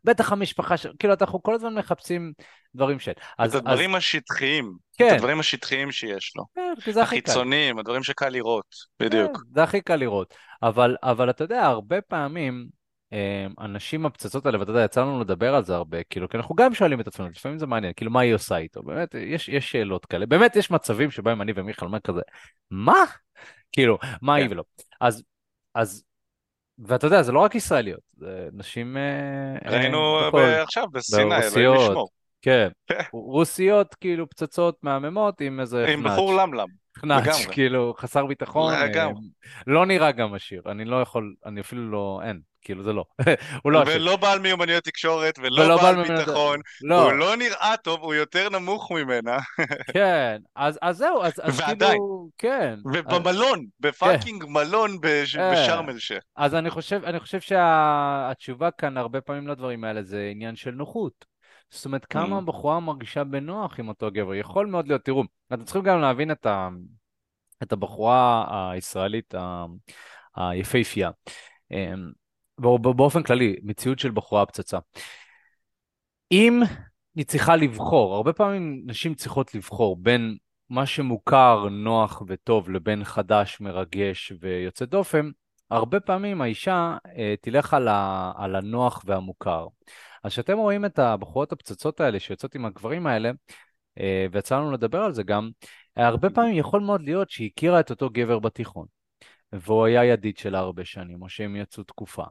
בטח 0.05 0.33
המשפחה 0.33 0.77
של... 0.77 0.93
כאילו, 0.99 1.15
אנחנו 1.21 1.43
כל 1.43 1.55
הזמן 1.55 1.75
מחפשים 1.75 2.33
דברים 2.75 2.99
של... 2.99 3.13
אז, 3.39 3.57
את 3.57 3.63
הדברים 3.63 3.95
השטחיים. 3.95 4.77
את 4.91 4.97
כן, 4.97 5.15
הדברים 5.15 5.41
השטחיים 5.41 5.93
שיש 5.93 6.33
לו. 6.37 6.45
כן, 6.55 6.75
כי 6.85 6.93
זה 6.93 7.03
הכי 7.03 7.21
קל. 7.21 7.31
החיצוניים, 7.31 7.79
הדברים 7.79 8.03
שקל 8.03 8.29
לראות. 8.29 8.65
בדיוק. 9.01 9.37
כן, 9.37 9.43
זה 9.55 9.63
הכי 9.63 9.81
קל 9.81 9.97
לראות. 9.97 10.35
אבל, 10.63 10.97
אבל 11.03 11.31
אתה 11.31 11.45
יודע, 11.45 11.63
הרבה 11.67 12.01
פעמים 12.01 12.67
אה, 13.13 13.47
הנשים 13.59 14.07
הפצצות 14.07 14.47
האלה, 14.47 14.61
ואתה 14.61 14.71
יודע, 14.71 14.85
יצא 14.85 15.01
לנו 15.01 15.21
לדבר 15.21 15.55
על 15.55 15.65
זה 15.65 15.75
הרבה, 15.75 16.03
כאילו, 16.03 16.29
כי 16.29 16.37
אנחנו 16.37 16.55
גם 16.55 16.75
שואלים 16.75 17.01
את 17.01 17.07
עצמנו, 17.07 17.29
לפעמים 17.29 17.59
זה 17.59 17.67
מעניין, 17.67 17.93
כאילו, 17.97 18.11
מה 18.11 18.21
היא 18.21 18.35
עושה 18.35 18.57
איתו? 18.57 18.83
באמת, 18.83 19.15
יש, 19.15 19.49
יש 19.49 19.71
שאלות 19.73 20.07
כאלה. 20.07 20.27
באמת, 20.27 20.57
יש 20.57 20.71
מצבים 20.71 21.11
שבהם 21.11 21.43
אני 21.43 21.53
ומיכל 21.55 21.87
אומר 21.87 22.01
כזה, 22.01 22.21
מה? 22.71 23.05
כאילו, 23.73 23.99
מה 24.23 24.35
היא 24.35 24.47
כן. 24.47 24.53
ולא. 24.53 24.63
אז, 25.01 25.23
אז, 25.75 26.05
ואתה 26.79 27.07
יודע, 27.07 27.23
זה 27.23 27.33
לא 27.33 27.41
רק 27.41 27.55
ישראליות, 27.55 28.01
זה 28.17 28.49
נשים... 28.53 28.97
אה, 28.97 29.71
ראינו 29.71 30.21
אה, 30.21 30.29
בכל- 30.29 30.39
עכשיו 30.43 30.89
בסיני, 30.93 31.35
אלוהים. 31.57 31.81
ישמור. 31.81 32.09
כן, 32.43 32.69
כן. 32.87 33.01
רוסיות 33.13 33.95
כאילו 33.95 34.29
פצצות 34.29 34.77
מהממות 34.83 35.41
עם 35.41 35.61
איזה 35.61 35.87
עם. 35.87 36.03
בחור 36.03 36.35
למלם. 36.35 36.67
לגמרי. 37.03 37.31
כאילו, 37.53 37.95
חסר 37.99 38.27
ביטחון, 38.27 38.75
לגמרי. 38.75 39.29
אה, 39.47 39.63
לא 39.67 39.87
נראה 39.87 40.13
גם 40.13 40.35
עשיר, 40.35 40.63
אני 40.67 40.85
לא 40.85 41.03
יכול, 41.03 41.35
אני 41.47 41.61
אפילו 41.61 41.91
לא, 41.91 42.21
אין, 42.25 42.41
כאילו 42.63 42.83
זה 42.83 42.93
לא, 42.93 43.05
הוא 43.65 43.73
לא 43.73 43.83
עשיר. 43.83 43.97
ולא 43.97 44.17
בעל 44.17 44.39
מיומנויות 44.39 44.85
תקשורת, 44.85 45.39
ולא 45.39 45.63
ולא 45.63 45.77
בעל 45.83 46.03
ביטחון, 46.17 46.61
לא, 46.83 47.03
הוא 47.05 47.13
לא 47.13 47.37
נראה 47.37 47.75
טוב, 47.83 48.01
הוא 48.01 48.15
יותר 48.15 48.49
נמוך 48.49 48.93
ממנה, 48.93 49.37
כן, 49.95 50.39
אז 50.57 50.79
אז 50.83 50.97
זהו, 50.97 51.23
אז 51.23 51.33
אז 51.43 51.61
ועדיין. 51.61 51.91
כאילו, 51.91 52.29
כן, 52.39 52.75
אז- 52.87 52.93
ובמלון, 52.97 53.67
בפאקינג 53.81 54.45
מלון 54.49 54.99
בש- 55.03 55.37
אה. 55.37 55.53
בשארם 55.53 55.89
אל 55.89 55.99
שייח. 55.99 56.23
אז 56.37 56.55
אני 56.55 56.71
חושב, 56.71 57.01
אני 57.05 57.21
חושב 57.21 57.41
שהתשובה 57.41 58.71
כאן 58.71 58.97
הרבה 58.97 59.21
פעמים 59.21 59.49
לדברים 59.49 59.85
האלה 59.85 60.03
זה 60.03 60.29
עניין 60.33 60.57
של 60.57 60.71
נוחות. 60.71 61.25
זאת 61.71 61.85
אומרת, 61.85 62.05
כמה 62.05 62.37
Mm. 62.37 62.39
הבחורה 62.39 62.81
מרגישה 62.81 63.25
בנוח 63.25 63.79
עם 63.81 63.89
אותו 63.89 64.11
גבר, 64.11 64.35
יכול 64.35 64.67
מאוד 64.67 64.89
להיות, 64.89 65.05
תראו, 65.05 65.23
אתם 65.53 65.65
צריכים 65.65 65.83
גם 65.83 66.01
להבין 66.01 66.31
את, 66.31 66.47
ה, 66.47 66.69
את 67.63 67.73
הבחורה 67.73 68.45
הישראלית 68.73 69.35
ה, 69.35 69.65
היפהפייה. 70.37 71.11
בא- 72.61 72.93
באופן 72.93 73.23
כללי, 73.23 73.57
מציאות 73.63 73.99
של 73.99 74.11
בחורה 74.11 74.47
פצצה. 74.47 74.79
אם 76.33 76.63
היא 77.17 77.27
צריכה 77.27 77.57
לבחור, 77.57 78.15
הרבה 78.15 78.33
פעמים 78.33 78.83
נשים 78.87 79.15
צריכות 79.15 79.55
לבחור 79.55 79.97
בין 79.97 80.37
מה 80.71 80.87
שמוכר, 80.87 81.69
נוח 81.71 82.23
וטוב 82.27 82.71
לבין 82.71 83.05
חדש, 83.05 83.61
מרגש 83.61 84.33
ויוצא 84.41 84.85
דופן, 84.85 85.31
הרבה 85.71 86.01
פעמים 86.01 86.43
האישה 86.43 86.97
אה, 87.17 87.35
תלך 87.41 87.75
על, 87.75 87.89
ה, 87.89 88.33
על 88.37 88.57
הנוח 88.57 89.03
והמוכר. 89.07 89.67
אז 90.25 90.33
כשאתם 90.33 90.59
רואים 90.59 90.85
את 90.85 90.99
הבחורות 90.99 91.53
הפצצות 91.53 92.01
האלה 92.01 92.21
שיוצאות 92.21 92.55
עם 92.55 92.65
הגברים 92.65 93.07
האלה, 93.07 93.31
אה, 93.99 94.27
ויצא 94.33 94.57
לנו 94.57 94.71
לדבר 94.71 95.03
על 95.03 95.13
זה 95.13 95.23
גם, 95.23 95.51
הרבה 95.97 96.31
פעמים 96.31 96.57
יכול 96.57 96.81
מאוד 96.81 97.03
להיות 97.03 97.31
שהיא 97.31 97.51
הכירה 97.53 97.81
את 97.81 97.91
אותו 97.91 98.11
גבר 98.11 98.39
בתיכון, 98.39 98.87
והוא 99.53 99.85
היה 99.85 100.05
ידיד 100.05 100.39
שלה 100.39 100.59
הרבה 100.59 100.85
שנים, 100.85 101.23
או 101.23 101.29
שהם 101.29 101.57
יצאו 101.57 101.83
תקופה, 101.85 102.25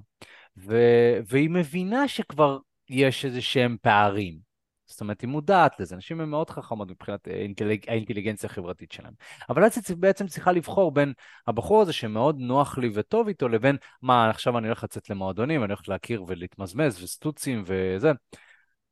ו... 0.58 0.78
והיא 1.26 1.50
מבינה 1.50 2.08
שכבר 2.08 2.58
יש 2.90 3.26
איזה 3.26 3.42
שהם 3.42 3.78
פערים. 3.82 4.50
זאת 4.90 5.02
אומרת, 5.02 5.22
היא 5.22 5.30
מודעת 5.30 5.80
לזה, 5.80 5.96
נשים 5.96 6.22
הן 6.22 6.30
מאוד 6.30 6.50
חכמות 6.50 6.92
מבחינת 6.92 7.28
אה, 7.28 7.34
האינטליג... 7.34 7.86
האינטליגנציה 7.88 8.50
החברתית 8.50 8.92
שלהן. 8.92 9.14
אבל 9.50 9.64
אז 9.64 9.90
היא 9.90 9.98
בעצם 9.98 10.28
צריכה 10.28 10.52
לבחור 10.52 10.92
בין 10.92 11.14
הבחור 11.48 11.82
הזה 11.82 11.94
שמאוד 11.94 12.40
נוח 12.40 12.78
לי 12.78 12.90
וטוב 12.94 13.28
איתו, 13.28 13.48
לבין 13.48 13.78
מה, 14.02 14.30
עכשיו 14.30 14.58
אני 14.58 14.68
הולך 14.68 14.84
לצאת 14.84 15.10
למועדונים, 15.10 15.64
אני 15.64 15.74
הולך 15.74 15.90
להכיר 15.90 16.24
ולהתמזמז 16.28 17.04
וסטוצים 17.04 17.64
וזה. 17.66 18.12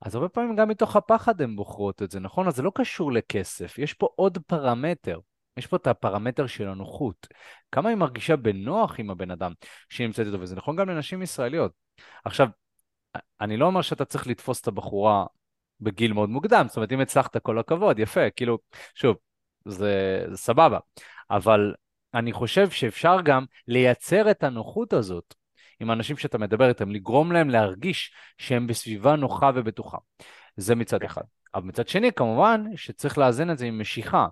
אז 0.01 0.15
הרבה 0.15 0.29
פעמים 0.29 0.55
גם 0.55 0.69
מתוך 0.69 0.95
הפחד 0.95 1.41
הן 1.41 1.55
בוחרות 1.55 2.03
את 2.03 2.11
זה, 2.11 2.19
נכון? 2.19 2.47
אז 2.47 2.55
זה 2.55 2.61
לא 2.61 2.71
קשור 2.75 3.11
לכסף, 3.11 3.77
יש 3.77 3.93
פה 3.93 4.07
עוד 4.15 4.37
פרמטר. 4.47 5.19
יש 5.57 5.67
פה 5.67 5.75
את 5.75 5.87
הפרמטר 5.87 6.47
של 6.47 6.67
הנוחות. 6.67 7.27
כמה 7.71 7.89
היא 7.89 7.97
מרגישה 7.97 8.35
בנוח 8.35 8.99
עם 8.99 9.09
הבן 9.09 9.31
אדם 9.31 9.53
שהיא 9.89 10.07
נמצאת 10.07 10.27
איתו, 10.27 10.39
וזה 10.39 10.55
נכון 10.55 10.75
גם 10.75 10.89
לנשים 10.89 11.21
ישראליות. 11.21 11.71
עכשיו, 12.25 12.47
אני 13.41 13.57
לא 13.57 13.65
אומר 13.65 13.81
שאתה 13.81 14.05
צריך 14.05 14.27
לתפוס 14.27 14.61
את 14.61 14.67
הבחורה 14.67 15.25
בגיל 15.81 16.13
מאוד 16.13 16.29
מוקדם, 16.29 16.65
זאת 16.67 16.77
אומרת, 16.77 16.91
אם 16.91 16.99
הצלחת, 16.99 17.37
כל 17.37 17.59
הכבוד, 17.59 17.99
יפה, 17.99 18.29
כאילו, 18.29 18.57
שוב, 18.95 19.17
זה, 19.65 20.25
זה 20.29 20.37
סבבה, 20.37 20.79
אבל 21.31 21.73
אני 22.13 22.33
חושב 22.33 22.69
שאפשר 22.69 23.17
גם 23.23 23.45
לייצר 23.67 24.31
את 24.31 24.43
הנוחות 24.43 24.93
הזאת 24.93 25.33
עם 25.79 25.89
האנשים 25.89 26.17
שאתה 26.17 26.37
מדבר 26.37 26.69
איתם, 26.69 26.91
לגרום 26.91 27.31
להם 27.31 27.49
להרגיש 27.49 28.11
שהם 28.37 28.67
בסביבה 28.67 29.15
נוחה 29.15 29.51
ובטוחה. 29.55 29.97
זה 30.57 30.75
מצד 30.75 31.03
אחד. 31.03 31.21
אבל 31.55 31.63
מצד 31.63 31.87
שני, 31.87 32.11
כמובן, 32.11 32.63
שצריך 32.75 33.17
לאזן 33.17 33.51
את 33.51 33.57
זה 33.57 33.65
עם 33.65 33.81
משיכה. 33.81 34.27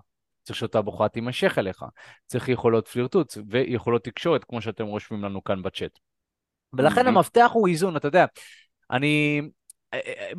צריך 0.46 0.58
שאותה 0.58 0.82
בחורה 0.82 1.08
תימשך 1.08 1.58
אליך. 1.58 1.84
צריך 2.26 2.48
יכולות 2.48 2.88
פלירטוט 2.88 3.34
ויכולות 3.50 4.04
תקשורת, 4.04 4.44
כמו 4.44 4.60
שאתם 4.60 4.86
רושמים 4.86 5.24
לנו 5.24 5.44
כאן 5.44 5.62
בצ'אט. 5.62 5.98
ולכן. 6.72 7.06
המפתח 7.06 7.50
הוא 7.52 7.68
איזון, 7.68 7.96
אתה 7.96 8.08
יודע, 8.08 8.26
אני... 8.90 9.42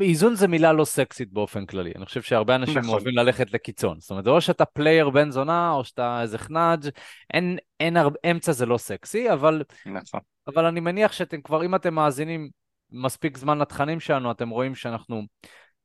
איזון 0.02 0.36
זה 0.36 0.48
מילה 0.48 0.74
לא 0.74 0.86
סקסית 0.86 1.34
באופן 1.34 1.66
כללי, 1.66 1.92
אני 1.96 2.06
חושב 2.06 2.22
שהרבה 2.22 2.56
אנשים 2.56 2.78
נכון. 2.78 2.90
אוהבים 2.90 3.16
ללכת 3.16 3.54
לקיצון, 3.54 4.00
זאת 4.00 4.10
אומרת, 4.10 4.24
זה 4.24 4.30
או 4.30 4.42
שאתה 4.42 4.66
player 4.66 5.10
בן 5.10 5.32
זונה, 5.32 5.72
או 5.72 5.84
שאתה 5.84 6.22
איזה 6.22 6.38
חנאג', 6.38 6.90
אין, 7.34 7.58
אין 7.80 7.98
הרבה, 7.98 8.20
אמצע 8.32 8.52
זה 8.52 8.66
לא 8.66 8.78
סקסי, 8.78 9.34
אבל, 9.34 9.64
נכון. 9.86 10.20
אבל 10.48 10.66
אני 10.66 10.80
מניח 10.80 11.12
שאתם 11.12 11.42
כבר, 11.42 11.66
אם 11.66 11.76
אתם 11.76 11.94
מאזינים 11.94 12.50
מספיק 12.92 13.38
זמן 13.38 13.58
לתכנים 13.58 14.00
שלנו, 14.00 14.32
אתם 14.32 14.50
רואים 14.50 14.76
שאנחנו 14.76 15.22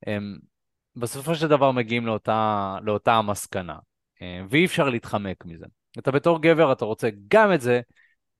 הם, 0.07 0.39
בסופו 0.97 1.35
של 1.35 1.49
דבר 1.49 1.71
מגיעים 1.71 2.07
לאותה, 2.07 2.77
לאותה 2.83 3.15
המסקנה, 3.15 3.77
ואי 4.51 4.65
אפשר 4.65 4.89
להתחמק 4.89 5.45
מזה. 5.45 5.67
אתה 5.99 6.11
בתור 6.11 6.43
גבר, 6.43 6.73
אתה 6.73 6.85
רוצה 6.85 7.09
גם 7.29 7.53
את 7.53 7.61
זה 7.61 7.81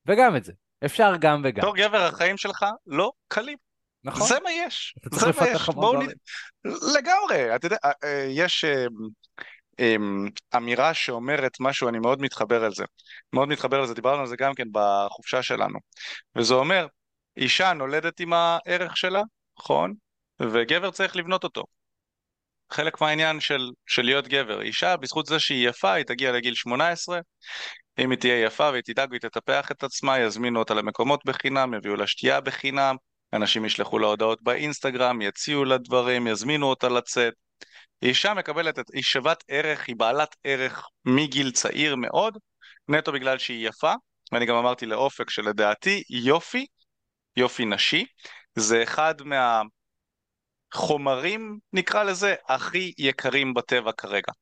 וגם 0.07 0.37
את 0.37 0.45
זה, 0.45 0.53
אפשר 0.85 1.13
גם 1.21 1.41
וגם, 1.45 1.63
בתור 1.63 1.77
גבר 1.77 2.03
החיים 2.03 2.37
שלך 2.37 2.65
לא 2.87 3.13
קלים. 3.29 3.59
נכון? 4.05 4.29
זה 4.29 4.41
מה 4.45 4.53
יש. 4.53 4.95
זה 5.13 5.27
מה 5.41 5.49
יש. 5.49 5.69
בואו 5.69 6.03
נ... 6.03 6.07
לגמרי. 6.99 7.57
אתה 7.57 7.67
יודע, 7.67 7.77
אה, 7.85 7.93
אה, 8.05 8.27
יש... 8.31 8.65
אה, 8.65 8.87
אמ, 9.79 10.29
אמירה 10.57 10.95
שאומרת 10.95 11.53
משהו, 11.61 11.89
אני 11.89 11.99
מאוד 11.99 12.23
מתחבר 12.23 12.65
על 12.65 12.73
זה. 12.73 12.85
מאוד 13.33 13.49
מתחבר 13.49 13.81
על 13.81 13.87
זה, 13.87 13.95
דיברנו 13.95 14.21
על 14.21 14.27
זה 14.27 14.37
גם 14.37 14.55
כן 14.55 14.69
בחופשה 14.73 15.43
שלנו. 15.43 15.79
וזה 16.37 16.55
אומר, 16.55 16.87
אישה 17.37 17.73
נולדת 17.73 18.21
עם 18.21 18.33
הערך 18.33 18.97
שלה, 18.97 19.23
נכון? 19.59 19.95
וגבר 20.41 20.91
צריך 20.91 21.17
לבנות 21.17 21.45
אותו. 21.45 21.65
חלק 22.73 23.01
מהעניין 23.01 23.41
של, 23.41 23.71
של 23.87 24.03
להיות 24.03 24.29
גבר. 24.29 24.63
אישה, 24.63 24.97
בזכות 24.97 25.27
זה 25.27 25.39
שהיא 25.39 25.69
יפה, 25.69 25.93
היא 25.93 26.05
תגיע 26.05 26.33
לגיל 26.33 26.55
18, 26.55 27.21
אם 27.99 28.11
היא 28.11 28.19
תהיה 28.19 28.45
יפה 28.45 28.71
והיא 28.71 28.83
תדאג 28.83 29.11
והיא 29.11 29.21
תטפח 29.21 29.71
את 29.71 29.83
עצמה, 29.83 30.19
יזמינו 30.19 30.59
אותה 30.59 30.75
למקומות 30.75 31.21
בחינם, 31.27 31.75
יביאו 31.75 31.97
לה 31.97 32.07
שתייה 32.07 32.41
בחינם, 32.41 32.97
אנשים 33.33 33.65
ישלחו 33.65 33.99
לה 33.99 34.07
הודעות 34.07 34.43
באינסטגרם, 34.43 35.23
יציעו 35.23 35.65
לה 35.65 35.79
דברים, 35.79 36.27
יזמינו 36.27 36.67
אותה 36.67 36.89
לצאת. 36.89 37.35
אישה 38.03 38.35
מקבלת 38.35 38.79
את, 38.79 38.85
היא 38.93 39.03
שוות 39.03 39.45
ערך, 39.49 39.89
היא 39.89 39.97
בעלת 39.97 40.37
ערך 40.45 40.87
מגיל 41.05 41.51
צעיר 41.51 41.97
מאוד, 41.97 42.39
נטו 42.89 43.13
בגלל 43.13 43.39
שהיא 43.39 43.69
יפה, 43.69 43.93
ואני 44.33 44.47
גם 44.47 44.57
אמרתי 44.57 44.87
לאופק 44.87 45.31
שלדעתי 45.31 46.03
יופי, 46.11 46.67
יופי 47.37 47.65
נשי, 47.65 48.05
זה 48.55 48.83
אחד 48.83 49.15
מהחומרים, 50.73 51.59
נקרא 51.73 52.03
לזה, 52.03 52.35
הכי 52.49 52.93
יקרים 52.99 53.55
בטבע 53.55 53.93
כרגע. 53.93 54.33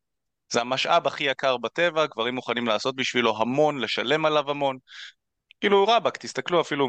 זה 0.53 0.61
המשאב 0.61 1.07
הכי 1.07 1.25
יקר 1.25 1.57
בטבע, 1.57 2.07
גברים 2.07 2.35
מוכנים 2.35 2.67
לעשות 2.67 2.97
בשבילו 2.97 3.37
המון, 3.39 3.79
לשלם 3.79 4.27
עליו 4.27 4.51
המון. 4.51 4.77
כאילו 5.61 5.85
רבאק, 5.89 6.17
תסתכלו 6.17 6.61
אפילו, 6.61 6.89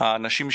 האנשים 0.00 0.48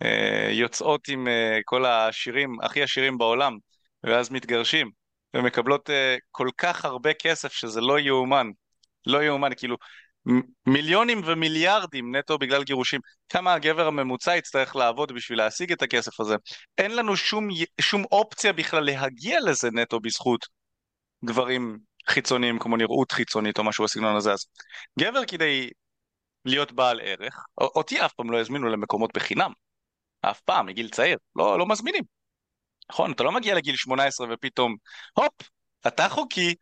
שיוצאות 0.00 1.08
עם 1.08 1.28
אה, 1.28 1.58
כל 1.64 1.86
השירים 1.86 2.56
הכי 2.62 2.82
עשירים 2.82 3.18
בעולם, 3.18 3.56
ואז 4.04 4.30
מתגרשים, 4.30 4.90
ומקבלות 5.34 5.90
uh, 5.90 5.92
כל 6.30 6.48
כך 6.58 6.84
הרבה 6.84 7.14
כסף 7.14 7.52
שזה 7.52 7.80
לא 7.80 7.98
יאומן, 8.00 8.46
לא 9.06 9.22
יאומן, 9.22 9.50
כאילו 9.56 9.76
מיליונים 10.66 11.20
ומיליארדים 11.24 12.16
נטו 12.16 12.38
בגלל 12.38 12.64
גירושים. 12.64 13.00
כמה 13.28 13.54
הגבר 13.54 13.86
הממוצע 13.86 14.36
יצטרך 14.36 14.76
לעבוד 14.76 15.12
בשביל 15.12 15.38
להשיג 15.38 15.72
את 15.72 15.82
הכסף 15.82 16.20
הזה? 16.20 16.36
אין 16.78 16.96
לנו 16.96 17.16
שום, 17.16 17.48
שום 17.80 18.04
אופציה 18.12 18.52
בכלל 18.52 18.84
להגיע 18.84 19.40
לזה 19.40 19.68
נטו 19.72 20.00
בזכות 20.00 20.46
גברים 21.24 21.78
חיצוניים 22.08 22.58
כמו 22.58 22.76
נראות 22.76 23.12
חיצונית 23.12 23.58
או 23.58 23.64
משהו 23.64 23.84
בסגנון 23.84 24.16
הזה. 24.16 24.32
אז 24.32 24.46
גבר 24.98 25.24
כדי 25.24 25.70
להיות 26.44 26.72
בעל 26.72 27.00
ערך, 27.02 27.44
אותי 27.58 28.04
אף 28.04 28.12
פעם 28.12 28.30
לא 28.30 28.40
יזמינו 28.40 28.68
למקומות 28.68 29.10
בחינם. 29.14 29.52
אף 30.20 30.40
פעם, 30.40 30.66
מגיל 30.66 30.88
צעיר. 30.88 31.18
לא, 31.36 31.58
לא 31.58 31.66
מזמינים. 31.66 32.04
נכון, 32.90 33.12
אתה 33.12 33.22
לא 33.22 33.32
מגיע 33.32 33.54
לגיל 33.54 33.76
18 33.76 34.26
ופתאום, 34.30 34.76
הופ, 35.14 35.34
אתה 35.86 36.08
חוקי, 36.08 36.54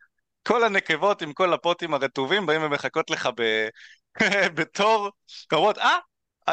כל 0.47 0.63
הנקבות 0.63 1.21
עם 1.21 1.33
כל 1.33 1.53
הפוטים 1.53 1.93
הרטובים 1.93 2.45
באים 2.45 2.63
ומחכות 2.63 3.09
לך 3.09 3.29
ב... 3.37 3.67
בתור, 4.57 5.09
אומרות, 5.53 5.77
אה, 5.77 5.97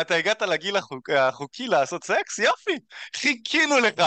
אתה 0.00 0.14
הגעת 0.14 0.42
לגיל 0.42 0.76
החוק... 0.76 1.10
החוקי 1.10 1.66
לעשות 1.66 2.04
סקס? 2.04 2.38
יופי, 2.38 2.78
חיכינו 3.16 3.78
לך. 3.78 4.02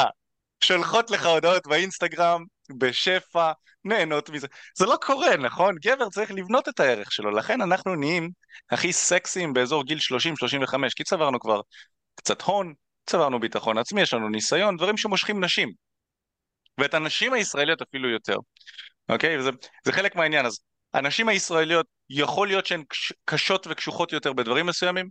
שולחות 0.64 1.12
לך 1.12 1.26
הודעות 1.26 1.68
באינסטגרם, 1.68 2.46
בשפע, 2.78 3.52
נהנות 3.86 4.30
מזה. 4.30 4.48
זה 4.78 4.86
לא 4.86 4.98
קורה, 5.02 5.38
נכון? 5.38 5.76
גבר 5.76 6.10
צריך 6.10 6.32
לבנות 6.32 6.70
את 6.70 6.80
הערך 6.80 7.12
שלו, 7.12 7.32
לכן 7.32 7.62
אנחנו 7.62 7.96
נהיים 7.96 8.30
הכי 8.72 8.94
סקסיים 8.94 9.54
באזור 9.54 9.84
גיל 9.84 9.98
30-35, 10.00 10.94
כי 10.96 11.04
צברנו 11.04 11.40
כבר 11.40 11.62
קצת 12.16 12.42
הון, 12.42 12.74
צברנו 13.06 13.40
ביטחון 13.40 13.78
עצמי, 13.78 14.02
יש 14.02 14.14
לנו 14.14 14.30
ניסיון, 14.30 14.78
דברים 14.78 14.98
שמושכים 14.98 15.44
נשים. 15.44 15.72
ואת 16.78 16.94
הנשים 16.94 17.34
הישראליות 17.34 17.82
אפילו 17.82 18.10
יותר, 18.10 18.38
אוקיי? 19.10 19.38
וזה 19.38 19.50
זה 19.86 19.92
חלק 19.92 20.16
מהעניין. 20.16 20.46
אז 20.46 20.60
הנשים 20.94 21.30
הישראליות, 21.30 21.86
יכול 22.10 22.48
להיות 22.48 22.66
שהן 22.66 22.84
קשות 23.26 23.68
וקשוחות 23.70 24.14
יותר 24.14 24.34
בדברים 24.34 24.66
מסוימים, 24.66 25.10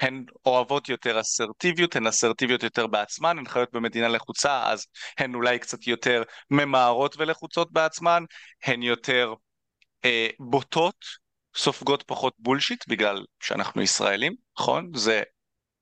הן 0.00 0.24
אוהבות 0.46 0.88
יותר 0.88 1.20
אסרטיביות, 1.20 1.96
הן 1.96 2.06
אסרטיביות 2.06 2.62
יותר 2.62 2.86
בעצמן, 2.86 3.38
הן 3.38 3.48
חיות 3.48 3.68
במדינה 3.72 4.08
לחוצה, 4.08 4.70
אז 4.70 4.86
הן 5.18 5.34
אולי 5.34 5.58
קצת 5.58 5.86
יותר 5.86 6.22
ממהרות 6.50 7.14
ולחוצות 7.18 7.72
בעצמן, 7.72 8.24
הן 8.64 8.82
יותר 8.82 9.34
אה, 10.04 10.28
בוטות, 10.38 11.04
סופגות 11.56 12.02
פחות 12.06 12.34
בולשיט, 12.38 12.88
בגלל 12.88 13.24
שאנחנו 13.40 13.82
ישראלים, 13.82 14.34
נכון? 14.58 14.90
זה 14.94 15.22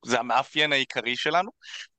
זה 0.05 0.19
המאפיין 0.21 0.73
העיקרי 0.73 1.17
שלנו. 1.17 1.51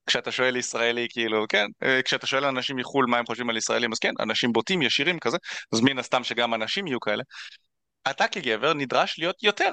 כשאתה 0.07 0.31
שואל 0.31 0.55
ישראלי, 0.55 1.07
כאילו, 1.09 1.45
כן, 1.49 1.65
אה, 1.83 2.01
כשאתה 2.05 2.27
שואל 2.27 2.45
אנשים 2.45 2.75
מחו"ל 2.75 3.05
מה 3.05 3.17
הם 3.17 3.25
חושבים 3.25 3.49
על 3.49 3.57
ישראלים, 3.57 3.91
אז 3.91 3.99
כן, 3.99 4.13
אנשים 4.19 4.53
בוטים, 4.53 4.81
ישירים 4.81 5.19
כזה, 5.19 5.37
אז 5.73 5.81
מן 5.81 5.99
הסתם 5.99 6.23
שגם 6.23 6.53
אנשים 6.53 6.87
יהיו 6.87 6.99
כאלה. 6.99 7.23
אתה 8.09 8.27
כגבר 8.27 8.73
נדרש 8.73 9.19
להיות 9.19 9.43
יותר. 9.43 9.71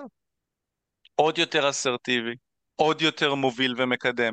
עוד 1.14 1.38
יותר 1.38 1.70
אסרטיבי, 1.70 2.34
עוד 2.76 3.02
יותר 3.02 3.34
מוביל 3.34 3.74
ומקדם, 3.78 4.32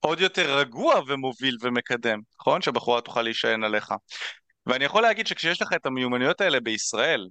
עוד 0.00 0.20
יותר 0.20 0.58
רגוע 0.58 1.00
ומוביל 1.06 1.56
ומקדם, 1.60 2.18
נכון? 2.40 2.62
שהבחורה 2.62 3.00
תוכל 3.00 3.22
להישען 3.22 3.64
עליך. 3.64 3.94
ואני 4.66 4.84
יכול 4.84 5.02
להגיד 5.02 5.26
שכשיש 5.26 5.62
לך 5.62 5.72
את 5.72 5.86
המיומנויות 5.86 6.40
האלה 6.40 6.60
בישראל, 6.60 7.28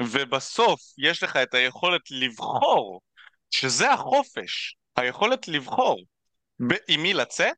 ובסוף 0.00 0.80
יש 0.98 1.22
לך 1.22 1.36
את 1.36 1.54
היכולת 1.54 2.00
לבחור, 2.10 3.00
שזה 3.50 3.92
החופש, 3.92 4.76
היכולת 4.96 5.48
לבחור 5.48 6.04
עם 6.88 7.02
מי 7.02 7.14
לצאת, 7.14 7.56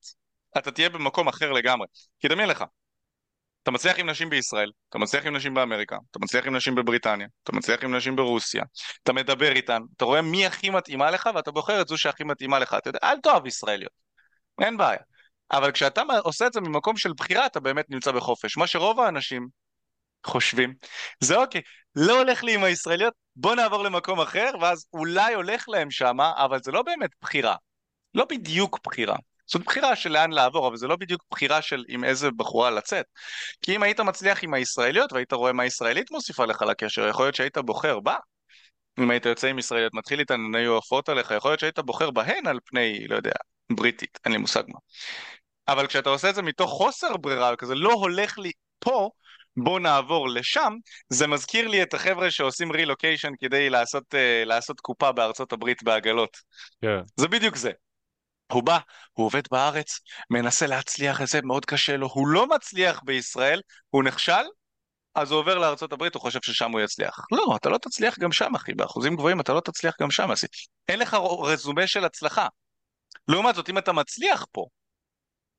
אתה 0.59 0.70
תהיה 0.70 0.88
במקום 0.88 1.28
אחר 1.28 1.52
לגמרי. 1.52 1.86
כי 2.20 2.28
דמיין 2.28 2.48
לך, 2.48 2.64
אתה 3.62 3.70
מצליח 3.70 3.98
עם 3.98 4.11
נשים 4.11 4.30
בישראל, 4.30 4.70
אתה 4.88 4.98
מצליח 4.98 5.26
עם 5.26 5.36
נשים 5.36 5.54
באמריקה, 5.54 5.96
אתה 6.11 6.18
מצליח 6.18 6.46
עם 6.46 6.57
נשים 6.57 6.74
בבריטניה, 6.74 7.26
אתה 7.42 7.52
מצליח 7.52 7.84
עם 7.84 7.94
נשים 7.94 8.16
ברוסיה, 8.16 8.62
אתה 9.02 9.12
מדבר 9.12 9.52
איתן, 9.52 9.82
אתה 9.96 10.04
רואה 10.04 10.22
מי 10.22 10.46
הכי 10.46 10.70
מתאימה 10.70 11.11
לך 11.11 11.30
ואתה 11.34 11.50
בוחר 11.50 11.80
את 11.80 11.88
זו 11.88 11.98
שהכי 11.98 12.24
מתאימה 12.24 12.59
לך. 12.59 12.74
אתה 12.74 12.88
יודע, 12.88 12.98
אל 13.02 13.20
תאהב 13.20 13.46
ישראליות, 13.46 13.92
אין 14.61 14.76
בעיה. 14.76 15.00
אבל 15.52 15.72
כשאתה 15.72 16.02
עושה 16.22 16.46
את 16.46 16.52
זה 16.52 16.61
ממקום 16.61 16.96
של 16.96 17.12
בחירה, 17.12 17.46
אתה 17.46 17.61
באמת 17.61 17.90
נמצא 17.90 18.12
בחופש. 18.12 18.57
מה 18.57 18.66
שרוב 18.66 19.00
האנשים 19.00 19.48
חושבים, 20.26 20.74
זה 21.20 21.36
אוקיי, 21.36 21.61
לא 21.96 22.18
הולך 22.18 22.44
לי 22.44 22.54
עם 22.54 22.64
הישראליות, 22.64 23.14
בוא 23.36 23.54
נעבור 23.54 23.84
למקום 23.84 24.20
אחר, 24.20 24.50
ואז 24.61 24.86
אולי 24.92 25.34
הולך 25.34 25.68
להם 25.68 25.90
שמה, 25.90 26.32
אבל 26.36 26.59
זה 26.62 26.72
לא 26.72 26.82
באמת 26.82 27.11
בחירה. 27.22 27.57
לא 28.16 28.24
בדיוק 28.30 28.78
בחירה. 28.84 29.16
זאת 29.46 29.64
בחירה 29.64 29.96
של 29.96 30.12
לאן 30.12 30.32
לעבור, 30.32 30.68
אבל 30.68 30.76
זה 30.76 30.86
לא 30.86 30.96
בדיוק 30.96 31.24
בחירה 31.30 31.62
של 31.62 31.84
עם 31.88 32.04
איזה 32.04 32.30
בחורה 32.30 32.70
לצאת. 32.70 33.06
כי 33.62 33.76
אם 33.76 33.82
היית 33.82 34.00
מצליח 34.00 34.44
עם 34.44 34.54
הישראליות 34.54 35.12
והיית 35.12 35.32
רואה 35.32 35.52
מה 35.52 35.64
ישראלית 35.66 36.10
מוסיפה 36.10 36.44
לך 36.44 36.62
לקשר, 36.62 37.08
יכול 37.08 37.24
להיות 37.24 37.34
שהיית 37.34 37.58
בוחר 37.58 38.00
בה. 38.00 38.16
אם 38.98 39.10
היית 39.10 39.26
יוצא 39.26 39.48
עם 39.48 39.58
ישראליות, 39.58 39.94
מתחיל 39.94 40.20
איתן, 40.20 40.34
הן 40.34 40.54
היו 40.54 40.76
עפות 40.76 41.08
עליך, 41.08 41.30
יכול 41.30 41.50
להיות 41.50 41.60
שהיית 41.60 41.78
בוחר 41.78 42.10
בהן 42.10 42.46
על 42.46 42.58
פני, 42.64 43.08
לא 43.08 43.16
יודע, 43.16 43.32
בריטית, 43.72 44.18
אין 44.24 44.32
לי 44.32 44.38
מושג 44.38 44.62
מה. 44.68 44.78
אבל 45.68 45.86
כשאתה 45.86 46.10
עושה 46.10 46.30
את 46.30 46.34
זה 46.34 46.42
מתוך 46.42 46.70
חוסר 46.70 47.16
ברירה, 47.16 47.56
כזה 47.56 47.74
לא 47.74 47.92
הולך 47.92 48.38
לי 48.38 48.50
פה, 48.78 49.10
בוא 49.56 49.80
נעבור 49.80 50.28
לשם, 50.28 50.72
זה 51.08 51.26
מזכיר 51.26 51.68
לי 51.68 51.82
את 51.82 51.94
החבר'ה 51.94 52.30
שעושים 52.30 52.72
רילוקיישן 52.72 53.32
כדי 53.40 53.70
לעשות, 53.70 54.04
uh, 54.14 54.46
לעשות 54.46 54.80
קופה 54.80 55.12
בארצות 55.12 55.52
הברית 55.52 55.82
בעגלות. 55.82 56.36
Yeah. 56.36 56.82
כן. 56.82 57.00
זה 57.16 57.28
בדיוק 57.28 57.56
זה. 57.56 57.70
הוא 58.53 58.62
בא, 58.62 58.78
הוא 59.12 59.26
עובד 59.26 59.42
בארץ, 59.51 60.01
מנסה 60.30 60.66
להצליח 60.66 61.22
את 61.22 61.26
זה, 61.26 61.42
מאוד 61.42 61.64
קשה 61.64 61.97
לו, 61.97 62.09
הוא 62.09 62.28
לא 62.28 62.47
מצליח 62.47 63.01
בישראל, 63.05 63.61
הוא 63.90 64.05
נכשל, 64.05 64.42
אז 65.14 65.30
הוא 65.30 65.40
עובר 65.40 65.74
הברית, 65.92 66.14
הוא 66.14 66.20
חושב 66.20 66.38
ששם 66.42 66.70
הוא 66.70 66.80
יצליח. 66.80 67.20
לא, 67.32 67.57
אתה 67.57 67.68
לא 67.68 67.78
תצליח 67.78 68.18
גם 68.18 68.32
שם, 68.32 68.55
אחי, 68.55 68.74
באחוזים 68.74 69.16
גבוהים 69.16 69.40
אתה 69.40 69.53
לא 69.53 69.61
תצליח 69.61 69.94
גם 70.01 70.11
שם, 70.11 70.30
אחי. 70.30 70.47
אין 70.88 70.99
לך 70.99 71.16
רזומה 71.42 71.86
של 71.86 72.05
הצלחה. 72.05 72.47
לעומת 73.28 73.55
זאת, 73.55 73.68
אם 73.68 73.78
אתה 73.78 73.92
מצליח 73.92 74.47
פה, 74.53 74.66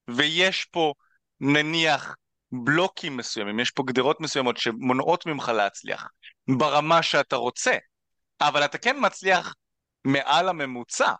ויש 0.07 0.65
פה, 0.65 0.93
נניח, 1.39 2.15
בלוקים 2.51 3.17
מסוימים, 3.17 3.59
יש 3.59 3.71
פה 3.71 3.83
גדרות 3.87 4.21
מסוימות 4.21 4.57
שמונעות 4.57 5.25
ממך 5.25 5.49
להצליח 5.49 6.07
ברמה 6.57 7.03
שאתה 7.03 7.35
רוצה, 7.35 7.77
אבל 8.41 8.65
אתה 8.65 8.77
כן 8.77 8.95
מצליח 8.99 9.53
מעל 10.05 10.49
הממוצע, 10.49 11.13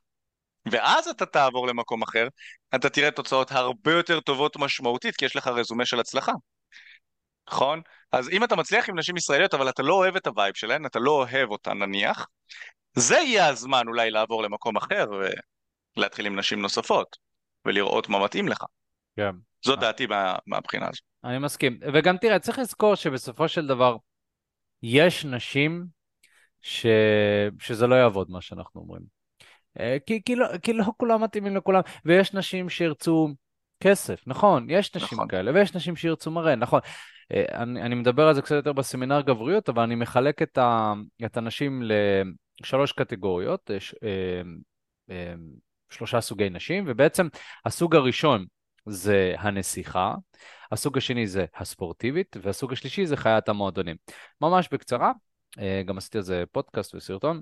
ואז 0.72 1.08
אתה 1.08 1.26
תעבור 1.26 1.68
למקום 1.68 2.02
אחר, 2.02 2.28
אתה 2.76 2.90
תראה 2.90 3.12
תוצאות 3.12 3.52
הרבה 3.52 3.92
יותר 3.92 4.20
טובות 4.20 4.58
משמעותית, 4.58 5.16
כי 5.16 5.26
יש 5.26 5.36
לך 5.36 5.48
רזומה 5.48 5.86
של 5.86 6.00
הצלחה. 6.00 6.32
נכון? 7.50 7.82
אז 8.12 8.30
אם 8.30 8.44
אתה 8.44 8.56
מצליח 8.56 8.90
עם 8.90 9.00
נשים 9.00 9.18
ישראליות, 9.18 9.54
אבל 9.54 9.70
אתה 9.70 9.84
לא 9.84 9.94
אוהב 9.94 10.16
את 10.16 10.28
ה 10.28 10.34
vibe 10.34 10.56
שלהן, 10.56 10.86
אתה 10.86 11.00
לא 11.00 11.12
אוהב 11.12 11.50
אותן 11.50 11.78
נניח, 11.78 12.28
זה 12.96 13.16
יהיה 13.16 13.48
הזמן 13.48 13.88
אולי 13.88 14.12
לעבור 14.12 14.44
למקום 14.44 14.78
אחר 14.78 15.06
ולהתחיל 15.98 16.26
עם 16.26 16.40
נשים 16.40 16.62
נוספות, 16.62 17.18
ולראות 17.66 18.10
מה 18.10 18.24
מתאים 18.24 18.48
לך. 18.48 18.64
כן. 19.16 19.32
זו 19.66 19.76
דעתי 19.76 20.06
מה, 20.06 20.36
מהבחינה 20.48 20.88
הזאת. 20.88 21.02
אני 21.24 21.38
מסכים. 21.38 21.80
וגם 21.94 22.18
תראה, 22.18 22.40
צריך 22.40 22.60
לזכור 22.60 22.96
שבסופו 22.96 23.48
של 23.48 23.68
דבר, 23.68 23.96
יש 24.84 25.26
נשים 25.26 25.86
ש... 26.62 26.86
שזה 27.60 27.88
לא 27.88 27.96
יעבוד, 27.96 28.30
מה 28.30 28.42
שאנחנו 28.42 28.82
אומרים. 28.82 29.17
אה, 29.80 29.98
כי, 30.06 30.22
כי, 30.26 30.36
לא, 30.36 30.58
כי 30.58 30.74
לא 30.74 30.84
כולם 30.98 31.24
מתאימים 31.24 31.56
לכולם, 31.56 31.82
ויש 32.06 32.34
נשים 32.34 32.70
שירצו 32.70 33.30
כסף, 33.80 34.24
נכון, 34.28 34.70
יש 34.70 34.96
נשים 34.96 35.16
נכון. 35.16 35.28
כאלה, 35.28 35.52
ויש 35.54 35.76
נשים 35.76 35.96
שירצו 35.96 36.32
מראה, 36.32 36.56
נכון. 36.56 36.80
אה, 37.32 37.46
אני, 37.54 37.82
אני 37.82 37.96
מדבר 37.96 38.28
על 38.28 38.34
זה 38.34 38.42
קצת 38.42 38.56
יותר 38.56 38.74
בסמינר 38.74 39.22
גבריות, 39.22 39.70
אבל 39.70 39.84
אני 39.84 39.96
מחלק 39.96 40.42
את, 40.42 40.58
ה, 40.58 40.94
את 41.26 41.38
הנשים 41.38 41.82
לשלוש 42.62 42.92
קטגוריות, 42.92 43.72
אה, 43.72 43.80
ש, 43.80 43.96
שלושה 45.90 46.22
סוגי 46.22 46.50
נשים, 46.50 46.84
ובעצם 46.88 47.28
הסוג 47.66 47.96
הראשון 47.96 48.46
זה 48.86 49.34
הנסיכה, 49.38 50.16
הסוג 50.72 50.98
השני 50.98 51.28
זה 51.28 51.46
הספורטיבית, 51.56 52.38
והסוג 52.42 52.74
השלישי 52.74 53.06
זה 53.06 53.18
חיית 53.18 53.50
המועדונים. 53.50 53.96
ממש 54.42 54.70
בקצרה, 54.72 55.12
גם 55.86 55.98
עשיתי 55.98 56.18
על 56.18 56.24
זה 56.24 56.44
פודקאסט 56.52 56.96
וסרטון. 56.96 57.42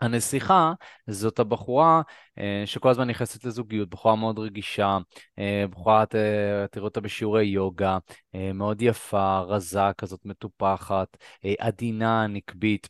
הנסיכה 0.00 0.72
זאת 1.06 1.38
הבחורה 1.38 2.02
אה, 2.38 2.62
שכל 2.66 2.88
הזמן 2.88 3.10
נכנסת 3.10 3.44
לזוגיות, 3.44 3.88
בחורה 3.88 4.16
מאוד 4.16 4.38
רגישה, 4.38 4.98
אה, 5.38 5.64
בחורה, 5.70 6.04
תראו 6.70 6.84
אותה 6.84 7.00
בשיעורי 7.00 7.44
יוגה, 7.44 7.98
אה, 8.34 8.52
מאוד 8.52 8.82
יפה, 8.82 9.38
רזה, 9.40 9.80
כזאת 9.98 10.20
מטופחת, 10.24 11.16
עדינה, 11.58 12.26
נקבית. 12.26 12.88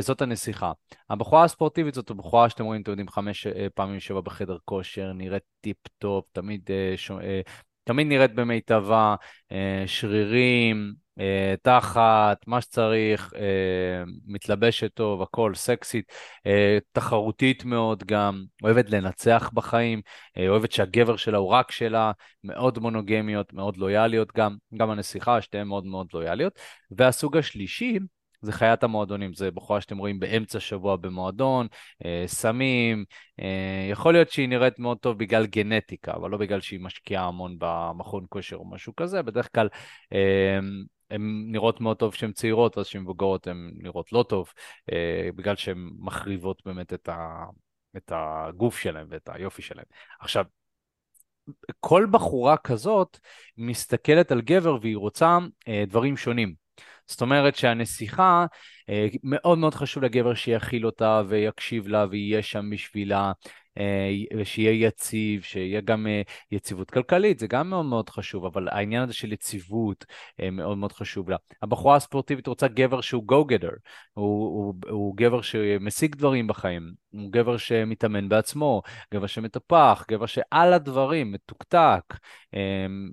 זאת 0.00 0.22
הנסיכה. 0.22 0.72
הבחורה 1.10 1.44
הספורטיבית 1.44 1.94
זאת 1.94 2.10
הבחורה 2.10 2.48
שאתם 2.48 2.64
רואים, 2.64 2.82
אתם 2.82 2.90
יודעים, 2.90 3.08
חמש 3.08 3.46
פעמים 3.74 4.00
שבע 4.00 4.20
בחדר 4.20 4.56
כושר, 4.64 5.12
נראית 5.12 5.42
טיפ-טופ, 5.60 6.24
תמיד, 6.32 6.70
תמיד 7.84 8.06
נראית 8.06 8.34
במיטבה, 8.34 9.14
שרירים, 9.86 10.94
תחת, 11.62 12.46
מה 12.46 12.60
שצריך, 12.60 13.32
אה, 13.36 14.02
מתלבשת 14.26 14.90
טוב, 14.94 15.22
הכל 15.22 15.54
סקסית, 15.54 16.12
אה, 16.46 16.78
תחרותית 16.92 17.64
מאוד 17.64 18.04
גם, 18.04 18.44
אוהבת 18.62 18.90
לנצח 18.90 19.50
בחיים, 19.54 20.00
אוהבת 20.48 20.72
שהגבר 20.72 21.16
שלה 21.16 21.38
הוא 21.38 21.48
רק 21.48 21.70
שלה, 21.70 22.12
מאוד 22.44 22.78
מונוגמיות, 22.78 23.52
מאוד 23.52 23.76
לויאליות 23.76 24.32
גם, 24.36 24.56
גם 24.76 24.90
הנסיכה, 24.90 25.42
שתיהן 25.42 25.66
מאוד 25.66 25.86
מאוד 25.86 26.06
לויאליות. 26.14 26.58
והסוג 26.90 27.36
השלישי, 27.36 27.98
זה 28.42 28.52
חיית 28.52 28.82
המועדונים, 28.82 29.34
זה 29.34 29.50
בחורה 29.50 29.80
שאתם 29.80 29.98
רואים 29.98 30.20
באמצע 30.20 30.60
שבוע 30.60 30.96
במועדון, 30.96 31.66
אה, 32.04 32.24
סמים, 32.26 33.04
אה, 33.40 33.88
יכול 33.90 34.12
להיות 34.12 34.30
שהיא 34.30 34.48
נראית 34.48 34.78
מאוד 34.78 34.98
טוב 34.98 35.18
בגלל 35.18 35.46
גנטיקה, 35.46 36.12
אבל 36.12 36.30
לא 36.30 36.38
בגלל 36.38 36.60
שהיא 36.60 36.80
משקיעה 36.80 37.26
המון 37.26 37.56
במכון 37.58 38.26
כושר 38.28 38.56
או 38.56 38.70
משהו 38.70 38.96
כזה, 38.96 39.22
בדרך 39.22 39.48
כלל 39.54 39.68
אה, 40.12 40.58
הן 41.12 41.44
נראות 41.46 41.80
מאוד 41.80 41.96
טוב 41.96 42.12
כשהן 42.12 42.32
צעירות, 42.32 42.76
ואז 42.76 42.86
כשהן 42.86 43.02
מבוגרות 43.02 43.46
הן 43.46 43.70
נראות 43.74 44.12
לא 44.12 44.24
טוב, 44.28 44.52
אה, 44.92 45.28
בגלל 45.36 45.56
שהן 45.56 45.90
מחריבות 45.98 46.62
באמת 46.64 46.92
את, 46.92 47.08
ה, 47.08 47.44
את 47.96 48.12
הגוף 48.14 48.78
שלהן 48.78 49.06
ואת 49.10 49.28
היופי 49.32 49.62
שלהן. 49.62 49.84
עכשיו, 50.20 50.44
כל 51.80 52.06
בחורה 52.10 52.56
כזאת 52.56 53.18
מסתכלת 53.56 54.32
על 54.32 54.40
גבר 54.40 54.76
והיא 54.80 54.96
רוצה 54.96 55.38
אה, 55.68 55.84
דברים 55.86 56.16
שונים. 56.16 56.54
זאת 57.06 57.20
אומרת 57.20 57.56
שהנסיכה, 57.56 58.46
אה, 58.88 59.06
מאוד 59.22 59.58
מאוד 59.58 59.74
חשוב 59.74 60.02
לגבר 60.02 60.34
שיכיל 60.34 60.86
אותה 60.86 61.22
ויקשיב 61.28 61.88
לה 61.88 62.06
ויהיה 62.10 62.42
שם 62.42 62.70
בשבילה, 62.70 63.32
שיהיה 64.44 64.86
יציב, 64.86 65.42
שיהיה 65.42 65.80
גם 65.80 66.06
אה, 66.06 66.22
יציבות 66.50 66.90
כלכלית, 66.90 67.38
זה 67.38 67.46
גם 67.46 67.70
מאוד 67.70 67.84
מאוד 67.86 68.10
חשוב, 68.10 68.44
אבל 68.44 68.68
העניין 68.68 69.02
הזה 69.02 69.12
של 69.12 69.32
יציבות 69.32 70.04
אה, 70.40 70.50
מאוד 70.50 70.78
מאוד 70.78 70.92
חשוב 70.92 71.30
לה. 71.30 71.36
הבחורה 71.62 71.96
הספורטיבית 71.96 72.46
רוצה 72.46 72.68
גבר 72.68 73.00
שהוא 73.00 73.24
go-getter, 73.32 73.74
הוא, 74.12 74.24
הוא, 74.46 74.74
הוא 74.88 75.16
גבר 75.16 75.42
שמשיג 75.42 76.16
דברים 76.16 76.46
בחיים, 76.46 76.92
הוא 77.10 77.32
גבר 77.32 77.56
שמתאמן 77.56 78.28
בעצמו, 78.28 78.82
גבר 79.14 79.26
שמטפח, 79.26 80.04
גבר 80.10 80.26
שעל 80.26 80.72
הדברים, 80.72 81.32
מתוקתק, 81.32 82.14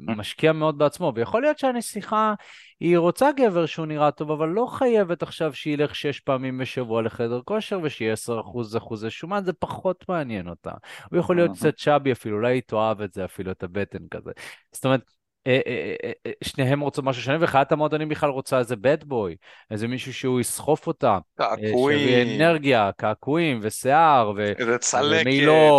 משקיע 0.07 0.51
מאוד 0.51 0.78
בעצמו, 0.78 1.12
ויכול 1.16 1.41
להיות 1.41 1.60
שהנסיכה... 1.60 2.34
היא 2.80 2.97
רוצה 2.97 3.32
גבר 3.32 3.65
שהוא 3.65 3.86
נראה 3.86 4.11
טוב, 4.11 4.32
אבל 4.32 4.49
לא 4.49 4.65
חייבת 4.65 5.23
עכשיו 5.23 5.53
שילך 5.53 5.95
שש 5.95 6.19
פעמים 6.19 6.57
בשבוע 6.57 7.01
לחדר 7.01 7.41
כושר 7.45 7.80
ושיהיה 7.84 8.13
עשר 8.13 8.39
אחוז 8.39 8.77
אחוזי 8.77 9.09
שומן, 9.09 9.43
זה 9.45 9.53
פחות 9.53 10.05
מעניין 10.09 10.49
אותה. 10.49 10.71
הוא 11.11 11.19
יכול 11.19 11.36
להיות 11.36 11.51
קצת 11.51 11.77
שבי 11.77 12.11
אפילו, 12.11 12.38
אולי 12.38 12.53
היא 12.53 12.61
תאהב 12.65 13.01
את 13.01 13.13
זה 13.13 13.25
אפילו, 13.25 13.51
את 13.51 13.63
הבטן 13.63 14.07
כזה. 14.11 14.32
זאת 14.71 14.86
אומרת, 14.86 15.01
אה, 15.47 15.59
אה, 15.67 16.11
אה, 16.25 16.32
שניהם 16.43 16.80
רוצות 16.80 17.05
משהו 17.05 17.23
שונה, 17.23 17.38
וחיית 17.41 17.71
המועדונים 17.71 18.09
בכלל 18.09 18.30
רוצה 18.30 18.59
איזה 18.59 18.75
בד 18.75 19.03
בוי, 19.03 19.36
איזה 19.71 19.88
מישהו 19.88 20.13
שהוא 20.13 20.39
יסחוף 20.39 20.88
אותה. 20.88 21.17
קעקועים. 21.38 21.99
שיביא 21.99 22.36
אנרגיה, 22.36 22.91
קעקועים 22.97 23.59
ושיער, 23.61 24.34
ו... 24.38 24.53
איזה 24.59 24.77
צלקת, 24.77 25.32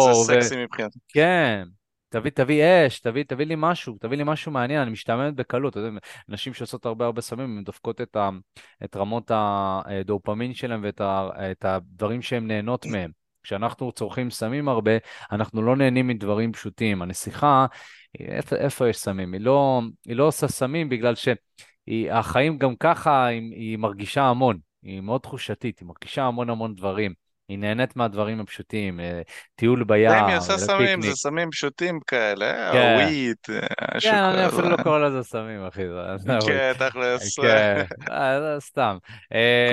זה 0.05 0.25
סקסי 0.25 0.65
מבחינתי. 0.65 0.99
כן. 1.09 1.65
תביא, 2.11 2.31
תביא 2.31 2.65
אש, 2.87 3.01
תביא, 3.01 3.25
תביא 3.25 3.47
לי 3.47 3.55
משהו, 3.59 3.97
תביא 4.01 4.17
לי 4.17 4.25
משהו 4.27 4.53
מעניין, 4.53 4.81
אני 4.81 4.91
משתעממת 4.91 5.35
בקלות. 5.35 5.73
אתה 5.73 5.81
יודע, 5.81 5.99
נשים 6.29 6.55
שעושות 6.55 6.87
הרבה 6.87 7.05
הרבה 7.05 7.21
סמים, 7.21 7.59
הן 7.59 7.65
דופקות 7.65 8.01
את, 8.01 8.17
ה, 8.17 8.31
את 8.85 8.97
רמות 8.97 9.31
הדופמין 9.35 10.55
שלהן 10.55 10.81
ואת 10.83 11.01
ה, 11.01 11.29
הדברים 11.63 12.23
שהן 12.23 12.47
נהנות 12.47 12.87
מהם. 12.87 13.11
כשאנחנו 13.43 13.93
צורכים 13.93 14.31
סמים 14.31 14.69
הרבה, 14.69 14.91
אנחנו 15.33 15.63
לא 15.63 15.77
נהנים 15.77 16.07
מדברים 16.07 16.53
פשוטים. 16.53 17.03
הנסיכה, 17.03 17.67
איפה, 18.21 18.57
איפה 18.57 18.89
יש 18.89 18.99
סמים? 18.99 19.33
היא 19.33 19.41
לא, 19.41 19.83
היא 20.07 20.17
לא 20.17 20.27
עושה 20.27 20.49
סמים 20.49 20.89
בגלל 20.89 21.15
שהחיים 21.15 22.59
גם 22.59 22.77
ככה, 22.77 23.27
היא, 23.27 23.55
היא 23.55 23.79
מרגישה 23.79 24.23
המון. 24.23 24.59
היא 24.83 25.01
מאוד 25.01 25.21
תחושתית, 25.21 25.79
היא 25.79 25.89
מרגישה 25.89 26.25
המון 26.25 26.51
המון 26.51 26.75
דברים. 26.75 27.15
היא 27.51 27.59
נהנית 27.59 27.97
מהדברים 27.97 28.41
הפשוטים, 28.41 29.01
אה, 29.01 29.23
טיול 29.55 29.85
זה 29.89 30.21
אם 30.21 30.25
היא 30.25 30.37
עושה 30.37 30.59
סמים, 30.59 31.03
זה 31.03 31.13
סמים 31.13 31.51
פשוטים 31.51 32.01
כאלה, 32.07 32.73
כן. 32.73 32.99
וויט, 33.05 33.51
אה, 33.51 34.01
כן, 34.01 34.15
אני 34.15 34.47
אפילו 34.47 34.71
לא 34.71 34.77
קורא 34.83 34.99
לזה 34.99 35.23
סמים, 35.23 35.67
אחי. 35.67 35.83
כן, 36.47 36.73
תכלס. 36.79 37.39
כן, 37.39 37.83
אה, 38.11 38.61
סתם. 38.61 38.99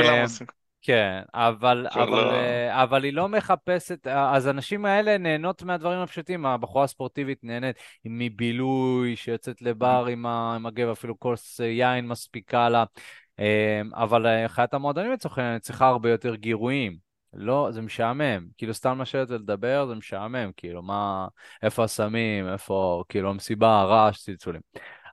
כולם 0.01 0.21
עושים. 0.21 0.47
כן, 0.81 1.21
אבל, 1.33 1.87
אבל. 1.91 2.35
אבל 2.71 3.03
היא 3.03 3.13
לא 3.13 3.29
מחפשת, 3.29 4.07
אז 4.07 4.47
הנשים 4.47 4.85
האלה 4.85 5.17
נהנות 5.17 5.63
מהדברים 5.63 5.99
הפשוטים, 5.99 6.45
הבחורה 6.45 6.83
הספורטיבית 6.83 7.39
נהנית 7.43 7.75
מבילוי, 8.05 9.15
שיוצאת 9.15 9.61
לבר 9.61 10.05
עם, 10.11 10.25
עם 10.25 10.65
הגב, 10.65 10.89
אפילו 10.89 11.19
כוס 11.19 11.59
יין 11.59 12.07
מספיקה 12.07 12.69
לה, 12.69 12.83
אבל 13.93 14.47
חיית 14.47 14.73
המועדונים 14.73 15.11
לצורך 15.11 15.37
העניין 15.37 15.59
צריכה 15.59 15.87
הרבה 15.87 16.09
יותר 16.09 16.35
גירויים. 16.35 17.06
לא, 17.37 17.67
זה 17.71 17.81
משעמם. 17.81 18.47
כאילו, 18.57 18.73
סתם 18.73 19.01
לשבת 19.01 19.29
ולדבר 19.29 19.85
זה 19.87 19.95
משעמם. 19.95 20.51
כאילו, 20.57 20.81
מה, 20.81 21.27
איפה 21.63 21.83
הסמים, 21.83 22.47
איפה, 22.47 23.03
כאילו, 23.09 23.29
המסיבה, 23.29 23.79
הרעש, 23.79 24.23
צלצולים. 24.23 24.61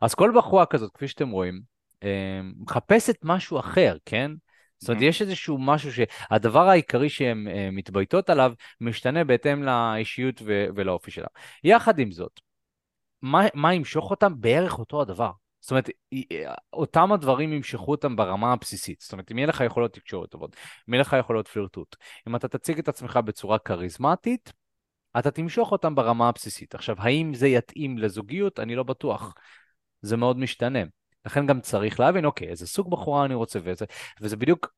אז 0.02 0.14
כל 0.14 0.32
בחורה 0.36 0.66
כזאת, 0.66 0.90
כפי 0.94 1.08
שאתם 1.08 1.30
רואים, 1.30 1.60
אה, 2.02 2.40
מחפשת 2.56 3.16
משהו 3.22 3.58
אחר, 3.58 3.96
כן? 4.04 4.30
זאת 4.78 4.88
אומרת, 4.88 5.02
יש 5.02 5.22
איזשהו 5.22 5.58
משהו 5.58 5.90
שהדבר 5.92 6.68
העיקרי 6.68 7.08
שהן 7.08 7.48
אה, 7.48 7.68
מתבייתות 7.72 8.30
עליו 8.30 8.52
משתנה 8.80 9.24
בהתאם 9.24 9.62
לאישיות 9.62 10.42
ולאופי 10.46 11.10
שלה. 11.10 11.26
יחד 11.64 11.98
עם 11.98 12.12
זאת, 12.12 12.40
מה, 13.22 13.42
מה 13.54 13.74
ימשוך 13.74 14.10
אותם? 14.10 14.32
בערך 14.40 14.78
אותו 14.78 15.02
הדבר. 15.02 15.30
זאת 15.64 15.70
אומרת, 15.70 15.90
אותם 16.72 17.12
הדברים 17.12 17.52
ימשכו 17.52 17.90
אותם 17.90 18.16
ברמה 18.16 18.52
הבסיסית. 18.52 19.00
זאת 19.00 19.12
אומרת, 19.12 19.32
אם 19.32 19.38
יהיה 19.38 19.46
לך 19.48 19.60
יכולות 19.60 19.92
תקשורת 19.92 20.30
טובות, 20.30 20.56
אם 20.88 20.94
יהיה 20.94 21.00
לך 21.00 21.16
יכולות 21.20 21.48
פלירטוט, 21.48 21.96
אם 22.28 22.36
אתה 22.36 22.48
תציג 22.48 22.78
את 22.78 22.88
עצמך 22.88 23.18
בצורה 23.24 23.58
כריזמטית, 23.58 24.52
אתה 25.18 25.30
תמשוך 25.30 25.72
אותם 25.72 25.94
ברמה 25.94 26.28
הבסיסית. 26.28 26.74
עכשיו, 26.74 26.96
האם 26.98 27.34
זה 27.34 27.48
יתאים 27.48 27.98
לזוגיות? 27.98 28.60
אני 28.60 28.74
לא 28.74 28.82
בטוח. 28.82 29.34
זה 30.02 30.16
מאוד 30.16 30.38
משתנה. 30.38 30.78
לכן 31.26 31.46
גם 31.46 31.60
צריך 31.60 32.00
להבין, 32.00 32.24
אוקיי, 32.24 32.48
איזה 32.48 32.66
סוג 32.66 32.90
בחורה 32.90 33.24
אני 33.24 33.34
רוצה 33.34 33.58
וזה, 33.62 33.84
וזה 34.20 34.36
בדיוק, 34.36 34.74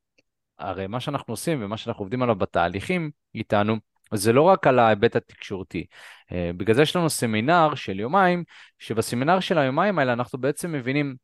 הרי 0.59 0.87
מה 0.87 1.01
שאנחנו 1.01 1.32
עושים 1.32 1.64
ומה 1.64 1.76
שאנחנו 1.76 2.03
עובדים 2.03 2.22
עליו 2.22 2.37
בתהליכים 2.37 3.11
איתנו, 3.34 3.76
זה 4.15 4.33
לא 4.33 4.43
רק 4.43 4.67
על 4.67 4.79
ההיבט 4.79 5.17
התקשורתי. 5.17 5.87
אה, 6.33 6.51
בגלל 6.57 6.75
זה 6.75 6.83
יש 6.83 6.97
לנו 6.97 7.11
סמינר 7.11 7.75
של 7.75 8.01
יומיים, 8.01 8.45
שבסמינר 8.79 9.41
של 9.41 9.59
היומיים 9.59 9.99
האלה 9.99 10.13
אנחנו 10.13 10.39
בעצם 10.39 10.73
מבינים 10.73 11.17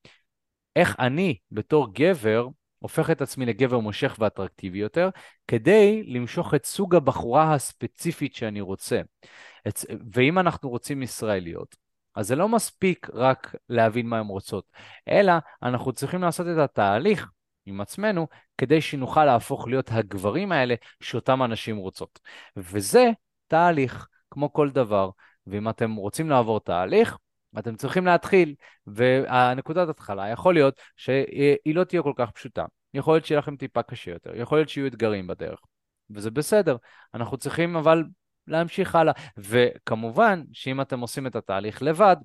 איך 0.76 0.96
אני 0.98 1.36
בתור 1.50 1.94
גבר 1.94 2.48
הופך 2.78 3.10
את 3.10 3.22
עצמי 3.22 3.46
לגבר 3.46 3.78
מושך 3.78 4.16
ואטרקטיבי 4.18 4.78
יותר, 4.78 5.08
כדי 5.48 6.02
למשוך 6.06 6.54
את 6.54 6.66
סוג 6.66 6.94
הבחורה 6.94 7.54
הספציפית 7.54 8.34
שאני 8.34 8.60
רוצה. 8.60 9.00
ואם 10.12 10.38
אנחנו 10.38 10.70
רוצים 10.70 11.02
ישראליות, 11.02 11.76
אז 12.14 12.28
זה 12.28 12.36
לא 12.36 12.48
מספיק 12.48 13.08
רק 13.14 13.54
להבין 13.68 14.06
מה 14.06 14.18
הן 14.18 14.26
רוצות, 14.26 14.64
אלא 15.08 15.32
אנחנו 15.62 15.92
צריכים 15.92 16.22
לעשות 16.22 16.46
את 16.46 16.58
התהליך 16.58 17.28
עם 17.66 17.80
עצמנו, 17.80 18.26
כדי 18.58 18.80
שנוכל 18.80 19.24
להפוך 19.24 19.68
להיות 19.68 19.90
הגברים 19.92 20.52
האלה 20.52 20.74
שאותם 21.00 21.42
אנשים 21.42 21.76
רוצות. 21.76 22.20
וזה 22.56 23.10
תהליך, 23.48 24.08
כמו 24.30 24.52
כל 24.52 24.70
דבר. 24.70 25.10
ואם 25.46 25.68
אתם 25.68 25.94
רוצים 25.94 26.30
לעבור 26.30 26.60
תהליך, 26.60 27.16
אתם 27.58 27.76
צריכים 27.76 28.06
להתחיל, 28.06 28.54
והנקודת 28.86 29.88
התחלה 29.88 30.28
יכול 30.28 30.54
להיות 30.54 30.80
שהיא 30.96 31.74
לא 31.74 31.84
תהיה 31.84 32.02
כל 32.02 32.12
כך 32.16 32.30
פשוטה. 32.30 32.64
יכול 32.94 33.14
להיות 33.14 33.24
שיהיה 33.24 33.38
לכם 33.38 33.56
טיפה 33.56 33.82
קשה 33.82 34.10
יותר, 34.10 34.36
יכול 34.36 34.58
להיות 34.58 34.68
שיהיו 34.68 34.86
אתגרים 34.86 35.26
בדרך, 35.26 35.60
וזה 36.10 36.30
בסדר. 36.30 36.76
אנחנו 37.14 37.36
צריכים 37.36 37.76
אבל 37.76 38.04
להמשיך 38.46 38.94
הלאה. 38.94 39.12
וכמובן, 39.36 40.42
שאם 40.52 40.80
אתם 40.80 41.00
עושים 41.00 41.26
את 41.26 41.36
התהליך 41.36 41.82
לבד, 41.82 42.16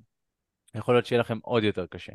יכול 0.76 0.96
להיות 0.96 1.06
שיהיה 1.06 1.20
לכם 1.20 1.38
עוד 1.42 1.64
יותר 1.64 1.86
קשה. 1.86 2.12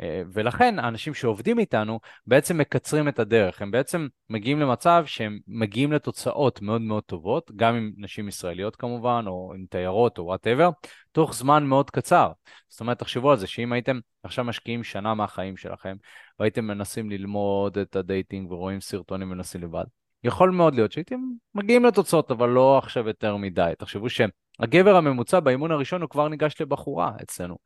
אה, 0.00 0.22
ולכן 0.32 0.78
האנשים 0.78 1.14
שעובדים 1.14 1.58
איתנו 1.58 2.00
בעצם 2.26 2.58
מקצרים 2.58 3.08
את 3.08 3.18
הדרך, 3.18 3.62
הם 3.62 3.70
בעצם 3.70 4.08
מגיעים 4.30 4.60
למצב 4.60 5.04
שהם 5.06 5.38
מגיעים 5.48 5.92
לתוצאות 5.92 6.62
מאוד 6.62 6.80
מאוד 6.80 7.02
טובות, 7.02 7.50
גם 7.56 7.74
עם 7.74 7.92
נשים 7.96 8.28
ישראליות 8.28 8.76
כמובן, 8.76 9.24
או 9.26 9.52
עם 9.56 9.64
תיירות 9.70 10.18
או 10.18 10.24
whatever, 10.24 10.70
תוך 11.12 11.34
זמן 11.34 11.64
מאוד 11.64 11.90
קצר. 11.90 12.30
זאת 12.68 12.80
אומרת, 12.80 12.98
תחשבו 12.98 13.30
על 13.30 13.36
זה, 13.36 13.46
שאם 13.46 13.72
הייתם 13.72 13.98
עכשיו 14.22 14.44
משקיעים 14.44 14.84
שנה 14.84 15.14
מהחיים 15.14 15.56
שלכם, 15.56 15.96
והייתם 16.38 16.64
מנסים 16.64 17.10
ללמוד 17.10 17.78
את 17.78 17.96
ה 17.96 18.04
dating 18.04 18.52
ורואים 18.52 18.80
סרטונים 18.80 19.30
ומנסים 19.30 19.62
לבד, 19.62 19.84
יכול 20.24 20.50
מאוד 20.50 20.74
להיות 20.74 20.92
שהייתם 20.92 21.20
מגיעים 21.54 21.84
לתוצאות, 21.84 22.30
אבל 22.30 22.48
לא 22.48 22.78
עכשיו 22.78 23.08
יותר 23.08 23.36
מדי. 23.36 23.72
תחשבו 23.78 24.06
שהגבר 24.10 24.96
הממוצע 24.96 25.40
באימון 25.40 25.70
הראשון 25.70 26.02
הוא 26.02 26.10
כבר 26.10 26.28
ניגש 26.28 26.60
לבחורה 26.60 27.12
אצלנו. 27.22 27.56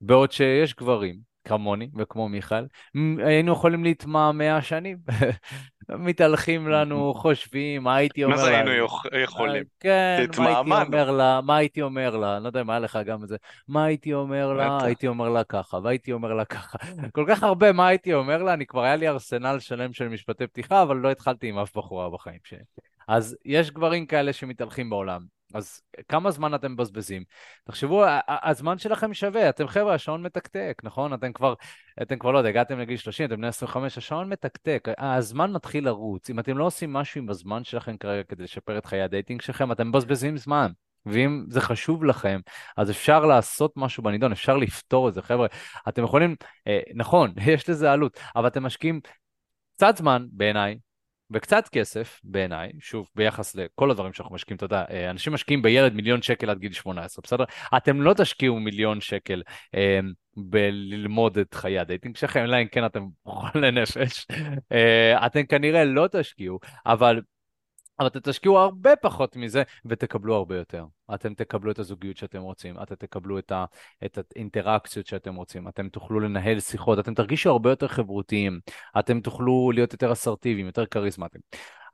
בעוד 0.00 0.32
שיש 0.32 0.74
גברים, 0.74 1.16
כמוני 1.44 1.88
וכמו 1.98 2.28
מיכאל, 2.28 2.66
היינו 3.18 3.52
יכולים 3.52 3.84
להתמהמה 3.84 4.62
שנים. 4.62 4.98
מתהלכים 5.88 6.68
לנו, 6.68 7.14
חושבים, 7.14 7.82
מה 7.82 7.96
הייתי 7.96 8.24
אומר 8.24 8.36
לה? 8.36 8.42
מה 8.42 8.48
זה 8.48 8.56
היינו 8.56 8.86
יכולים? 9.22 9.62
כן, 9.80 10.26
מה 10.38 10.48
הייתי 10.48 10.86
אומר 10.86 11.10
לה, 11.10 11.40
מה 11.40 11.56
הייתי 11.56 11.82
אומר 11.82 12.16
לה, 12.16 12.36
אני 12.36 12.42
לא 12.42 12.48
יודע 12.48 12.60
אם 12.60 12.70
היה 12.70 12.78
לך 12.78 12.98
גם 13.06 13.24
את 13.24 13.28
זה, 13.28 13.36
מה 13.68 13.84
הייתי 13.84 14.14
אומר 14.14 14.52
לה, 14.52 14.78
הייתי 14.82 15.08
אומר 15.08 15.28
לה 15.28 15.44
ככה, 15.44 15.78
והייתי 15.82 16.12
אומר 16.12 16.34
לה 16.34 16.44
ככה. 16.44 16.78
כל 17.14 17.24
כך 17.28 17.42
הרבה 17.42 17.72
מה 17.72 17.86
הייתי 17.86 18.14
אומר 18.14 18.42
לה, 18.42 18.54
אני 18.54 18.66
כבר 18.66 18.82
היה 18.82 18.96
לי 18.96 19.08
ארסנל 19.08 19.58
שלם 19.58 19.92
של 19.92 20.08
משפטי 20.08 20.46
פתיחה, 20.46 20.82
אבל 20.82 20.96
לא 20.96 21.10
התחלתי 21.10 21.48
עם 21.48 21.58
אף 21.58 21.76
בחורה 21.76 22.10
בחיים 22.10 22.40
שלי. 22.44 22.58
אז 23.08 23.36
יש 23.44 23.70
גברים 23.70 24.06
כאלה 24.06 24.32
שמתהלכים 24.32 24.90
בעולם. 24.90 25.37
אז 25.54 25.80
כמה 26.08 26.30
זמן 26.30 26.54
אתם 26.54 26.72
מבזבזים? 26.72 27.24
תחשבו, 27.64 28.04
הזמן 28.28 28.78
שלכם 28.78 29.14
שווה, 29.14 29.48
אתם 29.48 29.66
חבר'ה, 29.66 29.94
השעון 29.94 30.22
מתקתק, 30.22 30.80
נכון? 30.84 31.14
אתם 31.14 31.32
כבר, 31.32 31.54
אתם 32.02 32.18
כבר 32.18 32.30
לא 32.30 32.38
יודע, 32.38 32.48
הגעתם 32.48 32.78
לגיל 32.78 32.96
30, 32.96 33.26
אתם 33.26 33.36
בני 33.36 33.46
25, 33.46 33.98
השעון 33.98 34.28
מתקתק, 34.28 34.88
הזמן 34.98 35.52
מתחיל 35.52 35.84
לרוץ. 35.84 36.30
אם 36.30 36.38
אתם 36.38 36.58
לא 36.58 36.64
עושים 36.64 36.92
משהו 36.92 37.20
עם 37.20 37.30
הזמן 37.30 37.64
שלכם 37.64 37.96
כרגע 37.96 38.22
כדי 38.22 38.42
לשפר 38.42 38.78
את 38.78 38.86
חיי 38.86 39.02
ה 39.02 39.07
dating 39.07 39.40
שלכם, 39.40 39.72
אתם 39.72 39.88
מבזבזים 39.88 40.36
זמן. 40.36 40.70
ואם 41.06 41.44
זה 41.48 41.60
חשוב 41.60 42.04
לכם, 42.04 42.40
אז 42.76 42.90
אפשר 42.90 43.24
לעשות 43.24 43.72
משהו 43.76 44.02
בנידון, 44.02 44.32
אפשר 44.32 44.56
לפתור 44.56 45.08
את 45.08 45.14
זה. 45.14 45.22
חבר'ה, 45.22 45.46
אתם 45.88 46.04
יכולים, 46.04 46.36
אה, 46.66 46.80
נכון, 46.94 47.34
יש 47.46 47.68
לזה 47.68 47.92
עלות, 47.92 48.18
אבל 48.36 48.46
אתם 48.46 48.62
משקיעים 48.62 49.00
קצת 49.76 49.96
זמן, 49.96 50.26
בעיניי, 50.32 50.78
וקצת 51.30 51.68
כסף 51.68 52.20
בעיניי, 52.24 52.72
שוב, 52.80 53.08
ביחס 53.14 53.54
לכל 53.54 53.90
הדברים 53.90 54.12
שאנחנו 54.12 54.34
משקיעים, 54.34 54.56
אתה 54.56 54.64
יודע, 54.64 54.84
אה, 54.90 55.10
אנשים 55.10 55.32
משקיעים 55.32 55.62
בילד 55.62 55.94
מיליון 55.94 56.22
שקל 56.22 56.50
עד 56.50 56.58
גיל 56.58 56.72
18, 56.72 57.22
בסדר? 57.22 57.44
אתם 57.76 58.02
לא 58.02 58.14
תשקיעו 58.14 58.60
מיליון 58.60 59.00
שקל 59.00 59.42
אה, 59.74 60.00
בללמוד 60.36 61.38
את 61.38 61.54
חיי 61.54 61.78
ה 61.78 61.83
dating 61.83 62.16
שלכם, 62.16 62.40
אלא 62.40 62.56
אם 62.62 62.66
כן 62.72 62.86
אתם 62.86 63.06
חולי 63.24 63.70
נפש. 63.70 64.26
אה, 64.72 65.26
אתם 65.26 65.46
כנראה 65.46 65.84
לא 65.84 66.08
תשקיעו, 66.12 66.58
אבל 66.86 67.20
אבל 67.98 68.06
אתם 68.06 68.20
תשקיעו 68.20 68.58
הרבה 68.58 68.96
פחות 68.96 69.36
מזה 69.36 69.62
ותקבלו 69.84 70.34
הרבה 70.34 70.56
יותר. 70.56 70.84
אתם 71.14 71.34
תקבלו 71.34 71.70
את 71.70 71.78
הזוגיות 71.78 72.16
שאתם 72.16 72.42
רוצים, 72.42 72.82
אתם 72.82 72.94
תקבלו 72.94 73.38
את, 73.38 73.52
ה, 73.52 73.64
את 74.04 74.18
האינטראקציות 74.36 75.06
שאתם 75.06 75.34
רוצים, 75.34 75.68
אתם 75.68 75.88
תוכלו 75.88 76.20
לנהל 76.20 76.60
שיחות, 76.60 76.98
אתם 76.98 77.14
תרגישו 77.14 77.50
הרבה 77.50 77.70
יותר 77.70 77.88
חברותיים, 77.88 78.60
אתם 78.98 79.20
תוכלו 79.20 79.70
להיות 79.74 79.92
יותר 79.92 80.12
אסרטיביים, 80.12 80.66
יותר 80.66 80.86
כריזמטיים. 80.86 81.42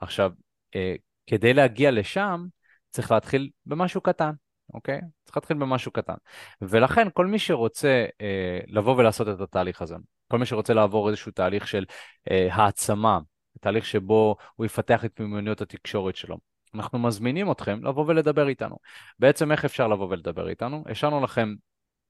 עכשיו, 0.01 0.31
אה, 0.75 0.95
כדי 1.27 1.55
להגיע 1.55 1.91
לשם, 1.91 2.47
צריך 2.91 3.11
להתחיל 3.11 3.51
במשהו 3.67 4.01
קטן, 4.01 4.31
אוקיי? 4.75 5.01
צריך 5.25 5.37
להתחיל 5.37 5.57
במשהו 5.57 5.93
קטן. 5.93 6.15
ולכן 6.63 7.09
כל 7.15 7.27
מי 7.27 7.39
שרוצה 7.39 8.07
אה, 8.21 8.59
לבוא 8.67 8.97
ולעשות 8.97 9.29
את 9.29 9.41
התהליך 9.41 9.83
הזה, 9.83 9.97
כל 10.29 10.39
מי 10.39 10.47
שרוצה 10.47 10.75
לעבור 10.75 11.09
איזשהו 11.09 11.33
תהליך 11.33 11.69
של 11.69 11.85
אה, 12.31 12.49
העצמה, 12.51 13.19
תהליך 13.65 13.87
שבו 13.87 14.37
הוא 14.55 14.67
יפתח 14.67 15.05
את 15.05 15.21
מיומנויות 15.21 15.61
התקשורת 15.61 16.17
שלו. 16.17 16.39
אנחנו 16.75 16.99
מזמינים 16.99 17.51
אתכם 17.51 17.85
לבוא 17.85 18.05
ולדבר 18.09 18.49
איתנו. 18.49 18.77
בעצם 19.19 19.53
איך 19.53 19.65
אפשר 19.65 19.89
לבוא 19.89 20.09
ולדבר 20.11 20.49
איתנו? 20.49 20.85
השארנו 20.91 21.21
לכם 21.21 21.55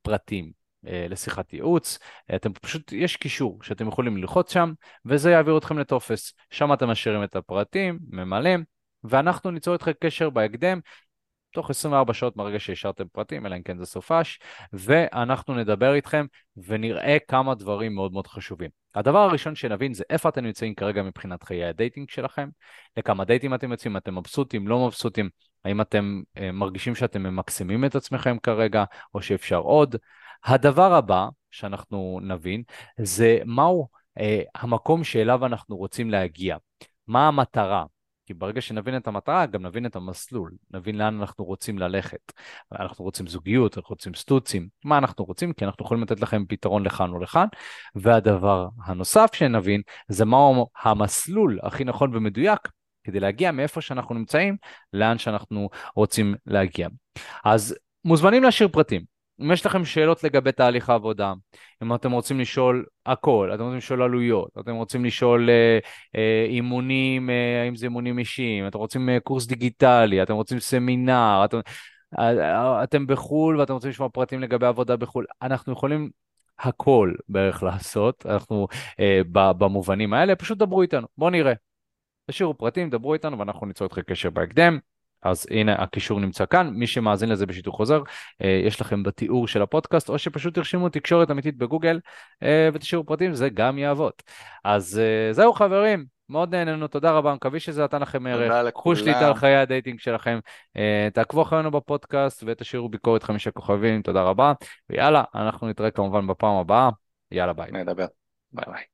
פרטים 0.03 0.53
אה, 0.87 1.07
לשיחת 1.09 1.53
ייעוץ, 1.53 1.99
אתם 2.35 2.53
פשוט, 2.53 2.93
יש 2.93 3.17
קישור 3.17 3.59
שאתם 3.63 3.89
יכולים 3.89 4.17
ללחוץ 4.17 4.53
שם, 4.53 4.73
וזה 5.05 5.31
יעביר 5.31 5.59
אתכם 5.59 5.79
לטופס. 5.79 6.35
שם 6.51 6.73
אתם 6.73 6.89
משאירים 6.89 7.25
את 7.25 7.37
הפרטים, 7.37 7.99
ממלאים, 8.09 8.65
ואנחנו 9.05 9.51
ניצור 9.51 9.75
איתכם 9.75 9.93
קשר 10.01 10.31
בהקדם 10.31 10.81
תוך 11.55 11.71
24 11.71 12.15
שעות 12.15 12.37
מהרגע 12.37 12.59
שהשארתם 12.61 13.05
פרטים, 13.13 13.47
אלא 13.47 13.57
אם 13.57 13.63
כן 13.63 13.79
זה 13.79 13.87
סופש, 13.87 14.39
ואנחנו 14.73 15.55
נדבר 15.55 15.95
איתכם 15.95 16.27
ונראה 16.57 17.17
כמה 17.29 17.55
דברים 17.55 17.95
מאוד 17.95 18.13
מאוד 18.13 18.27
חשובים. 18.27 18.71
הדבר 18.95 19.19
הראשון 19.19 19.55
שנבין 19.55 19.95
זה 19.95 20.05
איפה 20.11 20.29
אתם 20.29 20.45
נמצאים 20.45 20.75
כרגע 20.75 21.03
מבחינת 21.03 21.43
חיי 21.43 21.65
ה 21.65 21.71
dating 21.71 22.11
שלכם, 22.11 22.49
לכמה 22.97 23.25
דייטים 23.25 23.55
אתם 23.55 23.71
יוצאים, 23.71 23.97
אתם 23.97 24.19
מבסוטים, 24.19 24.69
לא 24.69 24.87
מבסוטים, 24.87 25.29
האם 25.65 25.81
אתם 25.81 26.23
אה, 26.39 26.53
מרגישים 26.53 26.95
שאתם 26.95 27.23
ממקסמים 27.23 27.85
את 27.85 27.95
עצמכם 27.95 28.39
כרגע, 28.39 28.85
או 29.15 29.23
שאפשר 29.23 29.59
עוד. 29.59 29.97
הדבר 30.45 30.95
הבא 30.95 31.29
שאנחנו 31.51 32.21
נבין 32.23 32.63
זה 32.99 33.39
מהו 33.45 33.89
אה, 34.19 34.43
המקום 34.55 35.05
שאליו 35.05 35.47
אנחנו 35.47 35.77
רוצים 35.77 36.11
להגיע, 36.11 36.57
מה 37.07 37.29
המטרה, 37.29 37.85
כי 38.27 38.35
ברגע 38.35 38.61
שנבין 38.61 38.97
את 38.97 39.07
המטרה, 39.07 39.47
גם 39.47 39.66
נבין 39.66 39.87
את 39.87 39.97
המסלול, 39.97 40.53
נבין 40.70 40.99
לאן 40.99 41.20
אנחנו 41.20 41.45
רוצים 41.45 41.79
ללכת. 41.79 42.33
אנחנו 42.81 43.05
רוצים 43.05 43.27
זוגיות, 43.27 43.79
אנחנו 43.79 43.93
רוצים 43.93 44.14
סטוצים, 44.14 44.68
מה 44.85 44.99
אנחנו 44.99 45.25
רוצים, 45.25 45.53
כי 45.53 45.64
אנחנו 45.64 45.85
יכולים 45.85 46.03
לתת 46.03 46.20
לכם 46.20 46.45
פתרון 46.49 46.87
לכאן 46.87 47.11
או 47.11 47.18
לכאן. 47.18 47.47
והדבר 47.95 48.68
הנוסף 48.85 49.31
שנבין, 49.35 49.83
זה 50.09 50.25
מהו 50.25 50.66
המסלול 50.83 51.59
הכי 51.62 51.85
נכון 51.85 52.16
ומדויק 52.16 52.68
כדי 53.05 53.20
להגיע 53.20 53.53
מאיפה 53.53 53.81
שאנחנו 53.81 54.14
נמצאים, 54.14 54.57
לאן 54.93 55.18
שאנחנו 55.18 55.68
רוצים 55.97 56.35
להגיע. 56.47 56.89
אז 57.45 57.77
מוזמנים 58.05 58.43
להשאיר 58.43 58.68
פרטים. 58.68 59.14
אם 59.41 59.53
יש 59.53 59.66
לכם 59.66 59.85
שאלות 59.85 60.24
לגבי 60.24 60.53
תהליך 60.53 60.91
העבודה, 60.91 61.32
אם 61.82 61.95
אתם 61.95 62.12
רוצים 62.12 62.41
לשאול 62.41 62.85
הכל, 63.07 63.51
אתם 63.55 63.62
רוצים 63.62 63.76
לשאול 63.78 64.03
עלויות, 64.03 64.49
אתם 64.61 64.74
רוצים 64.74 65.05
לשאול 65.05 65.51
אה, 65.51 65.78
אה, 66.16 66.47
אימונים, 66.49 67.30
אה, 67.30 67.62
האם 67.62 67.76
זה 67.76 67.87
אימונים 67.87 68.18
אישיים, 68.18 68.66
אתם 68.66 68.78
רוצים 68.78 69.09
אה, 69.09 69.20
קורס 69.20 69.47
דיגיטלי, 69.47 70.22
אתם 70.22 70.35
רוצים 70.35 70.61
סמינר, 70.61 71.43
אתם, 71.45 71.61
אה, 72.18 72.85
אתם 72.85 73.07
בחו"ל 73.07 73.61
ואתם 73.61 73.72
רוצים 73.72 73.91
לשמוע 73.91 74.09
פרטים 74.09 74.41
לגבי 74.41 74.66
עבודה 74.66 74.97
בחו"ל, 74.97 75.26
אנחנו 75.43 75.72
יכולים 75.72 76.11
הכל 76.59 77.12
בערך 77.28 77.62
לעשות, 77.62 78.26
אנחנו 78.26 78.68
אה, 79.01 79.20
במובנים 79.32 80.14
האלה, 80.14 80.37
פשוט 80.37 80.59
דברו 80.59 80.82
איתנו, 80.82 81.07
בואו 81.18 81.30
נראה. 81.30 81.53
תשאירו 82.30 82.55
פרטים, 82.59 82.91
דברו 82.91 83.14
איתנו 83.14 83.39
ואנחנו 83.39 83.66
ניצור 83.66 83.87
אתכם 83.87 84.03
קשר 84.03 84.30
בהקדם. 84.30 84.78
אז 85.25 85.47
הנה 85.51 85.75
הקישור 85.75 86.20
נמצא 86.20 86.47
כאן, 86.47 86.70
מי 86.70 86.87
שמאזין 86.87 87.29
לזה 87.29 87.47
בשיתוף 87.47 87.75
חוזר, 87.75 88.03
אה, 88.43 88.62
יש 88.66 88.81
לכם 88.81 89.03
בתיאור 89.03 89.49
של 89.49 89.62
הפודקאסט, 89.62 90.09
או 90.09 90.18
שפשוט 90.18 90.55
תרשמו 90.55 90.89
תקשורת 90.89 91.31
אמיתית 91.31 91.59
בגוגל 91.59 92.01
אה, 92.43 92.68
ותשאירו 92.75 93.07
פרטים, 93.07 93.35
זה 93.35 93.49
גם 93.49 93.79
יעבוד. 93.79 94.12
אז 94.64 94.99
אה, 94.99 95.33
זהו 95.33 95.53
חברים, 95.53 96.05
מאוד 96.29 96.55
נהנינו, 96.55 96.89
תודה 96.89 97.12
רבה, 97.12 97.35
מקווה 97.35 97.61
שזה 97.61 97.85
נתן 97.85 98.03
לכם 98.03 98.27
ערך. 98.27 98.75
קחו 98.75 98.97
שליטה 98.97 99.27
על 99.27 99.35
חיי 99.35 99.57
ה 99.57 99.63
dating 99.63 100.01
שלכם, 100.01 100.39
תעקבו 101.14 101.43
אחרינו 101.43 101.70
בפודקאסט 101.70 102.45
ותשאירו 102.47 102.89
ביקורת 102.89 103.22
חמישה 103.22 103.51
כוכבים, 103.51 104.03
תודה 104.03 104.22
רבה, 104.22 104.53
ויאללה, 104.91 105.25
אנחנו 105.35 105.68
נתראה 105.68 105.91
כמובן 105.91 106.27
בפעם 106.27 106.57
הבאה, 106.57 106.91
יאללה 107.31 107.53
ביי. 107.53 107.72
נדבר, 107.72 108.07
ביי 108.53 108.64
ביי. 108.66 108.83